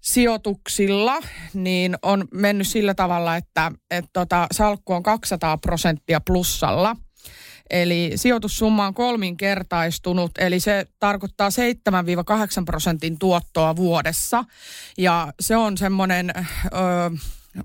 sijoituksilla 0.07 1.19
niin 1.53 1.97
on 2.01 2.27
mennyt 2.33 2.67
sillä 2.67 2.93
tavalla, 2.93 3.35
että, 3.35 3.71
että 3.91 4.09
tota, 4.13 4.47
salkku 4.51 4.93
on 4.93 5.03
200 5.03 5.57
prosenttia 5.57 6.21
plussalla. 6.21 6.95
Eli 7.69 8.11
sijoitussumma 8.15 8.87
on 8.87 8.93
kolminkertaistunut, 8.93 10.31
eli 10.37 10.59
se 10.59 10.85
tarkoittaa 10.99 11.49
7-8 11.49 11.51
prosentin 12.65 13.19
tuottoa 13.19 13.75
vuodessa. 13.75 14.43
Ja 14.97 15.33
se 15.39 15.57
on 15.57 15.77
semmoinen... 15.77 16.33
Öö, 16.73 17.09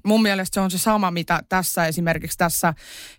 mun 0.05 0.23
mielestä 0.23 0.55
se 0.55 0.61
on 0.61 0.71
se 0.71 0.79
sama, 0.79 1.11
mitä 1.11 1.43
tässä 1.49 1.87
esimerkiksi 1.87 2.39
tässä 2.39 2.75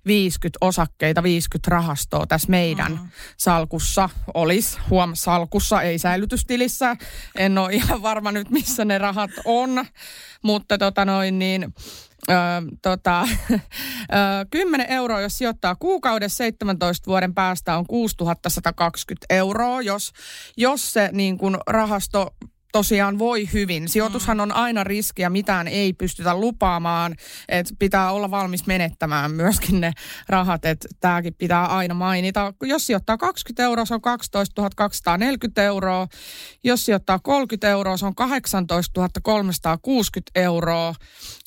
50 0.05 0.57
osakkeita, 0.61 1.23
50 1.23 1.71
rahastoa 1.71 2.27
tässä 2.27 2.49
meidän 2.49 2.91
mm. 2.91 3.09
salkussa 3.37 4.09
olisi. 4.33 4.77
Huom, 4.89 5.11
salkussa, 5.13 5.81
ei 5.81 5.99
säilytystilissä. 5.99 6.95
En 7.37 7.57
ole 7.57 7.73
ihan 7.73 8.01
varma 8.01 8.31
nyt, 8.31 8.49
missä 8.49 8.85
ne 8.85 8.97
rahat 8.97 9.31
on, 9.45 9.85
mutta 10.43 10.77
tota 10.77 11.05
noin 11.05 11.39
niin... 11.39 11.73
Öö, 12.29 12.37
tota, 12.81 13.27
öö, 13.51 13.59
10 14.51 14.87
euroa, 14.89 15.21
jos 15.21 15.37
sijoittaa 15.37 15.75
kuukaudessa 15.75 16.37
17 16.37 17.07
vuoden 17.07 17.33
päästä 17.33 17.77
on 17.77 17.87
6120 17.87 19.25
euroa. 19.29 19.81
Jos, 19.81 20.11
jos 20.57 20.93
se 20.93 21.09
niin 21.11 21.37
kun 21.37 21.57
rahasto 21.67 22.35
tosiaan 22.73 23.19
voi 23.19 23.49
hyvin. 23.53 23.89
Sijoitushan 23.89 24.39
on 24.39 24.51
aina 24.51 24.83
riski 24.83 25.21
ja 25.21 25.29
mitään 25.29 25.67
ei 25.67 25.93
pystytä 25.93 26.35
lupaamaan. 26.35 27.15
Että 27.49 27.73
pitää 27.79 28.11
olla 28.11 28.31
valmis 28.31 28.65
menettämään 28.65 29.31
myöskin 29.31 29.81
ne 29.81 29.91
rahat. 30.29 30.65
Että 30.65 30.87
tämäkin 30.99 31.33
pitää 31.33 31.65
aina 31.65 31.93
mainita. 31.93 32.53
Jos 32.63 32.87
sijoittaa 32.87 33.17
20 33.17 33.63
euroa, 33.63 33.85
se 33.85 33.93
on 33.93 34.01
12 34.01 34.69
240 34.75 35.63
euroa. 35.63 36.07
Jos 36.63 36.85
sijoittaa 36.85 37.19
30 37.19 37.69
euroa, 37.69 37.97
se 37.97 38.05
on 38.05 38.15
18 38.15 39.21
360 39.23 40.39
euroa. 40.39 40.95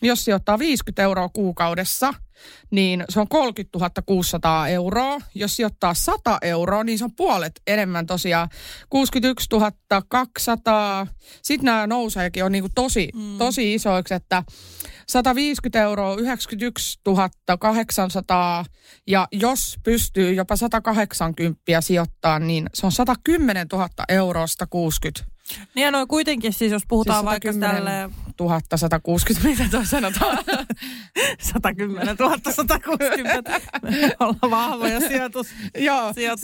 Jos 0.03 0.25
sijoittaa 0.25 0.59
50 0.59 1.03
euroa 1.03 1.29
kuukaudessa– 1.29 2.15
niin 2.71 3.05
se 3.09 3.21
on 3.21 3.29
30 3.29 4.03
600 4.07 4.69
euroa. 4.69 5.21
Jos 5.35 5.57
sijoittaa 5.57 5.95
100 5.95 6.39
euroa, 6.43 6.85
niin 6.85 6.99
se 6.99 7.05
on 7.05 7.17
puolet 7.17 7.61
enemmän 7.67 8.07
tosiaan. 8.07 8.49
61 8.91 9.49
200. 10.09 11.07
Sitten 11.43 11.65
nämä 11.65 11.87
nouseekin 11.87 12.45
on 12.45 12.53
niinku 12.53 12.71
tosi, 12.75 13.09
mm. 13.15 13.39
tosi 13.39 13.75
isoiksi, 13.75 14.15
että 14.15 14.43
150 15.09 15.83
euroa, 15.83 16.17
91 16.17 17.01
800 17.59 18.65
ja 19.07 19.29
jos 19.33 19.77
pystyy 19.83 20.33
jopa 20.35 20.57
180 20.57 21.81
sijoittaa, 21.81 22.39
niin 22.39 22.67
se 22.75 22.87
on 22.87 22.93
110 22.93 23.67
000 23.73 23.89
euroa 24.09 24.47
160 24.47 25.36
niin 25.75 25.85
ja 25.85 25.91
noin 25.91 26.09
kuitenkin 26.09 26.53
siis, 26.53 26.73
jos 26.73 26.87
puhutaan 26.89 27.19
siis 27.19 27.31
vaikka 27.31 27.53
tälle... 27.53 28.11
1160, 28.37 29.49
mitä 29.49 29.71
tuo 29.71 29.85
sanotaan? 29.85 30.39
110 31.43 32.17
160. 32.51 33.61
Olla 34.21 34.51
vahvoja 34.51 35.01
sijoitus, 35.01 35.47
Joo, 35.79 36.13
siis, 36.13 36.43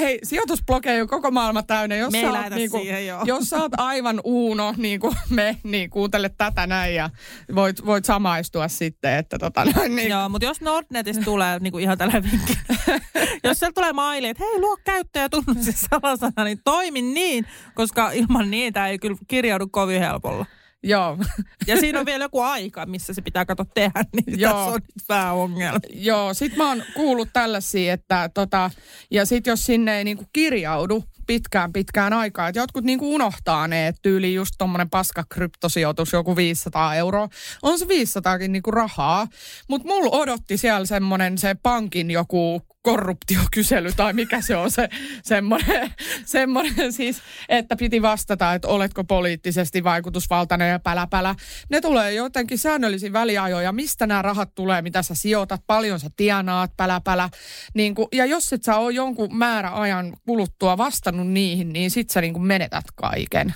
hei, 0.00 0.18
sijoitusblogeja 0.22 1.02
on 1.02 1.08
koko 1.08 1.30
maailma 1.30 1.62
täynnä. 1.62 1.96
Jos, 1.96 2.12
me 2.12 2.30
oot, 2.30 2.50
niinku, 2.50 2.78
siihen, 2.78 3.06
joo. 3.06 3.22
jos 3.24 3.50
sä 3.50 3.56
oot 3.56 3.72
aivan 3.76 4.20
uuno, 4.24 4.74
niin 4.76 5.00
kuin 5.00 5.16
me, 5.30 5.56
niin 5.62 5.90
kuuntele 5.90 6.28
tätä 6.28 6.66
näin 6.66 6.94
ja 6.94 7.10
voit, 7.54 7.86
voit 7.86 8.04
samaistua 8.04 8.68
sitten. 8.68 9.16
Että 9.16 9.38
tota, 9.38 9.64
noin, 9.64 9.96
niin. 9.96 10.08
Joo, 10.08 10.28
mutta 10.28 10.44
jos 10.44 10.60
Nordnetista 10.60 11.24
tulee 11.24 11.58
niin 11.58 11.72
kuin 11.72 11.82
ihan 11.82 11.98
tällä 11.98 12.22
vinkki. 12.22 12.58
jos 13.44 13.58
sieltä 13.58 13.74
tulee 13.74 13.92
maili, 13.92 14.28
että 14.28 14.44
hei, 14.44 14.60
luo 14.60 14.76
käyttäjätunnus 14.84 15.58
salasana, 15.90 16.44
niin 16.44 16.60
toimi 16.64 17.02
niin, 17.02 17.46
koska 17.74 18.10
ilman 18.10 18.29
niitä 18.38 18.86
ei 18.86 18.98
kyllä 18.98 19.16
kirjaudu 19.28 19.68
kovin 19.68 20.00
helpolla. 20.00 20.46
Joo. 20.82 21.18
Ja 21.66 21.76
siinä 21.76 22.00
on 22.00 22.06
vielä 22.06 22.24
joku 22.24 22.40
aika, 22.40 22.86
missä 22.86 23.14
se 23.14 23.22
pitää 23.22 23.44
katsoa 23.44 23.66
tehdä, 23.74 24.04
niin 24.12 24.40
Joo. 24.40 24.52
tässä 24.52 24.70
on 24.70 24.80
vähän 25.08 25.34
ongelma. 25.34 25.78
Joo, 25.92 26.34
sit 26.34 26.56
mä 26.56 26.68
oon 26.68 26.82
kuullut 26.94 27.28
tällaisia, 27.32 27.92
että 27.92 28.30
tota, 28.34 28.70
ja 29.10 29.26
sit 29.26 29.46
jos 29.46 29.66
sinne 29.66 29.98
ei 29.98 30.04
niinku 30.04 30.24
kirjaudu 30.32 31.04
pitkään 31.26 31.72
pitkään 31.72 32.12
aikaa, 32.12 32.48
että 32.48 32.60
jotkut 32.60 32.84
niinku 32.84 33.14
unohtaa 33.14 33.68
ne, 33.68 33.88
että 33.88 33.98
tyyli 34.02 34.34
just 34.34 34.54
tommonen 34.58 34.90
paska 34.90 35.24
kryptosijoitus, 35.28 36.12
joku 36.12 36.36
500 36.36 36.94
euroa, 36.94 37.28
on 37.62 37.78
se 37.78 37.84
500kin 37.84 38.48
niinku 38.48 38.70
rahaa, 38.70 39.26
mutta 39.68 39.88
mulla 39.88 40.10
odotti 40.10 40.56
siellä 40.56 40.86
semmonen 40.86 41.38
se 41.38 41.56
pankin 41.62 42.10
joku 42.10 42.62
korruptiokysely 42.82 43.92
tai 43.96 44.12
mikä 44.12 44.40
se 44.40 44.56
on 44.56 44.70
se 44.70 44.88
semmoinen, 45.22 45.90
semmoinen 46.24 46.92
siis, 46.92 47.22
että 47.48 47.76
piti 47.76 48.02
vastata, 48.02 48.54
että 48.54 48.68
oletko 48.68 49.04
poliittisesti 49.04 49.84
vaikutusvaltainen 49.84 50.70
ja 50.70 50.78
päläpälä. 50.78 51.34
Ne 51.70 51.80
tulee 51.80 52.12
jotenkin 52.12 52.58
säännöllisin 52.58 53.12
väliajoja, 53.12 53.72
mistä 53.72 54.06
nämä 54.06 54.22
rahat 54.22 54.54
tulee, 54.54 54.82
mitä 54.82 55.02
sä 55.02 55.14
sijoitat, 55.14 55.60
paljon 55.66 56.00
sä 56.00 56.10
tienaat, 56.16 56.76
päläpälä. 56.76 57.28
Niin 57.74 57.94
kuin, 57.94 58.08
ja 58.12 58.26
jos 58.26 58.52
et 58.52 58.62
sä 58.62 58.76
ole 58.76 58.92
jonkun 58.92 59.36
määräajan 59.36 60.16
kuluttua 60.26 60.78
vastannut 60.78 61.28
niihin, 61.28 61.72
niin 61.72 61.90
sit 61.90 62.10
sä 62.10 62.20
niin 62.20 62.42
menetät 62.42 62.84
kaiken. 62.94 63.54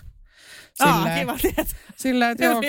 Silleen, 0.75 1.13
Aa, 1.13 1.19
kiva 1.19 1.37
tietää. 1.43 1.65
Silleen, 1.97 2.31
että 2.31 2.45
joo. 2.45 2.61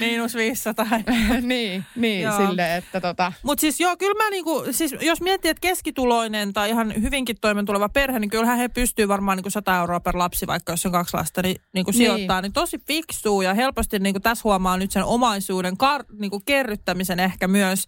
Miinus 0.00 0.34
500. 0.34 0.86
niin, 1.40 1.84
niin 1.96 2.28
silleen, 2.32 2.78
että 2.78 3.00
tota. 3.00 3.32
Mutta 3.42 3.60
siis 3.60 3.80
joo, 3.80 3.96
kyllä 3.96 4.24
mä 4.24 4.30
niinku, 4.30 4.64
siis 4.70 4.94
jos 5.00 5.20
miettii, 5.20 5.50
että 5.50 5.60
keskituloinen 5.60 6.52
tai 6.52 6.70
ihan 6.70 7.02
hyvinkin 7.02 7.36
toimentuleva 7.40 7.88
perhe, 7.88 8.18
niin 8.18 8.30
kyllähän 8.30 8.58
he 8.58 8.68
pystyy 8.68 9.08
varmaan 9.08 9.36
niinku 9.36 9.50
100 9.50 9.76
euroa 9.76 10.00
per 10.00 10.18
lapsi, 10.18 10.46
vaikka 10.46 10.72
jos 10.72 10.86
on 10.86 10.92
kaksi 10.92 11.16
lasta, 11.16 11.42
niin, 11.42 11.56
niinku 11.72 11.90
niin. 11.90 11.98
sijoittaa. 11.98 12.40
Niin 12.40 12.52
tosi 12.52 12.78
fiksuu 12.78 13.42
ja 13.42 13.54
helposti 13.54 13.98
niinku 13.98 14.20
tässä 14.20 14.42
huomaa 14.44 14.76
nyt 14.76 14.90
sen 14.90 15.04
omaisuuden 15.04 15.76
kar, 15.76 16.04
niinku 16.18 16.40
kerryttämisen 16.44 17.20
ehkä 17.20 17.48
myös, 17.48 17.86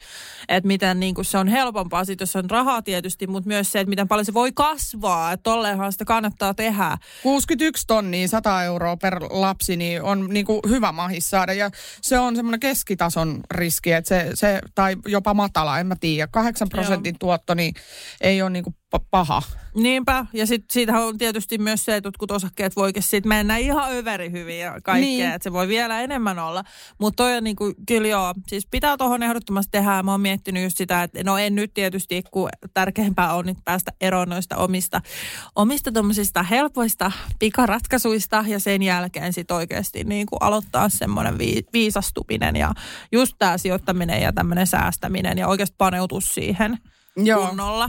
että 0.48 0.66
miten 0.66 1.00
niinku 1.00 1.24
se 1.24 1.38
on 1.38 1.48
helpompaa 1.48 2.04
sit, 2.04 2.20
jos 2.20 2.36
on 2.36 2.50
rahaa 2.50 2.82
tietysti, 2.82 3.26
mutta 3.26 3.48
myös 3.48 3.72
se, 3.72 3.80
että 3.80 3.90
miten 3.90 4.08
paljon 4.08 4.24
se 4.24 4.34
voi 4.34 4.52
kasvaa, 4.54 5.32
että 5.32 5.42
tolleenhan 5.42 5.92
sitä 5.92 6.04
kannattaa 6.04 6.54
tehdä. 6.54 6.98
61 7.22 7.84
tonnia, 7.86 8.28
100 8.28 8.64
euroa 8.64 8.96
per 8.96 9.17
lapsi, 9.30 9.76
niin 9.76 10.02
on 10.02 10.26
niin 10.30 10.46
kuin 10.46 10.60
hyvä 10.68 10.92
mahis 10.92 11.30
saada. 11.30 11.52
Ja 11.52 11.70
se 12.02 12.18
on 12.18 12.36
semmoinen 12.36 12.60
keskitason 12.60 13.40
riski, 13.50 13.92
että 13.92 14.08
se, 14.08 14.30
se, 14.34 14.60
tai 14.74 14.96
jopa 15.06 15.34
matala, 15.34 15.78
en 15.78 15.86
mä 15.86 15.96
tiedä. 15.96 16.26
8 16.26 16.68
prosentin 16.68 17.12
Joo. 17.12 17.18
tuotto, 17.18 17.54
niin 17.54 17.74
ei 18.20 18.42
ole 18.42 18.50
niin 18.50 18.64
kuin 18.64 18.76
paha. 19.10 19.42
Niinpä, 19.74 20.26
ja 20.32 20.46
sitten 20.46 20.72
siitä 20.72 21.00
on 21.00 21.18
tietysti 21.18 21.58
myös 21.58 21.84
se, 21.84 21.96
että 21.96 22.06
jotkut 22.06 22.30
osakkeet 22.30 22.76
voikin 22.76 23.02
sitten 23.02 23.28
mennä 23.28 23.56
ihan 23.56 23.92
överi 23.92 24.30
hyvin 24.30 24.58
ja 24.58 24.70
kaikkea, 24.82 25.08
niin. 25.08 25.26
että 25.26 25.44
se 25.44 25.52
voi 25.52 25.68
vielä 25.68 26.00
enemmän 26.00 26.38
olla. 26.38 26.64
Mutta 27.00 27.22
toi 27.22 27.36
on 27.36 27.44
niinku, 27.44 27.74
kyllä 27.88 28.08
joo, 28.08 28.34
siis 28.46 28.66
pitää 28.70 28.96
tuohon 28.96 29.22
ehdottomasti 29.22 29.70
tehdä, 29.70 30.02
mä 30.02 30.10
oon 30.10 30.20
miettinyt 30.20 30.62
just 30.62 30.76
sitä, 30.76 31.02
että 31.02 31.24
no 31.24 31.38
en 31.38 31.54
nyt 31.54 31.74
tietysti, 31.74 32.22
kun 32.30 32.48
tärkeämpää 32.74 33.34
on 33.34 33.46
nyt 33.46 33.58
päästä 33.64 33.92
eroon 34.00 34.28
noista 34.28 34.56
omista, 34.56 35.00
omista 35.56 35.92
tuommoisista 35.92 36.42
helpoista 36.42 37.12
pikaratkaisuista 37.38 38.44
ja 38.46 38.60
sen 38.60 38.82
jälkeen 38.82 39.32
sitten 39.32 39.56
oikeasti 39.56 40.04
niinku 40.04 40.36
aloittaa 40.36 40.88
semmoinen 40.88 41.38
vi, 41.38 41.62
viisastuminen 41.72 42.56
ja 42.56 42.72
just 43.12 43.34
tämä 43.38 43.58
sijoittaminen 43.58 44.22
ja 44.22 44.32
tämmöinen 44.32 44.66
säästäminen 44.66 45.38
ja 45.38 45.48
oikeasti 45.48 45.74
paneutus 45.78 46.34
siihen 46.34 46.78
Joo. 47.16 47.46
kunnolla. 47.46 47.88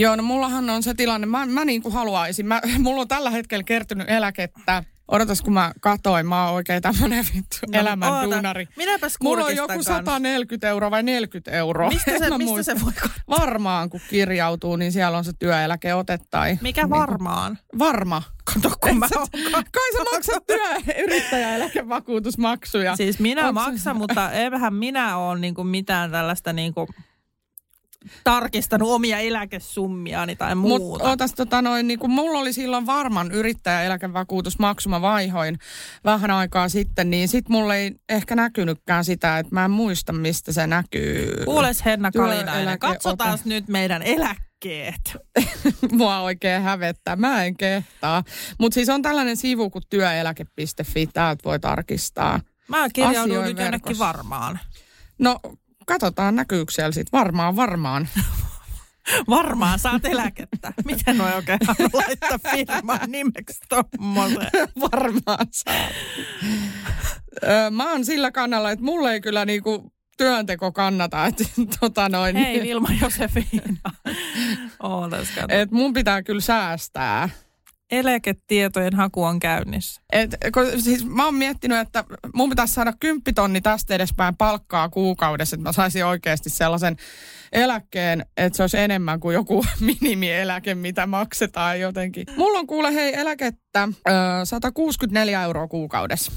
Joo, 0.00 0.16
no 0.16 0.22
mullahan 0.22 0.70
on 0.70 0.82
se 0.82 0.94
tilanne, 0.94 1.26
mä, 1.26 1.46
mä 1.46 1.64
niin 1.64 1.82
kuin 1.82 1.92
haluaisin, 1.94 2.46
mä, 2.46 2.60
mulla 2.78 3.00
on 3.00 3.08
tällä 3.08 3.30
hetkellä 3.30 3.62
kertynyt 3.64 4.10
eläkettä. 4.10 4.84
Odotas, 5.08 5.42
kun 5.42 5.52
mä 5.52 5.72
katoin, 5.80 6.26
mä 6.26 6.44
oon 6.46 6.54
oikein 6.54 6.82
tämmönen 6.82 7.24
vittu 7.34 7.56
No, 7.72 7.80
elämän 7.80 8.12
oota. 8.12 8.24
duunari. 8.24 8.66
Minäpäs 8.76 9.16
Mulla 9.22 9.44
on 9.44 9.56
joku 9.56 9.68
kanssa. 9.68 9.96
140 9.96 10.68
euroa 10.68 10.90
vai 10.90 11.02
40 11.02 11.50
euroa. 11.50 11.88
Mistä 11.88 12.10
se- 12.18 12.38
mistä 12.38 12.62
se 12.62 12.80
voi 12.84 12.92
Varmaan, 13.30 13.90
kun 13.90 14.00
kirjautuu, 14.10 14.76
niin 14.76 14.92
siellä 14.92 15.18
on 15.18 15.24
se 15.24 15.32
työeläkeote 15.38 16.18
tai... 16.30 16.58
Mikä 16.62 16.82
niinku- 16.82 16.98
varmaan? 16.98 17.58
Varma. 17.78 18.22
Kato, 18.54 18.70
kun 18.80 18.98
mä 18.98 19.08
sä- 19.08 19.14
Kai 19.52 19.92
sä 19.96 20.04
maksat 20.12 20.46
työ, 20.46 20.94
yrittäjäeläkevakuutusmaksuja. 21.04 22.96
Siis 22.96 23.18
minä 23.18 23.42
Onks- 23.48 23.52
maksan, 23.52 23.96
mutta 23.96 24.30
eihän 24.30 24.74
minä 24.74 25.16
ole 25.16 25.38
niinku 25.38 25.64
mitään 25.64 26.10
tällaista 26.10 26.52
niinku 26.52 26.88
tarkistanut 28.24 28.88
omia 28.88 29.18
eläkesummiani 29.18 30.36
tai 30.36 30.54
muuta. 30.54 30.84
Mutta 30.84 31.10
otas 31.10 31.34
tota 31.34 31.62
noin, 31.62 31.86
niin 31.86 31.98
kun 31.98 32.10
mulla 32.10 32.38
oli 32.38 32.52
silloin 32.52 32.86
varman 32.86 33.32
yrittäjäeläkevakuutusmaksu, 33.32 34.88
mä 34.88 35.00
vaihoin 35.00 35.58
vähän 36.04 36.30
aikaa 36.30 36.68
sitten, 36.68 37.10
niin 37.10 37.28
sit 37.28 37.48
mulla 37.48 37.74
ei 37.74 37.94
ehkä 38.08 38.36
näkynytkään 38.36 39.04
sitä, 39.04 39.38
että 39.38 39.54
mä 39.54 39.64
en 39.64 39.70
muista, 39.70 40.12
mistä 40.12 40.52
se 40.52 40.66
näkyy. 40.66 41.44
Kuules 41.44 41.84
Henna 41.84 42.10
Kalinainen, 42.10 42.78
katsotaan 42.78 43.38
nyt 43.44 43.68
meidän 43.68 44.02
eläkkeet. 44.02 45.16
Mua 45.92 46.20
oikein 46.20 46.62
hävettää, 46.62 47.16
mä 47.16 47.44
en 47.44 47.56
kehtaa. 47.56 48.24
Mutta 48.58 48.74
siis 48.74 48.88
on 48.88 49.02
tällainen 49.02 49.36
sivu 49.36 49.70
kuin 49.70 49.84
työeläke.fi, 49.90 51.06
täältä 51.06 51.44
voi 51.44 51.60
tarkistaa. 51.60 52.40
Mä 52.68 52.88
kirjaudun 52.92 53.44
nyt 53.44 53.58
jonnekin 53.58 53.98
varmaan. 53.98 54.58
No, 55.18 55.40
katsotaan 55.90 56.36
näkyykö 56.36 56.72
siellä 56.72 56.92
sit. 56.92 57.12
Varmaan, 57.12 57.56
varmaan. 57.56 58.08
Varmaan 59.28 59.78
saat 59.78 60.04
eläkettä. 60.04 60.72
Miten 60.84 61.18
noi 61.18 61.32
oikein 61.32 61.58
laittaa 61.92 62.38
firman 62.50 63.00
nimeksi 63.06 63.60
tommosen? 63.68 64.50
Varmaan 64.92 65.46
saa. 65.50 65.88
Ö, 67.42 67.70
mä 67.70 67.90
oon 67.90 68.04
sillä 68.04 68.30
kannalla, 68.30 68.70
että 68.70 68.84
mulle 68.84 69.12
ei 69.12 69.20
kyllä 69.20 69.44
niinku 69.44 69.92
työnteko 70.16 70.72
kannata. 70.72 71.26
Että, 71.26 71.44
tota 71.80 72.08
noin, 72.08 72.36
Hei 72.36 72.62
Vilma 72.62 72.88
Josefina. 73.02 73.90
Ootas. 74.82 75.28
Et 75.48 75.70
mun 75.70 75.92
pitää 75.92 76.22
kyllä 76.22 76.40
säästää. 76.40 77.28
Eläketietojen 77.90 78.96
haku 78.96 79.24
on 79.24 79.40
käynnissä. 79.40 80.02
Et, 80.12 80.36
kun, 80.54 80.82
siis 80.82 81.06
mä 81.06 81.24
oon 81.24 81.34
miettinyt, 81.34 81.78
että 81.78 82.04
mun 82.34 82.48
pitäisi 82.50 82.74
saada 82.74 82.92
kymppitonni 83.00 83.60
tästä 83.60 83.94
edespäin 83.94 84.36
palkkaa 84.36 84.88
kuukaudessa, 84.88 85.56
että 85.56 85.68
mä 85.68 85.72
saisin 85.72 86.04
oikeasti 86.04 86.50
sellaisen 86.50 86.96
eläkkeen, 87.52 88.26
että 88.36 88.56
se 88.56 88.62
olisi 88.62 88.78
enemmän 88.78 89.20
kuin 89.20 89.34
joku 89.34 89.64
minimieläke, 90.00 90.74
mitä 90.74 91.06
maksetaan 91.06 91.80
jotenkin. 91.80 92.26
Mulla 92.36 92.58
on 92.58 92.66
kuule 92.66 92.94
hei 92.94 93.14
eläkettä 93.14 93.88
ö, 94.08 94.12
164 94.44 95.42
euroa 95.42 95.68
kuukaudessa. 95.68 96.32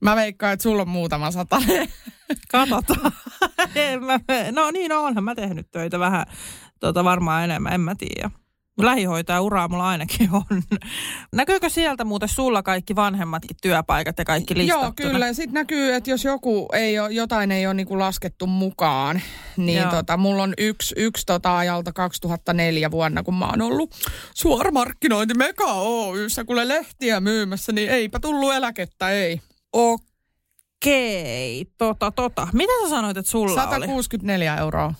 Mä 0.00 0.16
veikkaan, 0.16 0.52
että 0.52 0.62
sulla 0.62 0.82
on 0.82 0.88
muutama 0.88 1.30
sata. 1.30 1.62
Katsotaan. 2.52 3.12
No 4.52 4.70
niin, 4.70 4.88
no, 4.88 5.04
onhan 5.04 5.24
mä 5.24 5.34
tehnyt 5.34 5.70
töitä 5.70 5.98
vähän 5.98 6.26
tota, 6.80 7.04
varmaan 7.04 7.44
enemmän, 7.44 7.72
en 7.72 7.80
mä 7.80 7.94
tiedä. 7.94 8.30
Lähihoitaja 8.80 9.40
uraa 9.40 9.68
mulla 9.68 9.88
ainakin 9.88 10.28
on. 10.32 10.62
Näkyykö 11.32 11.68
sieltä 11.68 12.04
muuten 12.04 12.28
sulla 12.28 12.62
kaikki 12.62 12.96
vanhemmatkin 12.96 13.56
työpaikat 13.62 14.18
ja 14.18 14.24
kaikki 14.24 14.54
listattuna? 14.54 14.84
Joo, 14.84 15.12
kyllä. 15.12 15.32
Sitten 15.32 15.54
näkyy, 15.54 15.94
että 15.94 16.10
jos 16.10 16.24
joku 16.24 16.68
ei 16.72 16.98
ole, 16.98 17.12
jotain 17.12 17.52
ei 17.52 17.66
ole 17.66 17.74
niinku 17.74 17.98
laskettu 17.98 18.46
mukaan, 18.46 19.20
niin 19.56 19.82
Joo. 19.82 19.90
tota, 19.90 20.16
mulla 20.16 20.42
on 20.42 20.54
yksi, 20.58 20.94
yksi 20.98 21.26
tota 21.26 21.58
ajalta 21.58 21.92
2004 21.92 22.90
vuonna, 22.90 23.22
kun 23.22 23.34
mä 23.34 23.46
oon 23.46 23.62
ollut 23.62 23.94
suoramarkkinointi 24.34 25.34
Mega 25.34 25.72
Oyssä, 25.72 26.44
kuule 26.44 26.68
lehtiä 26.68 27.20
myymässä, 27.20 27.72
niin 27.72 27.90
eipä 27.90 28.20
tullut 28.20 28.54
eläkettä, 28.54 29.10
ei. 29.10 29.40
Okei, 29.72 31.66
tota, 31.78 32.10
tota. 32.10 32.48
Mitä 32.52 32.72
sä 32.82 32.88
sanoit, 32.88 33.16
että 33.16 33.30
sulla 33.30 33.52
oli? 33.52 33.70
164 33.70 34.56
euroa. 34.56 34.94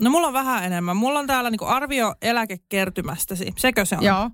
No 0.00 0.10
mulla 0.10 0.26
on 0.26 0.32
vähän 0.32 0.64
enemmän. 0.64 0.96
Mulla 0.96 1.18
on 1.18 1.26
täällä 1.26 1.50
niinku 1.50 1.64
arvio 1.64 2.14
eläkekertymästäsi. 2.22 3.52
Sekö 3.58 3.84
se 3.84 3.96
on? 3.96 4.02
Joo. 4.04 4.30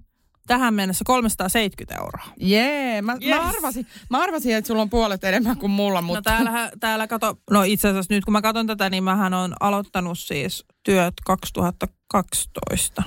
Tähän 0.47 0.75
mennessä 0.75 1.05
370 1.05 1.95
euroa. 2.05 2.25
Jee, 2.41 3.03
mä, 3.03 3.17
Yes. 3.23 3.37
mä, 3.39 3.49
arvasin, 3.49 3.87
mä 4.11 4.19
arvasin, 4.23 4.55
että 4.57 4.69
sulla 4.69 4.83
on 4.83 4.91
puolet 4.91 5.25
enemmän 5.25 5.57
kuin 5.57 5.71
mulla, 5.71 6.01
No 6.01 6.07
mutta... 6.07 6.23
täällä, 6.23 6.71
täällä 6.81 7.07
kato, 7.07 7.39
no 7.51 7.63
itse 7.63 7.89
asiassa 7.89 8.15
nyt 8.15 8.25
kun 8.25 8.33
mä 8.33 8.43
katson 8.43 8.67
tätä, 8.67 8.91
niin 8.91 9.05
mähän 9.05 9.35
on 9.35 9.55
aloittanut 9.61 10.19
siis 10.19 10.65
työt 10.83 11.15
2012. 11.27 13.03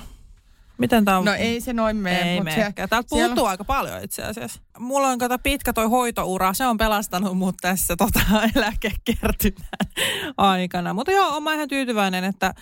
Miten 0.78 1.04
tää 1.04 1.18
on? 1.18 1.24
No 1.24 1.32
ei 1.32 1.60
se 1.60 1.72
noin 1.72 1.96
mene. 1.96 2.30
Ei 2.32 2.36
mut 2.36 2.44
menekään. 2.44 2.88
Täältä 2.88 3.08
siellä- 3.08 3.26
puuttuu 3.28 3.46
aika 3.46 3.64
paljon 3.64 4.02
itse 4.04 4.22
asiassa. 4.22 4.60
Mulla 4.78 5.08
on 5.08 5.18
kato 5.18 5.38
pitkä 5.38 5.72
toi 5.72 5.86
hoitoura, 5.86 6.54
se 6.54 6.66
on 6.66 6.76
pelastanut 6.76 7.38
mut 7.38 7.54
tässä 7.60 7.96
tota, 7.96 8.20
eläkekertymän 8.56 9.68
aikana. 10.36 10.94
Mutta 10.94 11.12
joo, 11.12 11.40
mä 11.40 11.54
ihan 11.54 11.68
tyytyväinen, 11.68 12.24
että 12.24 12.54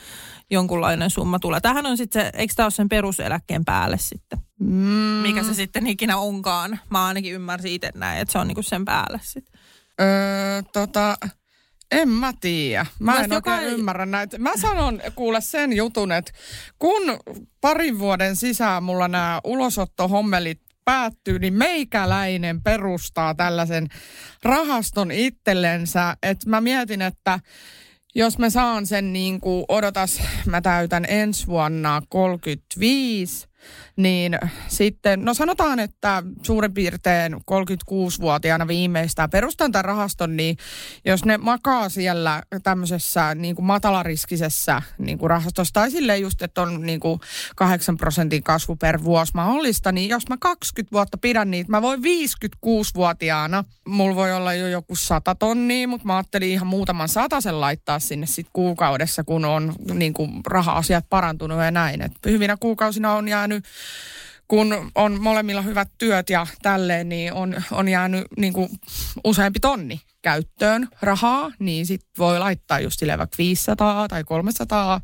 jonkunlainen 0.51 1.11
summa 1.11 1.39
tulee. 1.39 1.61
Tähän 1.61 1.87
on 1.87 1.97
sitten 1.97 2.23
se, 2.25 2.31
eikö 2.35 2.53
tää 2.57 2.67
ole 2.67 2.71
sen 2.71 2.89
peruseläkkeen 2.89 3.65
päälle 3.65 3.99
sitten? 3.99 4.39
Mm. 4.61 4.67
Mikä 5.23 5.43
se 5.43 5.55
sitten 5.55 5.87
ikinä 5.87 6.17
onkaan. 6.17 6.81
Mä 6.91 7.07
ainakin 7.07 7.33
ymmärsin 7.35 7.73
itse 7.73 7.91
näin, 7.95 8.21
että 8.21 8.33
se 8.33 8.39
on 8.39 8.49
niinku 8.49 8.63
sen 8.63 8.85
päälle 8.85 9.21
sitten. 9.23 9.61
Öö, 10.01 10.63
tota, 10.73 11.17
en 11.93 12.09
mä 12.09 12.33
tiedä. 12.41 12.87
Mä 12.99 13.21
en 13.21 13.31
joka- 13.31 13.55
oikein 13.55 13.73
ymmärrä 13.73 14.07
näitä. 14.07 14.39
Mä 14.39 14.53
sanon 14.61 15.01
kuule 15.15 15.41
sen 15.41 15.73
jutun, 15.73 16.13
että 16.13 16.33
kun 16.79 17.03
parin 17.61 17.99
vuoden 17.99 18.37
sisään 18.37 18.83
mulla 18.83 19.09
nämä 19.09 19.41
ulosottohommelit 19.45 20.61
päättyy, 20.85 21.39
niin 21.39 21.55
meikäläinen 21.55 22.63
perustaa 22.63 23.35
tällaisen 23.35 23.89
rahaston 24.43 25.11
itsellensä. 25.11 26.17
Että 26.23 26.51
mä 26.51 26.61
mietin, 26.61 27.03
että 27.03 27.41
jos 28.15 28.39
mä 28.39 28.51
saan 28.51 28.87
sen 28.87 29.13
niin 29.13 29.41
kuin, 29.41 29.65
odotas, 29.69 30.23
mä 30.47 30.61
täytän 30.61 31.05
ensi 31.09 31.47
vuonna 31.47 32.03
35, 32.09 33.49
niin 33.97 34.39
sitten, 34.69 35.25
no 35.25 35.35
sanotaan, 35.35 35.79
että 35.79 36.23
suurin 36.43 36.75
piirtein 36.75 37.35
36-vuotiaana 37.35 38.69
viimeistään 38.69 39.31
perustan 39.31 39.73
tämän 39.73 39.85
rahaston, 39.85 40.37
niin 40.37 40.57
jos 41.05 41.25
ne 41.25 41.39
makaa 41.39 41.89
siellä 41.89 42.43
tämmöisessä 42.63 43.35
niin 43.35 43.55
kuin 43.55 43.67
matalariskisessä 43.67 44.83
niin 44.99 45.19
kuin 45.19 45.31
rahastossa, 45.31 45.73
tai 45.73 45.91
silleen 45.91 46.21
just, 46.21 46.43
että 46.43 46.63
on 46.63 46.87
niin 46.87 47.01
kuin 47.01 47.21
8 47.57 47.97
prosentin 47.97 48.43
kasvu 48.43 48.77
per 48.77 49.05
vuosi 49.05 49.33
mahdollista, 49.35 49.93
niin 49.93 50.09
jos 50.09 50.29
mä 50.29 50.37
20 50.41 50.93
vuotta 50.93 51.19
pidän 51.19 51.51
niitä, 51.51 51.71
mä 51.71 51.83
voin 51.83 52.01
56-vuotiaana, 52.01 53.65
mulla 53.89 54.17
voi 54.17 54.33
olla 54.33 54.55
jo 54.55 54.69
joku 54.69 54.97
100 54.97 55.35
tonnia, 55.35 55.89
mutta 55.89 56.07
mä 56.07 56.17
ajattelin 56.17 56.49
ihan 56.49 56.67
muutaman 56.67 57.09
satasen 57.09 57.61
laittaa 57.61 57.99
sinne 57.99 58.27
sit 58.27 58.47
kuukaudessa, 58.53 59.25
kun 59.25 59.45
on 59.45 59.75
niin 59.95 60.13
kuin 60.13 60.41
raha-asiat 60.47 61.07
parantunut 61.11 61.59
ja 61.59 61.71
näin. 61.71 62.03
Et 62.03 62.13
hyvinä 62.27 62.57
kuukausina 62.61 63.13
on 63.13 63.29
jäänyt 63.29 63.65
kun 64.49 64.91
on 64.95 65.21
molemmilla 65.21 65.63
hyvät 65.63 65.89
työt 65.99 66.31
ja 66.31 66.47
tälleen, 66.63 67.09
niin 67.09 67.33
on, 67.33 67.63
on 67.71 67.89
jäänyt 67.89 68.25
niin 68.37 68.53
kuin 68.53 68.69
useampi 69.25 69.61
tonni. 69.61 70.01
Käyttöön 70.23 70.89
rahaa, 71.03 71.53
niin 71.59 71.87
sit 71.87 72.01
voi 72.19 72.39
laittaa 72.39 72.81
just 72.81 72.99
silleen 72.99 73.19
vaikka 73.19 73.35
500 73.39 74.09
tai 74.09 74.25
300. 74.25 75.01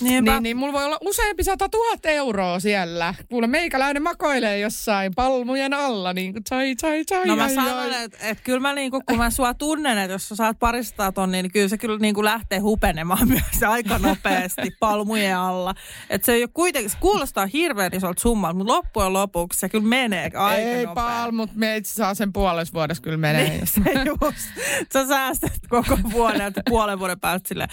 Niinpä. 0.00 0.32
Niin, 0.32 0.42
niin 0.42 0.56
mulla 0.56 0.72
voi 0.72 0.84
olla 0.84 0.98
useampi 1.00 1.44
sata 1.44 1.68
tuhat 1.68 2.06
euroa 2.06 2.60
siellä. 2.60 3.14
Kuule, 3.28 3.46
meikäläinen 3.46 4.02
makoilee 4.02 4.58
jossain 4.58 5.14
palmujen 5.14 5.74
alla, 5.74 6.12
niin 6.12 6.32
kuin 6.32 6.44
tai, 6.44 6.74
tai, 6.74 7.04
tai. 7.04 7.26
No 7.26 7.36
mä 7.36 7.48
sanon, 7.48 7.92
että 7.92 8.18
et 8.20 8.40
kyllä 8.40 8.60
mä 8.60 8.72
niinku, 8.72 9.00
kun 9.08 9.18
mä 9.18 9.30
sua 9.30 9.54
tunnen, 9.54 9.98
että 9.98 10.12
jos 10.12 10.28
sä 10.28 10.36
saat 10.36 10.58
parista 10.58 11.12
tonnia, 11.12 11.42
niin 11.42 11.52
kyllä 11.52 11.68
se 11.68 11.78
kyllä 11.78 11.98
niinku 11.98 12.24
lähtee 12.24 12.58
hupenemaan 12.58 13.28
myös 13.34 13.62
aika 13.68 13.98
nopeasti 13.98 14.76
palmujen 14.80 15.36
alla. 15.36 15.74
Että 16.10 16.26
se 16.26 16.32
ei 16.32 16.42
ole 16.42 16.50
kuitenkin, 16.54 16.90
se 16.90 16.96
kuulostaa 17.00 17.46
hirveän 17.46 17.94
isolta 17.94 18.20
summalta, 18.20 18.54
mutta 18.58 18.72
loppujen 18.72 19.12
lopuksi 19.12 19.58
se 19.60 19.68
kyllä 19.68 19.88
menee 19.88 20.24
aika 20.24 20.54
Ei 20.54 20.86
nopea. 20.86 21.04
palmut, 21.04 21.50
meitä 21.54 21.88
saa 21.88 22.14
sen 22.14 22.32
puolessa 22.32 22.74
vuodessa 22.74 23.02
kyllä 23.02 23.16
menee. 23.16 23.48
Niin, 23.48 23.66
se 23.66 23.80
just. 24.06 24.51
Sä 24.92 25.06
säästät 25.08 25.52
koko 25.68 25.98
vuoden, 26.12 26.40
että 26.40 26.62
puolen 26.68 26.98
vuoden 26.98 27.20
päästä 27.20 27.48
sille 27.48 27.66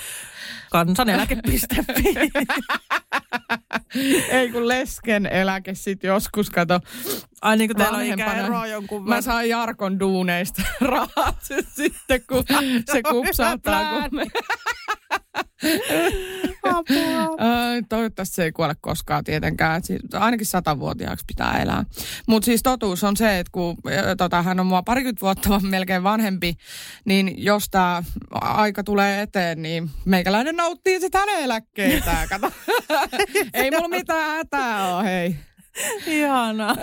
kansaneläke.fi. 0.72 2.14
Ei 4.30 4.52
kun 4.52 4.68
lesken 4.68 5.26
eläke 5.26 5.76
sit 5.76 6.04
joskus, 6.04 6.50
kato. 6.50 6.80
Ai 7.42 7.58
niin 7.58 7.70
kuin 7.70 7.78
teillä 7.78 7.98
on 7.98 8.04
ikäeroa 8.04 8.68
jonkun 8.68 9.10
Mä 9.10 9.22
saan 9.22 9.50
Jarkon 9.50 10.00
duuneista 10.00 10.62
rahat 10.82 11.36
sitten, 11.76 12.22
kun 12.30 12.44
se 12.92 13.04
kupsahtaa. 13.04 14.02
Kun 14.02 14.20
me... 14.20 14.26
Ai, 17.38 17.84
toivottavasti 17.90 18.36
se 18.36 18.44
ei 18.44 18.52
kuole 18.52 18.76
koskaan 18.82 19.24
tietenkään. 19.24 19.84
Siis 19.84 20.02
ainakin 20.14 20.46
satavuotiaaksi 20.48 21.26
pitää 21.28 21.62
elää. 21.62 21.86
Mutta 22.28 22.46
siis 22.46 22.64
totuus 22.64 23.04
on 23.04 23.18
se, 23.18 23.40
että 23.40 23.52
kun 23.52 23.78
tota, 24.18 24.42
hän 24.42 24.60
on 24.60 24.66
mua 24.66 24.84
parikymmentä 24.84 25.22
vuotta 25.22 25.60
melkein 25.70 26.04
vanhempi, 26.04 26.54
niin 27.06 27.44
jos 27.44 27.66
tämä 27.72 28.04
aika 28.42 28.84
tulee 28.84 29.22
eteen, 29.22 29.62
niin 29.62 29.90
meikäläinen 30.06 30.56
nauttii 30.56 31.00
sitä 31.00 31.20
hänen 31.20 31.44
eläkkeitään. 31.44 32.28
Kato. 32.30 32.52
ei 33.54 33.72
mulla 33.72 33.88
mitään 33.88 34.38
hätää 34.38 34.96
ole, 34.96 35.04
hei. 35.04 35.36
Ihanaa. 36.08 36.76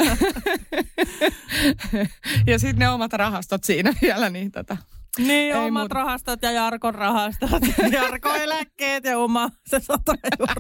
ja 2.47 2.59
sitten 2.59 2.79
ne 2.79 2.89
omat 2.89 3.13
rahastot 3.13 3.65
siinä 3.65 3.95
vielä, 4.03 4.31
niin 4.31 4.53
tota. 4.53 4.77
Niin, 5.19 5.31
Ei 5.31 5.53
omat 5.55 5.73
muuta. 5.83 5.95
rahastot 5.95 6.43
ja 6.43 6.51
Jarkon 6.51 6.95
rahastot. 6.95 7.51
Jarkon 7.93 8.37
eläkkeet 8.37 9.05
ja 9.05 9.19
oma 9.19 9.49
se 9.71 9.81
100 9.81 10.15
euroa 10.41 10.57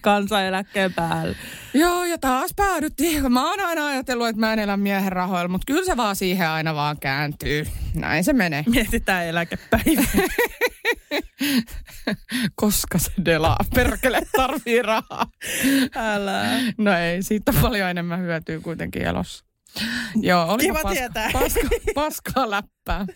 kansaneläkkeen 0.00 0.94
päälle. 0.94 1.36
Joo, 1.74 2.04
ja 2.04 2.18
taas 2.18 2.50
päädyttiin. 2.56 3.32
Mä 3.32 3.50
oon 3.50 3.60
aina 3.60 3.86
ajatellut, 3.86 4.28
että 4.28 4.40
mä 4.40 4.52
en 4.52 4.58
elä 4.58 4.76
miehen 4.76 5.12
rahoilla, 5.12 5.48
mutta 5.48 5.64
kyllä 5.66 5.84
se 5.84 5.96
vaan 5.96 6.16
siihen 6.16 6.48
aina 6.48 6.74
vaan 6.74 6.96
kääntyy. 7.00 7.66
Näin 7.94 8.24
se 8.24 8.32
menee. 8.32 8.64
Mietitään 8.66 9.26
eläkepäivä. 9.26 10.02
Koska 12.54 12.98
se 12.98 13.12
delaa. 13.24 13.56
Perkele 13.74 14.20
tarvii 14.36 14.82
rahaa. 14.82 15.26
Älä. 15.96 16.42
No 16.78 16.92
ei, 16.98 17.22
siitä 17.22 17.52
on 17.56 17.62
paljon 17.62 17.90
enemmän 17.90 18.20
hyötyä 18.20 18.60
kuitenkin 18.60 19.02
elossa. 19.02 19.44
Joo, 20.16 20.46
oli 20.48 20.62
Kiva 20.62 20.74
paska, 20.82 20.90
tietää. 20.94 21.30
paska, 21.40 21.60
paskaa 21.94 22.50
läppää. 22.50 23.06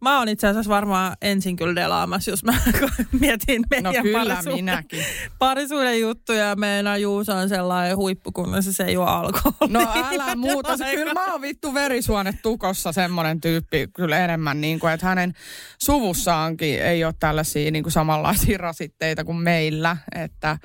Mä 0.00 0.18
oon 0.18 0.28
itse 0.28 0.46
asiassa 0.46 0.68
varmaan 0.68 1.16
ensin 1.22 1.56
kyllä 1.56 1.74
delaamassa, 1.74 2.30
jos 2.30 2.44
mä 2.44 2.52
mietin 3.20 3.62
meidän 3.70 3.94
No 3.94 4.02
kyllä, 4.02 4.18
parisuuden- 4.18 4.54
minäkin. 4.54 5.04
parisuuden 5.38 6.00
juttuja. 6.00 6.44
ja 6.44 6.56
Meidän 6.56 7.02
Juuso 7.02 7.34
on 7.36 7.48
sellainen 7.48 7.96
huippu, 7.96 8.32
kun 8.32 8.62
se 8.62 8.84
ei 8.84 8.94
juo 8.94 9.04
alkoholia. 9.04 9.68
No 9.80 9.92
älä 10.12 10.36
muuta. 10.36 10.76
Se, 10.76 10.94
kyllä 10.94 11.14
mä 11.14 11.32
oon 11.32 11.40
vittu 11.42 11.74
verisuonet 11.74 12.36
tukossa 12.42 12.92
semmoinen 12.92 13.40
tyyppi 13.40 13.88
kyllä 13.96 14.18
enemmän, 14.18 14.60
niin 14.60 14.80
kuin, 14.80 14.92
että 14.92 15.06
hänen 15.06 15.32
suvussaankin 15.84 16.82
ei 16.82 17.04
ole 17.04 17.14
tällaisia 17.20 17.70
niin 17.70 17.82
kuin 17.84 17.92
samanlaisia 17.92 18.58
rasitteita 18.58 19.24
kuin 19.24 19.38
meillä. 19.38 19.96
Että 20.14 20.58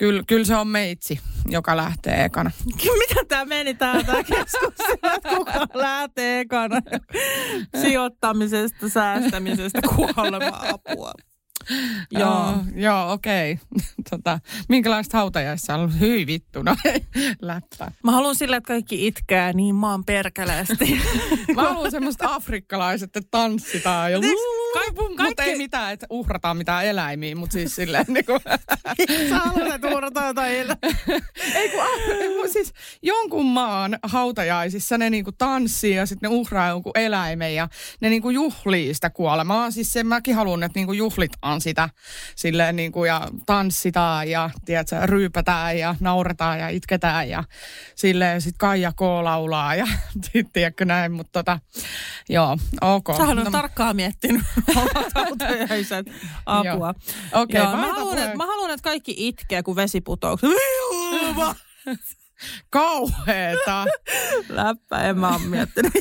kyllä, 0.00 0.22
kyllä 0.26 0.44
se 0.44 0.56
on 0.56 0.68
meitsi, 0.68 1.20
joka 1.48 1.76
lähtee 1.76 2.24
ekana. 2.24 2.50
Mitä 3.08 3.24
tämä 3.28 3.44
meni 3.44 3.74
tää, 3.74 4.02
tää 4.02 4.24
keskustelu, 4.24 5.14
että 5.16 5.28
kuka 5.36 5.66
lähtee 5.74 6.40
ekana 6.40 6.80
sijoittamisesta, 7.82 8.88
säästämisestä, 8.88 9.80
kuolema-apua. 9.82 11.12
Joo. 12.10 12.20
Joo, 12.20 12.54
joo 12.74 13.12
okei. 13.12 13.58
Tota, 14.10 14.38
minkälaista 14.68 15.18
hautajaissa 15.18 15.74
on 15.74 15.80
ollut? 15.80 16.00
Hyi 16.00 16.26
vittu, 16.26 16.62
no 16.62 16.76
läppä. 17.42 17.92
Mä 18.04 18.12
haluan 18.12 18.34
sille, 18.34 18.56
että 18.56 18.68
kaikki 18.68 19.06
itkää 19.06 19.52
niin 19.52 19.74
maan 19.74 20.04
perkeleesti. 20.04 21.00
Mä 21.56 21.62
haluan 21.62 21.90
semmoista 21.90 22.34
afrikkalaiset, 22.34 23.16
että 23.16 23.28
tanssitaan 23.30 24.12
ja 24.12 24.18
Ka- 24.72 25.24
mutta 25.24 25.42
ei 25.42 25.56
mitään, 25.56 25.92
että 25.92 26.06
uhrataan 26.10 26.56
mitään 26.56 26.84
eläimiä, 26.86 27.36
mutta 27.36 27.52
siis 27.52 27.74
silleen 27.74 28.04
niin 28.14 28.24
kuin, 28.24 28.40
Sä 29.28 29.38
haluat, 29.38 29.74
että 29.74 29.88
uurataan 29.88 30.26
jotain 30.26 30.54
ilmaa. 30.54 30.76
ei 31.54 31.68
kun, 31.70 31.80
ah, 31.80 32.50
siis 32.52 32.72
jonkun 33.02 33.46
maan 33.46 33.98
hautajaisissa 34.02 34.98
ne 34.98 35.10
niinku 35.10 35.32
tanssii 35.32 35.94
ja 35.94 36.06
sitten 36.06 36.30
ne 36.30 36.36
uhraa 36.36 36.68
jonkun 36.68 36.92
eläimen 36.94 37.54
ja 37.54 37.68
ne 38.00 38.08
niinku 38.10 38.30
juhlii 38.30 38.94
sitä 38.94 39.10
kuolemaa. 39.10 39.70
Siis 39.70 39.92
sen 39.92 40.06
mäkin 40.06 40.34
haluan, 40.34 40.62
että 40.62 40.78
niinku 40.78 40.92
juhlitaan 40.92 41.60
sitä 41.60 41.88
silleen 42.36 42.76
niinku 42.76 43.04
ja 43.04 43.28
tanssitaan 43.46 44.30
ja 44.30 44.50
tiedätkö, 44.64 44.96
ryypätään 45.06 45.78
ja 45.78 45.94
nauretaan 46.00 46.58
ja 46.60 46.68
itketään 46.68 47.28
ja 47.28 47.44
silleen 47.94 48.40
sit 48.40 48.54
Kaija 48.58 48.92
K. 48.92 49.00
laulaa 49.00 49.74
ja 49.74 49.86
tiedätkö 50.52 50.84
näin, 50.84 51.12
mutta 51.12 51.32
tota, 51.32 51.58
joo, 52.28 52.58
ok. 52.80 53.16
Sähän 53.16 53.38
on 53.38 53.44
No, 53.44 53.50
tarkkaan 53.50 53.96
miettinyt 53.96 54.42
autojaiset 55.14 56.06
apua. 56.46 56.94
Okei, 57.32 57.60
Joo, 57.60 57.76
mä, 57.76 57.92
haluan, 57.92 58.18
että, 58.18 58.36
mä 58.36 58.46
haluan, 58.46 58.70
että 58.70 58.84
kaikki 58.84 59.14
itkee, 59.16 59.62
kun 59.62 59.76
vesiputouksessa. 59.76 60.56
Kauheeta. 62.70 63.84
Läppä, 64.48 65.02
en 65.02 65.18
mä 65.18 65.28
ole 65.28 65.38
miettinyt. 65.38 65.92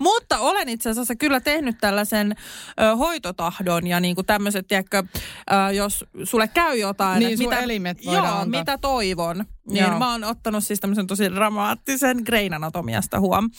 Mutta 0.00 0.38
olen 0.38 0.68
itse 0.68 0.90
asiassa 0.90 1.16
kyllä 1.16 1.40
tehnyt 1.40 1.78
tällaisen 1.80 2.34
ö, 2.80 2.96
hoitotahdon 2.96 3.86
ja 3.86 4.00
niinku 4.00 4.22
tämmöiset, 4.22 4.66
tiedätkö, 4.66 5.02
ö, 5.50 5.72
jos 5.72 6.04
sulle 6.24 6.48
käy 6.48 6.76
jotain. 6.76 7.18
Niin, 7.18 7.38
sun 7.38 7.52
elimet 7.52 8.04
Joo, 8.04 8.16
antaa. 8.16 8.46
mitä 8.46 8.78
toivon. 8.78 9.44
Niin 9.70 9.84
Joo. 9.84 9.98
mä 9.98 10.10
oon 10.12 10.24
ottanut 10.24 10.64
siis 10.64 10.80
tämmöisen 10.80 11.06
tosi 11.06 11.30
dramaattisen 11.34 12.16
Grain 12.26 12.54
Anatomiasta 12.54 13.20
huom. 13.20 13.50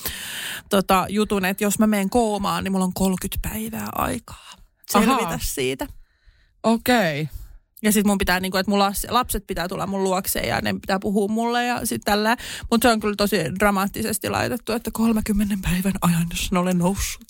Tota, 0.70 1.06
jutun, 1.10 1.46
että 1.46 1.64
jos 1.64 1.80
mä 1.80 1.88
menen 1.88 2.10
koomaan, 2.10 2.64
niin 2.64 2.72
mulla 2.72 2.86
on 2.86 2.94
30 2.94 3.50
päivää 3.50 3.88
aikaa 3.96 4.50
selvitä 4.90 5.14
Ahaa. 5.14 5.40
siitä. 5.42 5.88
Okei. 6.64 7.22
Okay. 7.22 7.36
Ja 7.82 7.92
sitten 7.92 8.10
mun 8.10 8.18
pitää, 8.18 8.40
niinku, 8.40 8.58
että 8.58 8.72
mun 8.72 8.80
las- 8.80 9.12
lapset 9.12 9.48
pitää 9.48 9.68
tulla 9.68 9.88
mun 9.88 10.04
luokseen 10.04 10.48
ja 10.48 10.62
ne 10.62 10.74
pitää 10.74 11.00
puhua 11.00 11.28
mulle 11.28 11.66
ja 11.66 11.80
sitten 11.86 12.12
tällä. 12.14 12.38
Mutta 12.72 12.88
se 12.88 12.94
on 12.94 13.00
kyllä 13.00 13.16
tosi 13.16 13.38
dramaattisesti 13.60 14.30
laitettu, 14.30 14.72
että 14.72 14.92
30 14.94 15.56
päivän 15.62 15.94
ajan, 16.02 16.28
jos 16.30 16.50
olen 16.56 16.78
noussut. 16.78 17.28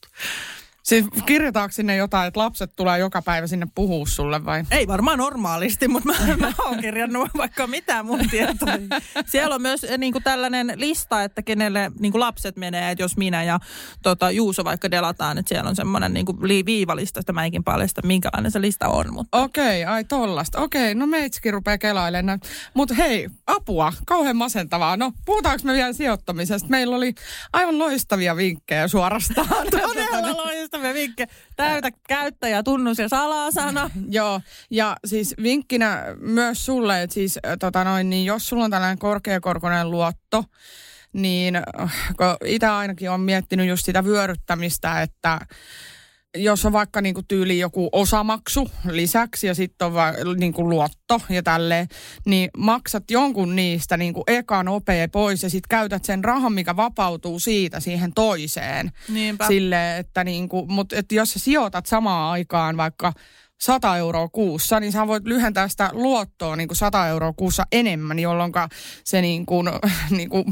Siis 0.89 1.05
kirjataanko 1.25 1.71
sinne 1.71 1.95
jotain, 1.95 2.27
että 2.27 2.39
lapset 2.39 2.75
tulee 2.75 2.99
joka 2.99 3.21
päivä 3.21 3.47
sinne 3.47 3.67
puhua 3.75 4.05
sulle 4.05 4.45
vai? 4.45 4.63
Ei 4.71 4.87
varmaan 4.87 5.17
normaalisti, 5.17 5.87
mutta 5.87 6.09
mä, 6.09 6.35
mä 6.37 6.51
oon 6.65 6.79
kirjannut 6.79 7.29
vaikka 7.37 7.67
mitä 7.67 8.03
mun 8.03 8.19
tietoja. 8.31 8.77
Siellä 9.25 9.55
on 9.55 9.61
myös 9.61 9.85
niin 9.97 10.13
kuin 10.13 10.23
tällainen 10.23 10.73
lista, 10.75 11.23
että 11.23 11.41
kenelle 11.41 11.91
niin 11.99 12.11
kuin 12.11 12.19
lapset 12.19 12.55
menee, 12.55 12.91
että 12.91 13.03
jos 13.03 13.17
minä 13.17 13.43
ja 13.43 13.59
tota, 14.03 14.31
Juuso 14.31 14.63
vaikka 14.63 14.91
delataan, 14.91 15.37
että 15.37 15.49
siellä 15.49 15.69
on 15.69 15.75
semmoinen 15.75 16.13
niin 16.13 16.25
kuin 16.25 16.37
viivalista, 16.65 17.19
että 17.19 17.33
mä 17.33 17.43
eikin 17.43 17.63
paljasta, 17.63 18.01
minkälainen 18.05 18.51
se 18.51 18.61
lista 18.61 18.87
on. 18.87 19.13
Mutta 19.13 19.37
Okei, 19.37 19.85
ai 19.85 20.03
tollasta. 20.03 20.59
Okei, 20.59 20.95
no 20.95 21.07
meitsikin 21.07 21.53
rupeaa 21.53 21.77
kelailemaan. 21.77 22.39
Mutta 22.73 22.93
hei, 22.93 23.29
apua, 23.47 23.93
kauhean 24.05 24.37
masentavaa. 24.37 24.97
No, 24.97 25.11
puhutaanko 25.25 25.61
me 25.63 25.73
vielä 25.73 25.93
sijoittamisesta? 25.93 26.69
Meillä 26.69 26.95
oli 26.95 27.13
aivan 27.53 27.79
loistavia 27.79 28.35
vinkkejä 28.35 28.87
suorastaan. 28.87 29.47
todella 29.71 30.37
loistavia 30.37 30.78
vinkkejä. 30.81 31.27
Täytä 31.55 31.89
käyttäjä, 32.07 32.63
tunnus 32.63 32.97
ja 32.97 33.09
salasana. 33.09 33.89
Joo, 34.09 34.41
ja 34.71 34.97
siis 35.05 35.35
vinkkinä 35.43 36.03
myös 36.19 36.65
sulle, 36.65 37.01
että 37.01 37.13
siis 37.13 37.39
äh, 37.45 37.57
tota 37.59 37.83
noin, 37.83 38.09
niin 38.09 38.25
jos 38.25 38.47
sulla 38.47 38.63
on 38.63 38.71
tällainen 38.71 38.99
korkeakorkoinen 38.99 39.91
luotto, 39.91 40.45
niin 41.13 41.61
itse 42.45 42.67
ainakin 42.67 43.11
on 43.11 43.21
miettinyt 43.21 43.67
just 43.67 43.85
sitä 43.85 44.03
vyöryttämistä, 44.03 45.01
että 45.01 45.39
jos 46.37 46.65
on 46.65 46.73
vaikka 46.73 47.01
niinku 47.01 47.21
tyyli 47.27 47.59
joku 47.59 47.89
osamaksu 47.91 48.71
lisäksi 48.89 49.47
ja 49.47 49.55
sitten 49.55 49.85
on 49.85 49.93
va, 49.93 50.13
niinku 50.37 50.69
luotto 50.69 51.21
ja 51.29 51.43
tälleen, 51.43 51.87
niin 52.25 52.49
maksat 52.57 53.11
jonkun 53.11 53.55
niistä 53.55 53.97
niinku 53.97 54.23
eka 54.27 54.63
nopea 54.63 55.07
pois 55.07 55.43
ja 55.43 55.49
sitten 55.49 55.69
käytät 55.69 56.05
sen 56.05 56.23
rahan, 56.23 56.53
mikä 56.53 56.75
vapautuu 56.75 57.39
siitä 57.39 57.79
siihen 57.79 58.13
toiseen. 58.13 58.91
Niinpä. 59.09 59.47
Sille, 59.47 59.97
että 59.97 60.23
niinku, 60.23 60.65
mutta 60.65 60.95
että 60.95 61.15
jos 61.15 61.33
sä 61.33 61.39
sijoitat 61.39 61.85
samaan 61.85 62.31
aikaan 62.31 62.77
vaikka 62.77 63.13
100 63.61 63.97
euroa 63.97 64.29
kuussa, 64.29 64.79
niin 64.79 64.91
sä 64.91 65.07
voit 65.07 65.25
lyhentää 65.25 65.67
sitä 65.67 65.89
luottoa 65.93 66.55
niin 66.55 66.67
kuin 66.67 66.77
100 66.77 67.07
euroa 67.07 67.33
kuussa 67.33 67.63
enemmän, 67.71 68.19
jolloin 68.19 68.51
se 69.03 69.21
niin 69.21 69.45
kuin, 69.45 69.67
niin 70.17 70.29
kuin, 70.29 70.45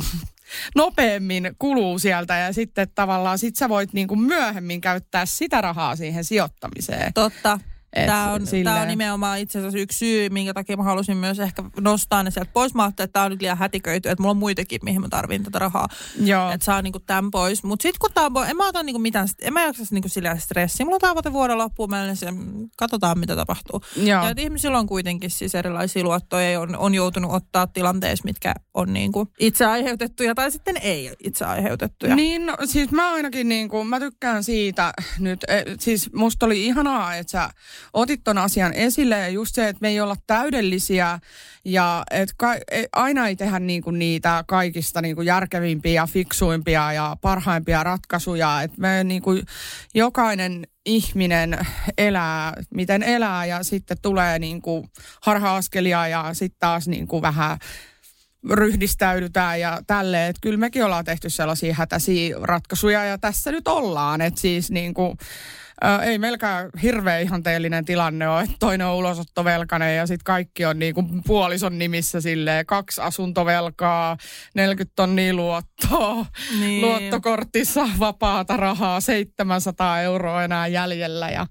nopeammin 0.76 1.56
kuluu 1.60 2.00
sieltä 2.00 2.38
ja 2.38 2.54
sitten 2.54 2.88
tavallaan 2.96 3.40
sit 3.40 3.56
sä 3.56 3.70
voit 3.70 3.94
niin 3.94 4.08
kuin 4.08 4.20
myöhemmin 4.20 4.82
käyttää 4.82 5.26
sitä 5.26 5.62
rahaa 5.62 5.96
siihen 5.96 6.24
sijoittamiseen. 6.24 7.14
Totta. 7.14 7.60
Tämä 8.06 8.32
on, 8.32 8.48
silleen- 8.48 8.66
tämä 8.66 8.82
on 8.82 8.88
nimenomaan 8.88 9.40
itse 9.40 9.60
asiassa 9.60 9.80
yksi 9.80 9.98
syy, 9.98 10.30
minkä 10.30 10.54
takia 10.54 10.78
mä 10.78 10.84
halusin 10.84 11.18
myös 11.18 11.40
ehkä 11.40 11.64
nostaa 11.80 12.24
ne 12.24 12.32
sieltä 12.32 12.52
pois. 12.54 12.74
Mä 12.74 12.84
ajattelin, 12.84 13.06
että 13.06 13.14
tämä 13.14 13.26
on 13.26 13.32
nyt 13.32 13.42
liian 13.42 13.58
hätiköity, 13.58 14.10
että 14.10 14.22
mulla 14.22 14.32
on 14.32 14.38
muitakin, 14.38 14.80
mihin 14.84 15.02
mä 15.02 15.08
tarvin 15.10 15.44
tätä 15.44 15.60
rahaa. 15.60 15.88
Joo. 16.20 16.52
Että 16.52 16.66
saa 16.66 16.82
niinku 16.82 17.00
tämän 17.00 17.32
pois. 17.32 17.64
Mutta 17.64 17.84
sitten 17.84 18.00
kun 18.00 18.10
tämä 18.14 18.42
on 18.42 18.50
en 18.50 18.58
mä 18.58 18.68
ota 18.68 18.84
niinku 18.84 19.00
mitään, 19.00 19.28
en 19.42 19.54
mä 19.54 19.64
jaksa 19.64 19.84
niinku 19.92 20.10
sillä 20.10 20.38
stressiä. 20.38 20.86
Mulla 20.86 20.96
on 20.96 21.02
tavoite 21.02 21.34
vuoden 21.34 21.58
loppuun 21.58 21.90
mennessä, 21.90 22.34
katsotaan 22.78 23.20
mitä 23.20 23.36
tapahtuu. 23.36 23.82
Joo. 23.96 24.24
Ja 24.28 24.34
ihmisillä 24.38 24.80
on 24.80 24.88
kuitenkin 24.88 25.30
siis 25.30 25.56
erilaisia 25.56 26.04
luottoja 26.04 26.52
ja 26.52 26.60
on, 26.60 26.78
on 26.78 26.96
joutunut 26.96 27.32
ottaa 27.34 27.68
tilanteessa, 27.68 28.26
mitkä 28.26 28.54
on 28.74 28.94
niinku 28.94 29.28
itse 29.40 29.66
aiheutettuja 29.66 30.36
tai 30.36 30.52
sitten 30.52 30.78
ei 30.78 31.12
itse 31.24 31.46
aiheutettuja. 31.46 32.16
Niin, 32.16 32.46
no, 32.46 32.58
siis 32.66 32.92
mä 32.92 33.12
ainakin 33.12 33.50
niin 33.50 33.70
kuin, 33.70 33.88
mä 33.88 34.00
tykkään 34.00 34.44
siitä 34.44 34.94
nyt, 35.20 35.44
e, 35.44 35.64
siis 35.80 36.14
musta 36.14 36.46
oli 36.46 36.66
ihanaa, 36.66 37.16
että 37.16 37.32
sä 37.32 37.50
otit 37.94 38.22
ton 38.24 38.38
asian 38.38 38.74
esille 38.74 39.20
ja 39.20 39.30
just 39.30 39.56
se, 39.56 39.68
että 39.68 39.82
me 39.82 39.88
ei 39.88 40.02
olla 40.02 40.16
täydellisiä 40.28 41.20
ja 41.66 42.04
että 42.12 42.36
ka, 42.38 42.56
e, 42.56 42.84
aina 42.94 43.28
ei 43.28 43.36
tehdä 43.36 43.60
niin 43.60 43.82
kuin 43.82 44.00
niitä 44.00 44.44
kaikista 44.48 45.02
niin 45.02 45.16
kuin 45.16 45.26
järkevimpiä 45.26 45.92
ja 45.92 46.08
fiksuimpia 46.08 46.94
ja 46.94 47.18
parhaimpia 47.22 47.84
ratkaisuja, 47.84 48.62
että 48.62 48.82
me 48.82 49.04
niin 49.04 49.22
kuin 49.22 49.44
jokainen 49.96 50.68
ihminen 50.86 51.58
elää, 51.98 52.54
miten 52.74 53.04
elää 53.04 53.46
ja 53.46 53.64
sitten 53.64 53.98
tulee 54.02 54.40
niin 54.40 54.62
kuin 54.62 54.90
harha-askelia 55.22 56.08
ja 56.08 56.34
sitten 56.34 56.60
taas 56.60 56.88
niin 56.88 57.08
kuin 57.08 57.22
vähän 57.22 57.58
ryhdistäydytään 58.52 59.60
ja 59.60 59.82
tälleen. 59.88 60.30
Että 60.30 60.40
kyllä 60.42 60.58
mekin 60.58 60.86
ollaan 60.86 61.06
tehty 61.06 61.30
sellaisia 61.30 61.74
hätäisiä 61.74 62.36
ratkaisuja 62.42 63.06
ja 63.06 63.18
tässä 63.18 63.52
nyt 63.52 63.68
ollaan. 63.68 64.22
Että 64.22 64.42
siis 64.42 64.72
niin 64.72 64.94
kuin, 64.94 65.18
ei 66.06 66.18
melkään 66.18 66.70
hirveän 66.84 67.22
ihanteellinen 67.22 67.86
tilanne 67.86 68.30
ole, 68.30 68.42
että 68.42 68.56
toinen 68.60 68.88
on 68.88 68.96
ulosottovelkainen 68.96 69.98
ja 69.98 70.08
sitten 70.08 70.24
kaikki 70.24 70.66
on 70.66 70.80
niin 70.80 70.96
kuin 70.96 71.22
puolison 71.28 71.78
nimissä 71.78 72.22
silleen 72.22 72.66
kaksi 72.66 73.02
asuntovelkaa, 73.02 74.18
40 74.56 74.94
tonnia 74.96 75.34
luottoa, 75.34 76.26
Niin. 76.60 76.82
luottokortissa 76.82 77.90
vapaata 78.00 78.58
rahaa, 78.58 79.02
700 79.02 80.02
euroa 80.02 80.44
enää 80.44 80.68
jäljellä 80.68 81.30
ja 81.30 81.48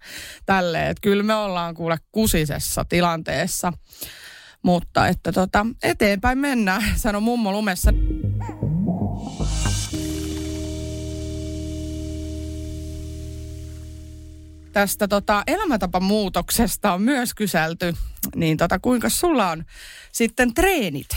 tälleen. 0.47 0.87
Että 0.91 1.01
kyllä 1.01 1.22
me 1.22 1.35
ollaan 1.35 1.74
kuule 1.74 1.97
kusisessa 2.12 2.85
tilanteessa. 2.89 3.72
Mutta 4.62 5.09
että 5.09 5.33
tota, 5.33 5.66
eteenpäin 5.83 6.39
mennään, 6.39 6.83
sano 6.97 7.20
mummo 7.20 7.53
lumessa. 7.53 7.91
Tästä 14.77 15.09
tota, 15.09 15.43
elämäntapamuutoksesta 15.47 16.93
on 16.93 17.03
myös 17.03 17.35
kyselty, 17.35 17.95
niin 18.35 18.57
tota, 18.57 18.79
kuinka 18.79 19.09
sulla 19.09 19.51
on 19.51 19.64
sitten 20.12 20.55
treenit 20.55 21.09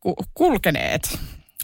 ku- 0.00 0.16
kulkeneet? 0.34 1.18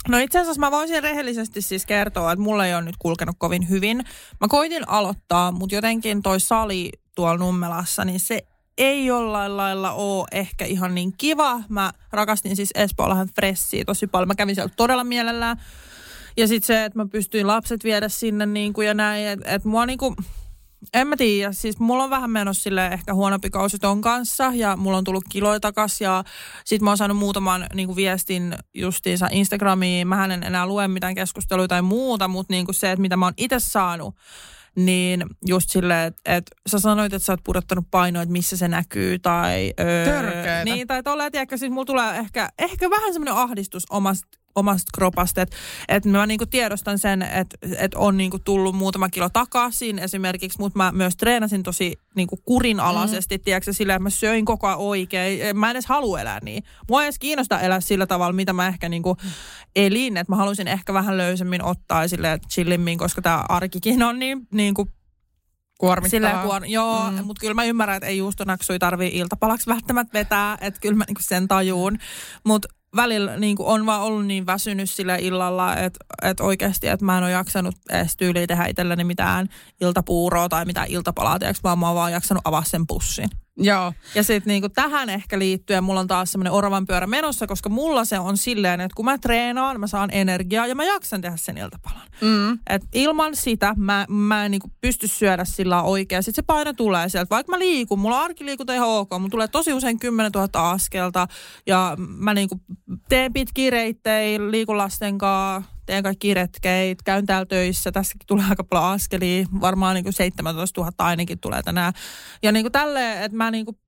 No 0.09 0.19
itse 0.19 0.41
asiassa 0.41 0.61
mä 0.61 0.71
voisin 0.71 1.03
rehellisesti 1.03 1.63
siis 1.63 1.87
kertoa, 1.87 2.33
että 2.33 2.43
mulla 2.43 2.67
ei 2.67 2.75
ole 2.75 2.83
nyt 2.83 2.97
kulkenut 2.99 3.37
kovin 3.39 3.69
hyvin. 3.69 3.97
Mä 4.41 4.49
koitin 4.49 4.89
aloittaa, 4.89 5.53
mutta 5.53 5.75
jotenkin 5.75 6.23
toi 6.23 6.41
sali 6.41 6.91
tuolla 7.15 7.37
Nummelassa, 7.37 8.05
niin 8.05 8.21
se 8.21 8.43
ei 8.79 9.07
jollain 9.07 9.57
lailla 9.57 9.93
ole 9.93 10.27
ehkä 10.33 10.65
ihan 10.65 10.95
niin 10.95 11.13
kiva. 11.19 11.61
Mä 11.69 11.93
rakastin 12.13 12.57
siis 12.57 12.71
Espoolahan 12.75 13.29
Fressiä 13.35 13.85
tosi 13.85 14.07
paljon. 14.07 14.29
Mä 14.29 14.35
kävin 14.35 14.55
siellä 14.55 14.73
todella 14.77 15.05
mielellään. 15.05 15.57
Ja 16.37 16.49
sitten 16.49 16.67
se, 16.67 16.85
että 16.85 16.99
mä 16.99 17.07
pystyin 17.07 17.47
lapset 17.47 17.85
viedä 17.85 18.09
sinne 18.09 18.47
niin 18.47 18.73
kuin 18.73 18.87
ja 18.87 18.95
näin, 18.95 19.27
että 19.27 19.55
et 19.55 19.65
mua 19.65 19.87
niin 19.87 19.99
kuin, 19.99 20.17
en 20.95 21.09
mä 21.09 21.17
tiedä, 21.17 21.53
siis 21.53 21.79
mulla 21.79 22.05
on 22.05 22.11
vähän 22.11 22.31
menossa 22.31 22.63
sille 22.63 22.87
ehkä 22.87 23.15
huonompi 23.15 23.51
kausi 23.51 23.79
ton 23.79 24.01
kanssa 24.01 24.53
ja 24.55 24.77
mulla 24.77 24.97
on 24.97 25.05
tullut 25.05 25.25
kiloja 25.31 25.61
takas 25.61 26.01
ja 26.01 26.25
sit 26.65 26.83
mä 26.83 26.91
oon 26.91 26.97
saanut 26.97 27.17
muutaman 27.17 27.67
niin 27.75 27.87
kuin 27.87 27.97
viestin 27.97 28.57
justiinsa 28.75 29.29
Instagramiin. 29.31 30.09
Mä 30.09 30.25
en 30.25 30.43
enää 30.43 30.67
lue 30.67 30.89
mitään 30.89 31.15
keskustelua 31.15 31.69
tai 31.69 31.83
muuta, 31.83 32.29
mutta 32.29 32.53
niin 32.53 32.65
kuin 32.65 32.75
se, 32.75 32.91
että 32.91 33.01
mitä 33.01 33.17
mä 33.17 33.27
oon 33.27 33.35
itse 33.37 33.57
saanut, 33.59 34.17
niin 34.77 35.25
just 35.47 35.71
silleen, 35.71 36.07
että 36.07 36.37
et, 36.37 36.51
sä 36.67 36.79
sanoit, 36.79 37.13
että 37.13 37.27
sä 37.27 37.33
oot 37.33 37.45
pudottanut 37.45 37.85
painoa, 37.91 38.23
että 38.23 38.33
missä 38.33 38.57
se 38.57 38.69
näkyy 38.69 39.19
tai... 39.19 39.73
Öö. 39.81 40.05
Niin, 40.65 40.87
tai 40.87 41.03
tolleen, 41.03 41.33
tiedätkö, 41.33 41.57
siis 41.57 41.73
mulla 41.73 41.85
tulee 41.85 42.19
ehkä, 42.19 42.49
ehkä 42.59 42.91
vähän 42.91 43.13
semmoinen 43.13 43.35
ahdistus 43.35 43.87
omasta 43.91 44.42
omasta 44.55 44.91
kropasta, 44.95 45.43
että 45.43 45.57
et 45.89 46.05
mä 46.05 46.27
niinku 46.27 46.47
tiedostan 46.47 46.99
sen, 46.99 47.23
että 47.23 47.57
et 47.79 47.95
on 47.95 48.17
niinku 48.17 48.39
tullut 48.39 48.75
muutama 48.75 49.09
kilo 49.09 49.29
takaisin 49.29 49.99
esimerkiksi, 49.99 50.59
mutta 50.59 50.79
mä 50.79 50.93
myös 50.93 51.17
treenasin 51.17 51.63
tosi 51.63 51.97
niinku 52.17 52.37
kurinalaisesti, 52.37 53.37
mm. 53.37 53.43
tiedätkö, 53.45 53.73
sillä 53.73 53.95
että 53.95 54.03
mä 54.03 54.11
söin 54.11 54.45
koko 54.45 54.67
ajan 54.67 54.79
oikein. 54.79 55.57
Mä 55.57 55.71
en 55.71 55.77
edes 55.77 55.87
halua 55.87 56.21
elää 56.21 56.39
niin. 56.43 56.65
Mua 56.89 57.03
ei 57.03 57.07
edes 57.07 57.19
kiinnosta 57.19 57.61
elää 57.61 57.81
sillä 57.81 58.07
tavalla, 58.07 58.33
mitä 58.33 58.53
mä 58.53 58.69
ehkä 58.69 58.89
niinku 58.89 59.17
elin, 59.77 60.17
että 60.17 60.33
mä 60.33 60.37
haluaisin 60.37 60.69
ehkä 60.69 60.95
vähän 60.95 61.17
löysemmin 61.17 61.65
ottaa 61.65 62.09
sille 62.09 62.39
chillimmin, 62.49 62.99
koska 62.99 63.23
tämä 63.23 63.45
arkikin 63.49 64.03
on 64.03 64.19
niin 64.19 64.49
niinku 64.51 64.89
Kuormittavaa. 65.83 66.11
Silleen, 66.11 66.49
kuor- 66.49 66.67
joo, 66.67 67.11
mm. 67.11 67.25
mutta 67.25 67.41
kyllä 67.41 67.55
mä 67.55 67.65
ymmärrän, 67.65 67.97
että 67.97 68.07
ei 68.07 68.19
juustonaksui 68.19 68.79
tarvii 68.79 69.19
iltapalaksi 69.19 69.71
välttämättä 69.71 70.19
vetää, 70.19 70.59
että 70.61 70.81
kyllä 70.81 70.97
mä 70.97 71.05
niinku 71.09 71.23
sen 71.25 71.49
tajuun. 71.49 71.99
Mutta 72.45 72.69
välillä 72.97 73.37
niinku 73.37 73.71
on 73.71 73.87
vaan 73.87 74.03
ollut 74.03 74.27
niin 74.27 74.47
väsynyt 74.47 74.91
sille 74.91 75.17
illalla, 75.21 75.77
että 75.77 76.05
et 76.23 76.41
oikeasti, 76.41 76.89
että 76.89 77.05
mä 77.05 77.19
en 77.19 77.25
ole 77.25 77.31
jaksanut 77.31 77.75
edes 77.91 78.17
tyyliin 78.17 78.49
tehdä 78.49 78.67
itselleni 78.67 79.05
mitään 79.05 79.49
iltapuuroa 79.81 80.49
tai 80.49 80.65
mitään 80.65 80.89
iltapalaa, 80.91 81.39
tiiäks, 81.39 81.63
vaan 81.63 81.79
mä 81.79 81.87
oon 81.87 81.97
vaan 81.97 82.13
jaksanut 82.13 82.43
avaa 82.45 82.65
sen 82.65 82.87
pussin. 82.87 83.31
Joo. 83.57 83.93
Ja 84.15 84.23
sitten 84.23 84.51
niinku 84.51 84.69
tähän 84.69 85.11
ehkä 85.11 85.39
liittyen 85.39 85.85
mulla 85.85 86.01
on 86.01 86.07
taas 86.07 86.33
semmoinen 86.33 86.53
oravan 86.53 86.87
pyörä 86.87 87.07
menossa, 87.07 87.47
koska 87.47 87.69
mulla 87.69 88.05
se 88.05 88.19
on 88.19 88.37
silleen, 88.37 88.81
että 88.81 88.95
kun 88.97 89.05
mä 89.05 89.19
treenaan, 89.19 89.81
mä 89.81 89.87
saan 89.87 90.11
energiaa 90.13 90.67
ja 90.67 90.75
mä 90.75 90.85
jaksan 90.85 91.21
tehdä 91.21 91.37
sen 91.37 91.59
iltapalan. 91.59 92.07
Mm. 92.21 92.59
Et 92.67 92.83
ilman 92.95 93.37
sitä 93.37 93.75
mä, 93.77 94.07
mä 94.09 94.45
en 94.45 94.51
niinku 94.51 94.71
pysty 94.81 95.07
syödä 95.09 95.45
sillä 95.45 95.83
oikein. 95.83 96.23
Sitten 96.23 96.43
se 96.43 96.47
paino 96.47 96.73
tulee 96.73 97.09
sieltä. 97.09 97.31
Vaikka 97.31 97.51
mä 97.51 97.59
liikun, 97.59 97.99
mulla 97.99 98.19
on 98.19 98.25
arkiliikunta 98.25 98.75
ihan 98.75 98.89
ok. 98.89 99.11
Mulla 99.11 99.29
tulee 99.31 99.49
tosi 99.49 99.73
usein 99.73 99.99
10 99.99 100.33
000 100.35 100.71
askelta. 100.71 101.27
Ja 101.67 101.97
mä 101.99 102.35
niinku 102.35 102.61
teen 103.09 103.33
pitkiä 103.33 103.71
reittejä, 103.71 104.51
liikun 104.51 104.79
lasten 104.79 105.19
kanssa, 105.19 105.72
teen 105.87 106.03
kaikki 106.03 106.35
retkeit, 106.35 107.03
käyn 107.03 107.27
täällä 107.27 107.47
töissä. 107.47 107.93
Tässäkin 107.93 108.27
tulee 108.27 108.45
aika 108.51 108.65
paljon 108.65 108.93
askelia. 108.93 109.47
Varmaan 109.61 109.95
niinku 109.95 110.13
17 110.13 110.81
000 110.81 110.93
ainakin 110.99 111.39
tulee 111.41 111.63
tänään. 111.63 111.93
Ja 112.43 112.53
niinku 112.53 112.71
tälleen, 112.71 113.23
että 113.23 113.37
mä 113.37 113.51
niinku 113.51 113.79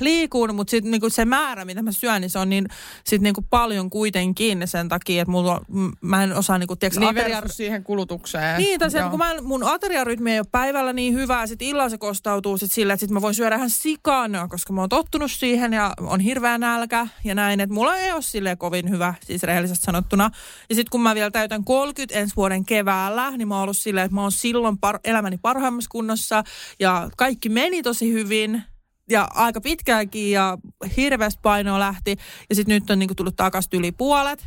liikun, 0.00 0.54
mutta 0.54 0.70
sitten 0.70 0.90
niinku 0.90 1.10
se 1.10 1.24
määrä, 1.24 1.64
mitä 1.64 1.82
mä 1.82 1.92
syön, 1.92 2.20
niin 2.20 2.30
se 2.30 2.38
on 2.38 2.48
niin, 2.48 2.66
sit 3.04 3.22
niinku 3.22 3.42
paljon 3.50 3.90
kuitenkin 3.90 4.62
sen 4.64 4.88
takia, 4.88 5.22
että 5.22 5.30
mulla 5.32 5.52
on, 5.70 5.92
mä 6.00 6.22
en 6.22 6.36
osaa 6.36 6.58
niinku, 6.58 6.76
tiiäks, 6.76 6.98
Niin 6.98 7.10
ateria- 7.16 7.48
siihen 7.48 7.84
kulutukseen. 7.84 8.58
niin, 8.58 8.78
tai 8.80 8.90
se, 8.90 9.00
kun 9.10 9.18
mä, 9.18 9.30
en- 9.32 9.44
mun 9.44 9.64
ateriarytmi 9.64 10.32
ei 10.32 10.38
ole 10.38 10.46
päivällä 10.52 10.92
niin 10.92 11.14
hyvä, 11.14 11.46
sitten 11.46 11.68
illalla 11.68 11.88
se 11.90 11.98
kostautuu 11.98 12.58
sit 12.58 12.72
sillä, 12.72 12.92
että 12.92 13.00
sit 13.00 13.10
mä 13.10 13.20
voin 13.22 13.34
syödä 13.34 13.56
ihan 13.56 13.70
sikana, 13.70 14.48
koska 14.48 14.72
mä 14.72 14.80
oon 14.80 14.88
tottunut 14.88 15.30
siihen 15.32 15.72
ja 15.72 15.92
on 16.00 16.20
hirveä 16.20 16.58
nälkä 16.58 17.06
ja 17.24 17.34
näin, 17.34 17.60
että 17.60 17.74
mulla 17.74 17.96
ei 17.96 18.12
ole 18.12 18.22
silleen 18.22 18.58
kovin 18.58 18.90
hyvä, 18.90 19.14
siis 19.24 19.42
rehellisesti 19.42 19.84
sanottuna. 19.84 20.30
Ja 20.68 20.74
sitten 20.74 20.90
kun 20.90 21.00
mä 21.00 21.14
vielä 21.14 21.30
täytän 21.30 21.64
30 21.64 22.14
ensi 22.18 22.36
vuoden 22.36 22.64
keväällä, 22.64 23.30
niin 23.30 23.48
mä 23.48 23.54
oon 23.54 23.62
ollut 23.62 23.76
silleen, 23.76 24.04
että 24.04 24.14
mä 24.14 24.22
oon 24.22 24.32
silloin 24.32 24.76
par- 24.86 25.00
elämäni 25.04 25.38
parhaimmassa 25.38 25.88
kunnossa 25.90 26.44
ja 26.80 27.10
kaikki 27.16 27.48
meni 27.48 27.82
tosi 27.82 28.12
hyvin 28.12 28.62
ja 29.10 29.28
aika 29.34 29.60
pitkäänkin 29.60 30.30
ja 30.30 30.58
hirveästi 30.96 31.40
painoa 31.42 31.78
lähti. 31.78 32.16
Ja 32.48 32.54
sitten 32.54 32.74
nyt 32.74 32.90
on 32.90 32.98
niinku 32.98 33.14
tullut 33.14 33.36
takaisin 33.36 33.78
yli 33.78 33.92
puolet. 33.92 34.46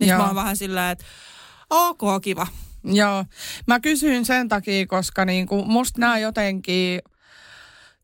Niin 0.00 0.14
mä 0.14 0.26
oon 0.26 0.34
vähän 0.34 0.56
silleen, 0.56 0.90
että 0.90 1.04
ok, 1.70 2.22
kiva. 2.22 2.46
Joo, 2.84 3.24
mä 3.66 3.80
kysyin 3.80 4.24
sen 4.24 4.48
takia, 4.48 4.86
koska 4.86 5.24
niinku 5.24 5.64
musta 5.64 6.00
nämä 6.00 6.18
jotenkin, 6.18 7.00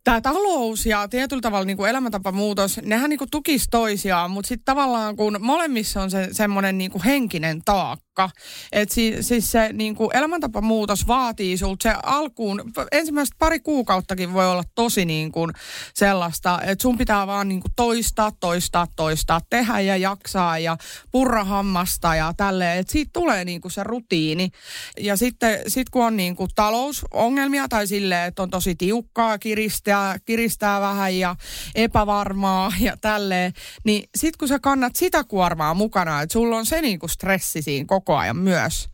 tämä 0.05 0.21
talous 0.21 0.87
ja 0.87 1.09
tietyllä 1.09 1.41
tavalla 1.41 1.65
niinku 1.65 1.85
elämäntapamuutos, 1.85 2.81
nehän 2.83 3.11
niinku 3.11 3.27
tukis 3.31 3.69
toisiaan, 3.71 4.31
mutta 4.31 4.49
sitten 4.49 4.65
tavallaan 4.65 5.17
kun 5.17 5.37
molemmissa 5.41 6.03
on 6.03 6.11
se 6.11 6.29
semmoinen 6.33 6.79
niinku 6.79 7.03
henkinen 7.05 7.63
taakka, 7.65 8.03
tarkka. 8.15 8.31
Et 8.73 8.91
si, 8.91 9.17
siis 9.21 9.51
se 9.53 9.73
niin 9.73 9.95
kuin 9.95 10.17
elämäntapamuutos 10.17 11.07
vaatii 11.07 11.57
sulta 11.57 11.83
se 11.83 11.95
alkuun, 12.03 12.73
ensimmäiset 12.93 13.35
pari 13.39 13.61
kuukauttakin 13.61 14.33
voi 14.33 14.47
olla 14.47 14.63
tosi 14.75 15.05
niin 15.05 15.33
kuin 15.33 15.51
sellaista, 15.95 16.61
että 16.63 16.83
sun 16.83 16.99
pitää 16.99 17.27
vaan 17.27 17.49
niin 17.49 17.61
kuin 17.61 17.73
toistaa, 17.77 18.33
toistaa, 18.41 18.87
toistaa, 18.97 19.41
tehdä 19.51 19.81
ja 19.81 19.97
jaksaa 19.97 20.59
ja 20.59 20.77
purra 21.11 21.45
hammasta 21.45 22.15
ja 22.15 22.35
tälleen. 22.37 22.79
Että 22.79 22.93
siitä 22.93 23.11
tulee 23.13 23.45
niin 23.45 23.61
kuin 23.61 23.73
se 23.73 23.83
rutiini. 23.85 24.51
Ja 25.01 25.17
sitten 25.17 25.59
sit 25.69 25.91
kun 25.91 26.05
on 26.05 26.17
niin 26.17 26.37
kuin 26.37 26.51
talousongelmia 26.55 27.69
tai 27.69 27.87
silleen, 27.87 28.29
että 28.29 28.43
on 28.43 28.51
tosi 28.51 28.75
tiukkaa, 28.75 29.39
kiristää, 29.39 30.19
kiristää 30.25 30.81
vähän 30.81 31.19
ja 31.19 31.37
epävarmaa 31.75 32.73
ja 32.81 32.97
tälleen, 33.01 33.53
niin 33.85 34.09
sitten 34.17 34.39
kun 34.39 34.49
sä 34.49 34.59
kannat 34.59 34.97
sitä 34.97 35.25
kuormaa 35.25 35.75
mukana, 35.75 36.23
että 36.23 36.33
sulla 36.33 36.57
on 36.57 36.67
se 36.67 36.81
niinku 36.81 37.09
stressi 37.09 37.63
siinä 37.63 37.85
koko 37.87 38.02
ajan 38.09 38.37
myös, 38.37 38.89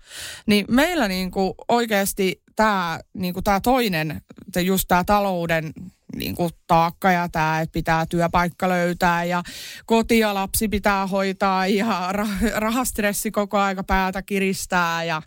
niin 0.46 0.64
meillä 0.68 1.08
niinku 1.08 1.54
oikeasti 1.68 2.42
tämä 2.56 3.00
niinku 3.14 3.42
tää 3.42 3.60
toinen, 3.60 4.22
just 4.64 4.84
tämä 4.88 5.04
talouden 5.04 5.72
niin 6.16 6.34
kuin 6.34 6.50
taakka 6.66 7.10
ja 7.10 7.28
tämä, 7.28 7.60
että 7.60 7.72
pitää 7.72 8.06
työpaikka 8.06 8.68
löytää 8.68 9.24
ja 9.24 9.42
koti 9.86 10.18
ja 10.18 10.34
lapsi 10.34 10.68
pitää 10.68 11.06
hoitaa 11.06 11.66
ja 11.66 12.12
rah- 12.12 12.52
rahastressi 12.54 13.30
koko 13.30 13.58
aika 13.58 13.84
päätä 13.84 14.22
kiristää 14.22 15.04
ja 15.04 15.22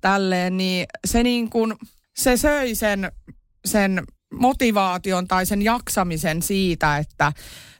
tälleen, 0.00 0.56
niin 0.56 0.86
se 1.06 1.22
niin 1.22 1.50
kuin, 1.50 1.74
se 2.16 2.36
söi 2.36 2.74
sen, 2.74 3.12
sen 3.64 4.02
motivaation 4.32 5.28
tai 5.28 5.46
sen 5.46 5.62
jaksamisen 5.62 6.42
siitä, 6.42 6.98
että 6.98 7.32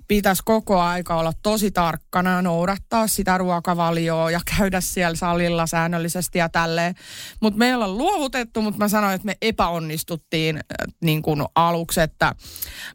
pitäisi 0.09 0.43
koko 0.45 0.81
aika 0.81 1.17
olla 1.17 1.33
tosi 1.43 1.71
tarkkana 1.71 2.43
noudattaa 2.43 3.07
sitä 3.07 3.39
ruokavalioa 3.39 4.31
ja 4.31 4.41
käydä 4.57 4.81
siellä 4.81 5.17
salilla 5.17 5.67
säännöllisesti 5.67 6.39
ja 6.39 6.49
tälleen. 6.49 6.95
Mutta 7.41 7.59
meillä 7.59 7.85
on 7.85 7.99
luovutettu, 7.99 8.63
mutta 8.63 8.79
mä 8.79 8.89
sanoin, 8.89 9.15
että 9.15 9.27
me 9.27 9.37
epäonnistuttiin 9.43 10.57
äh, 10.57 10.63
niin 11.01 11.23
kuin 11.23 11.45
aluksi, 11.55 12.01
että 12.01 12.35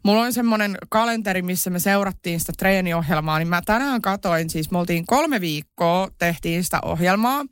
mulla 0.02 0.22
on 0.22 0.32
semmoinen 0.32 0.78
kalenteri, 0.88 1.42
missä 1.42 1.70
me 1.70 1.78
seurattiin 1.78 2.40
sitä 2.40 2.52
treeniohjelmaa, 2.58 3.38
niin 3.38 3.48
mä 3.48 3.62
tänään 3.64 4.02
katoin, 4.02 4.50
siis 4.50 4.70
me 4.70 4.78
oltiin 4.78 5.06
kolme 5.06 5.40
viikkoa, 5.40 6.08
tehtiin 6.18 6.64
sitä 6.64 6.78
ohjelmaa. 6.84 7.44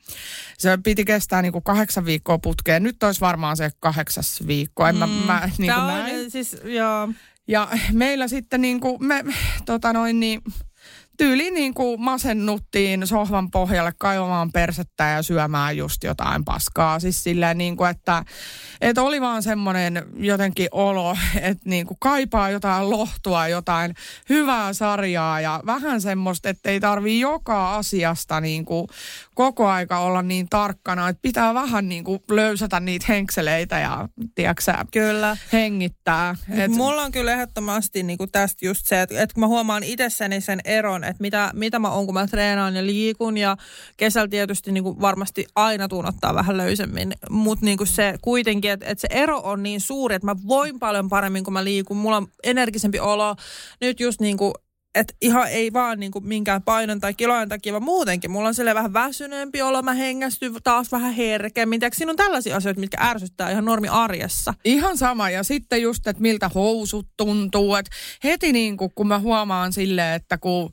Se 0.59 0.79
piti 0.85 1.05
kestää 1.05 1.43
niin 1.43 1.53
kuin 1.53 1.65
kahdeksan 1.65 2.05
viikkoa 2.05 2.39
putkeen. 2.39 2.83
Nyt 2.83 3.03
olisi 3.03 3.21
varmaan 3.21 3.57
se 3.57 3.71
kahdeksas 3.81 4.47
viikko. 4.47 4.87
En 4.87 4.95
mm, 4.95 4.99
mä, 4.99 5.07
mä 5.07 5.51
niin 5.59 5.75
kuin 5.75 5.87
näin. 5.87 6.31
Siis, 6.31 6.57
joo. 6.65 7.09
Ja 7.49 7.69
meillä 7.93 8.29
sitten 8.29 8.61
niin 8.61 8.81
kuin 8.81 9.07
me, 9.07 9.25
tota 9.67 9.93
noin 9.93 10.21
niin, 10.21 10.41
tyyliin 11.23 11.55
niin 11.55 11.75
kuin 11.75 12.01
masennuttiin 12.01 13.07
sohvan 13.07 13.51
pohjalle 13.51 13.93
kaivamaan 13.99 14.53
persettä 14.53 15.05
ja 15.05 15.23
syömään 15.23 15.77
just 15.77 16.05
jotain 16.05 16.45
paskaa. 16.45 17.01
Siis 17.01 17.25
silleen 17.25 17.59
niin 17.59 17.77
kuin, 17.77 17.91
että, 17.91 18.25
että 18.81 19.03
oli 19.03 19.21
vaan 19.21 19.43
semmoinen 19.43 20.03
jotenkin 20.17 20.69
olo, 20.73 21.17
että 21.41 21.69
niin 21.69 21.87
kuin 21.87 21.97
kaipaa 22.01 22.51
jotain 22.51 22.91
lohtua, 22.91 23.49
jotain 23.49 23.95
hyvää 24.29 24.73
sarjaa 24.73 25.41
ja 25.41 25.63
vähän 25.67 26.01
semmoista, 26.01 26.49
että 26.49 26.71
ei 26.71 26.81
tarvii 26.81 27.21
joka 27.21 27.77
asiasta 27.77 28.41
niin 28.41 28.65
kuin 28.65 28.89
koko 29.35 29.69
aika 29.69 29.99
olla 29.99 30.23
niin 30.23 30.47
tarkkana, 30.51 31.09
että 31.09 31.23
pitää 31.23 31.55
vähän 31.55 31.89
niin 31.89 32.05
kuin 32.05 32.23
löysätä 32.31 32.81
niitä 32.81 33.07
henkseleitä 33.09 33.79
ja 33.79 34.09
tiedätkö, 34.35 34.73
kyllä. 34.93 35.37
hengittää. 35.53 36.37
Et... 36.51 36.71
Mulla 36.71 37.03
on 37.03 37.13
kyllä 37.13 37.33
ehdottomasti 37.33 38.03
niin 38.03 38.19
kuin 38.19 38.31
tästä 38.31 38.67
just 38.67 38.87
se, 38.87 39.03
että, 39.03 39.23
että 39.23 39.35
kun 39.35 39.41
mä 39.41 39.47
huomaan 39.47 39.83
itsessäni 39.83 40.41
sen 40.41 40.61
eron, 40.65 41.05
että 41.13 41.23
mitä, 41.23 41.51
mitä 41.55 41.79
mä 41.79 41.91
oon, 41.91 42.07
kun 42.07 42.15
mä 42.15 42.27
treenaan 42.27 42.77
ja 42.77 42.87
liikun. 42.87 43.39
Ja 43.39 43.57
kesällä 43.97 44.29
tietysti 44.29 44.73
niin 44.73 44.85
kuin 44.85 45.01
varmasti 45.01 45.47
aina 45.57 45.89
tuun 45.89 46.07
ottaa 46.07 46.35
vähän 46.35 46.57
löysemmin, 46.57 47.13
mutta 47.31 47.65
niin 47.65 47.79
se 47.85 48.15
kuitenkin, 48.23 48.71
että, 48.71 48.87
että 48.87 49.01
se 49.01 49.09
ero 49.11 49.41
on 49.45 49.63
niin 49.63 49.81
suuri, 49.81 50.15
että 50.15 50.27
mä 50.27 50.37
voin 50.49 50.79
paljon 50.79 51.09
paremmin, 51.09 51.45
kun 51.45 51.53
mä 51.53 51.65
liikun, 51.65 51.97
mulla 51.97 52.17
on 52.17 52.27
energisempi 52.45 53.01
olo. 53.01 53.37
Nyt 53.81 54.01
just 54.01 54.21
niin 54.21 54.37
kuin 54.37 54.55
että 54.95 55.15
ihan 55.21 55.49
ei 55.49 55.73
vaan 55.73 56.01
niin 56.01 56.13
kuin 56.13 56.27
minkään 56.27 56.63
painon 56.63 57.01
tai 57.01 57.15
kilojen 57.15 57.49
takia, 57.49 57.73
vaan 57.73 57.83
muutenkin. 57.83 58.31
Mulla 58.31 58.49
on 58.49 58.55
sille 58.55 58.75
vähän 58.75 58.93
väsyneempi 58.93 59.63
olo, 59.63 59.83
mä 59.83 59.95
hengästyn 59.95 60.55
taas 60.65 60.93
vähän 60.93 61.13
herkemmin. 61.13 61.81
Tiedätkö, 61.81 61.97
siinä 61.97 62.11
on 62.11 62.17
tällaisia 62.17 62.57
asioita, 62.57 62.81
mitkä 62.81 62.97
ärsyttää 63.01 63.51
ihan 63.51 63.65
normi 63.65 63.89
arjessa. 63.89 64.55
Ihan 64.65 64.99
sama. 64.99 65.31
Ja 65.31 65.43
sitten 65.43 65.83
just, 65.83 66.07
että 66.07 66.23
miltä 66.23 66.51
housut 66.55 67.09
tuntuu. 67.17 67.75
Että 67.75 67.91
heti 68.25 68.53
niin 68.53 68.77
kuin, 68.77 68.93
kun 68.95 69.09
mä 69.09 69.19
huomaan 69.19 69.73
silleen, 69.73 70.15
että 70.15 70.39
kun 70.39 70.71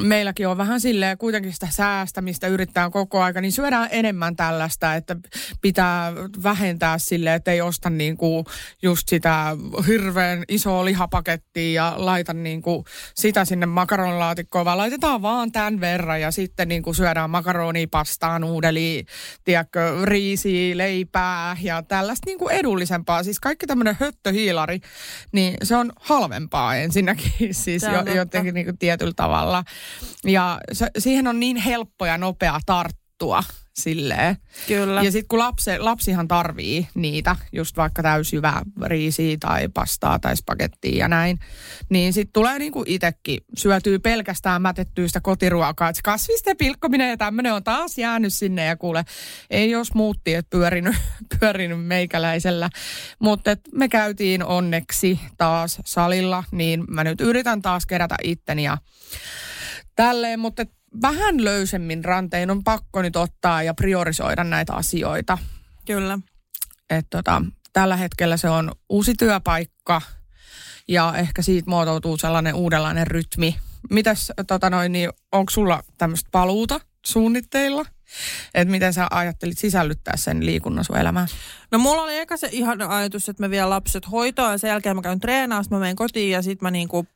meilläkin 0.00 0.48
on 0.48 0.58
vähän 0.58 0.80
silleen 0.80 1.18
kuitenkin 1.18 1.52
sitä 1.52 1.68
säästämistä 1.70 2.46
yrittää 2.46 2.90
koko 2.90 3.22
aika, 3.22 3.40
niin 3.40 3.52
syödään 3.52 3.88
enemmän 3.90 4.36
tällaista, 4.36 4.94
että 4.94 5.16
pitää 5.60 6.12
vähentää 6.42 6.98
silleen, 6.98 7.36
että 7.36 7.52
ei 7.52 7.60
osta 7.60 7.90
niin 7.90 8.16
kuin 8.16 8.44
just 8.82 9.08
sitä 9.08 9.56
hirveän 9.86 10.44
isoa 10.48 10.84
lihapakettia 10.84 11.72
ja 11.72 11.94
laita 11.96 12.32
niin 12.34 12.62
kuin 12.62 12.84
sitä 13.14 13.44
sinne 13.44 13.66
makaronilaatikkoon, 13.66 14.64
vaan 14.64 14.78
laitetaan 14.78 15.22
vaan 15.22 15.52
tämän 15.52 15.80
verran 15.80 16.20
ja 16.20 16.30
sitten 16.30 16.68
niin 16.68 16.82
kuin 16.82 16.94
syödään 16.94 17.30
makaronia, 17.30 17.86
pastaa, 17.90 18.38
nuudeli, 18.38 19.04
tiedätkö, 19.44 20.04
riisiä, 20.04 20.78
leipää 20.78 21.56
ja 21.62 21.82
tällaista 21.82 22.26
niin 22.26 22.38
kuin 22.38 22.54
edullisempaa. 22.54 23.22
Siis 23.22 23.40
kaikki 23.40 23.66
tämmöinen 23.66 23.96
höttöhiilari, 24.00 24.80
niin 25.32 25.54
se 25.62 25.76
on 25.76 25.92
halvempaa 25.96 26.76
ensinnäkin 26.76 27.54
siis 27.54 27.82
jo, 27.82 28.14
jotenkin 28.14 28.54
niin 28.54 28.66
kuin 28.66 28.78
tietyllä 28.78 29.12
tavalla. 29.16 29.64
Ja 30.24 30.60
se, 30.72 30.86
siihen 30.98 31.26
on 31.26 31.40
niin 31.40 31.56
helppo 31.56 32.06
ja 32.06 32.18
nopea 32.18 32.60
tarttua 32.66 33.42
silleen. 33.74 34.36
Kyllä. 34.66 35.02
Ja 35.02 35.12
sitten 35.12 35.28
kun 35.28 35.38
lapsi, 35.38 35.78
lapsihan 35.78 36.28
tarvii 36.28 36.88
niitä, 36.94 37.36
just 37.52 37.76
vaikka 37.76 38.02
täysjyvää 38.02 38.62
riisiä 38.84 39.36
tai 39.40 39.68
pastaa 39.68 40.18
tai 40.18 40.36
spagettia 40.36 40.96
ja 40.96 41.08
näin, 41.08 41.38
niin 41.88 42.12
sitten 42.12 42.32
tulee 42.32 42.58
niinku 42.58 42.84
itsekin, 42.86 43.40
syötyy 43.56 43.98
pelkästään 43.98 44.62
mätettyistä 44.62 45.20
kotiruokaa. 45.20 45.88
Et 45.88 45.96
kasvisten 46.04 46.56
pilkkominen 46.56 47.10
ja 47.10 47.16
tämmöinen 47.16 47.54
on 47.54 47.64
taas 47.64 47.98
jäänyt 47.98 48.32
sinne 48.34 48.64
ja 48.64 48.76
kuule, 48.76 49.04
ei 49.50 49.70
jos 49.70 49.94
muutti, 49.94 50.34
että 50.34 50.50
pyörinyt, 50.50 50.96
pyörinyt 51.40 51.86
meikäläisellä. 51.86 52.70
Mutta 53.18 53.50
me 53.74 53.88
käytiin 53.88 54.44
onneksi 54.44 55.20
taas 55.38 55.78
salilla, 55.84 56.44
niin 56.50 56.84
mä 56.88 57.04
nyt 57.04 57.20
yritän 57.20 57.62
taas 57.62 57.86
kerätä 57.86 58.16
itteni 58.22 58.64
ja 58.64 58.78
tälleen, 59.96 60.40
mutta 60.40 60.62
vähän 61.02 61.44
löysemmin 61.44 62.04
rantein 62.04 62.50
on 62.50 62.64
pakko 62.64 63.02
nyt 63.02 63.16
ottaa 63.16 63.62
ja 63.62 63.74
priorisoida 63.74 64.44
näitä 64.44 64.72
asioita. 64.72 65.38
Kyllä. 65.86 66.18
Et 66.90 67.06
tota, 67.10 67.42
tällä 67.72 67.96
hetkellä 67.96 68.36
se 68.36 68.48
on 68.48 68.72
uusi 68.88 69.14
työpaikka 69.18 70.02
ja 70.88 71.14
ehkä 71.16 71.42
siitä 71.42 71.70
muotoutuu 71.70 72.16
sellainen 72.16 72.54
uudenlainen 72.54 73.06
rytmi. 73.06 73.56
Mitäs, 73.90 74.32
tota 74.46 74.70
noin, 74.70 74.92
niin 74.92 75.10
onko 75.32 75.50
sulla 75.50 75.82
tämmöistä 75.98 76.28
paluuta 76.32 76.80
suunnitteilla? 77.06 77.84
Että 78.54 78.70
miten 78.70 78.92
sä 78.92 79.06
ajattelit 79.10 79.58
sisällyttää 79.58 80.16
sen 80.16 80.46
liikunnan 80.46 80.84
sun 80.84 80.96
elämään? 80.96 81.28
No 81.70 81.78
mulla 81.78 82.02
oli 82.02 82.18
eka 82.18 82.36
se 82.36 82.48
ihan 82.52 82.82
ajatus, 82.82 83.28
että 83.28 83.42
mä 83.42 83.50
vien 83.50 83.70
lapset 83.70 84.10
hoitoon 84.10 84.52
ja 84.52 84.58
sen 84.58 84.68
jälkeen 84.68 84.96
mä 84.96 85.02
käyn 85.02 85.20
treenaamaan, 85.20 85.64
mä 85.70 85.78
menen 85.78 85.96
kotiin 85.96 86.30
ja 86.30 86.42
sitten 86.42 86.66
mä 86.66 86.70
niinku 86.70 87.06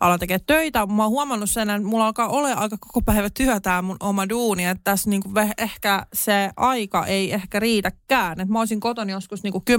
alan 0.00 0.18
tekemään 0.18 0.46
töitä. 0.46 0.86
Mä 0.86 1.02
oon 1.02 1.10
huomannut 1.10 1.50
sen, 1.50 1.70
että 1.70 1.88
mulla 1.88 2.06
alkaa 2.06 2.28
olla 2.28 2.48
aika 2.48 2.76
koko 2.80 3.02
päivä 3.02 3.30
työtä 3.30 3.82
mun 3.82 3.96
oma 4.00 4.28
duuni, 4.28 4.64
että 4.64 4.80
tässä 4.84 5.10
niinku 5.10 5.30
ehkä 5.58 6.06
se 6.12 6.50
aika 6.56 7.06
ei 7.06 7.32
ehkä 7.32 7.60
riitäkään. 7.60 8.40
Että 8.40 8.52
mä 8.52 8.58
olisin 8.58 8.80
kotona 8.80 9.10
joskus 9.10 9.42
niinku 9.42 9.62
10-11 9.70 9.72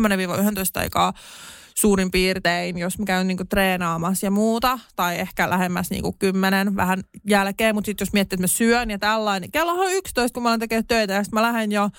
aikaa 0.76 1.14
suurin 1.78 2.12
piirtein, 2.12 2.78
jos 2.78 3.00
mä 3.00 3.06
käyn 3.06 3.28
niinku 3.28 3.46
treenaamassa 3.46 4.26
ja 4.26 4.32
muuta, 4.32 4.80
tai 4.96 5.20
ehkä 5.20 5.50
lähemmäs 5.50 5.90
niinku 5.90 6.14
kymmenen 6.20 6.76
vähän 6.76 7.04
jälkeen, 7.30 7.76
mutta 7.76 7.86
sitten 7.86 8.06
jos 8.06 8.14
miettii, 8.14 8.36
että 8.36 8.44
mä 8.44 8.48
syön 8.48 8.90
ja 8.90 9.00
tällainen, 9.00 9.52
kello 9.52 9.72
on 9.72 9.92
11, 9.92 10.34
kun 10.34 10.44
mä 10.44 10.50
olen 10.50 10.60
tekemään 10.60 10.88
töitä, 10.88 11.14
ja 11.14 11.24
sitten 11.24 11.38
mä 11.38 11.42
lähden 11.42 11.72
jo 11.72 11.90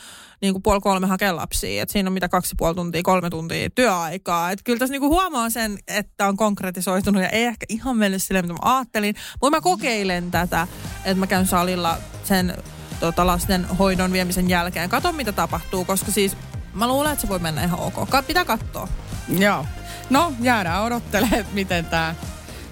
niinku 0.41 0.61
puoli 0.61 0.81
kolme 0.81 1.07
hakemaan 1.07 1.37
lapsia, 1.37 1.83
että 1.83 1.93
siinä 1.93 2.09
on 2.09 2.13
mitä 2.13 2.29
kaksi 2.29 2.55
puoli 2.59 2.75
tuntia, 2.75 3.03
kolme 3.03 3.31
tuntia 3.31 3.71
työaikaa, 3.71 4.51
että 4.51 4.63
kyllä 4.65 4.79
tässä 4.79 4.93
niinku 4.93 5.09
huomaa 5.09 5.51
sen, 5.51 5.79
että 5.89 6.29
on 6.29 6.37
konkretisoitunut 6.37 7.23
ja 7.23 7.29
ei 7.29 7.45
ehkä 7.45 7.67
ihan 7.69 7.97
mennyt 7.97 8.23
silleen, 8.23 8.45
mitä 8.45 8.67
mä 8.67 8.77
ajattelin, 8.77 9.15
mutta 9.41 9.57
mä 9.57 9.61
kokeilen 9.61 10.31
tätä, 10.31 10.67
että 11.05 11.19
mä 11.19 11.27
käyn 11.27 11.47
salilla 11.47 11.97
sen 12.25 12.55
tota, 13.01 13.27
lasten 13.27 13.65
hoidon 13.65 14.13
viemisen 14.13 14.49
jälkeen. 14.49 14.91
Kato, 14.91 15.13
mitä 15.13 15.33
tapahtuu, 15.33 15.85
koska 15.85 16.13
siis 16.13 16.37
mä 16.75 16.89
luulen, 16.89 17.13
että 17.13 17.23
se 17.23 17.29
voi 17.29 17.39
mennä 17.39 17.65
ihan 17.65 17.81
ok. 17.81 18.27
Pitää 18.27 18.45
katsoa. 18.45 18.89
Joo. 19.29 19.67
No, 20.11 20.33
jäädään 20.41 20.83
odottelemaan, 20.83 21.45
miten 21.53 21.85
tämä 21.85 22.15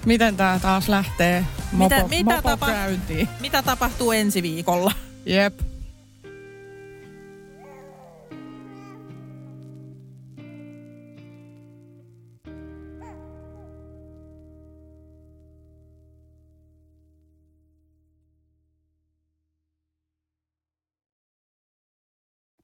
miten 0.05 0.37
tää 0.37 0.59
taas 0.59 0.89
lähtee 0.89 1.45
mopo, 1.71 1.95
mitä, 1.95 2.07
mitä 2.07 2.35
mopo 2.35 2.49
tapa-. 2.49 2.71
Mitä 3.39 3.61
tapahtuu 3.61 4.11
ensi 4.11 4.41
viikolla? 4.41 4.91
Jep. 5.25 5.59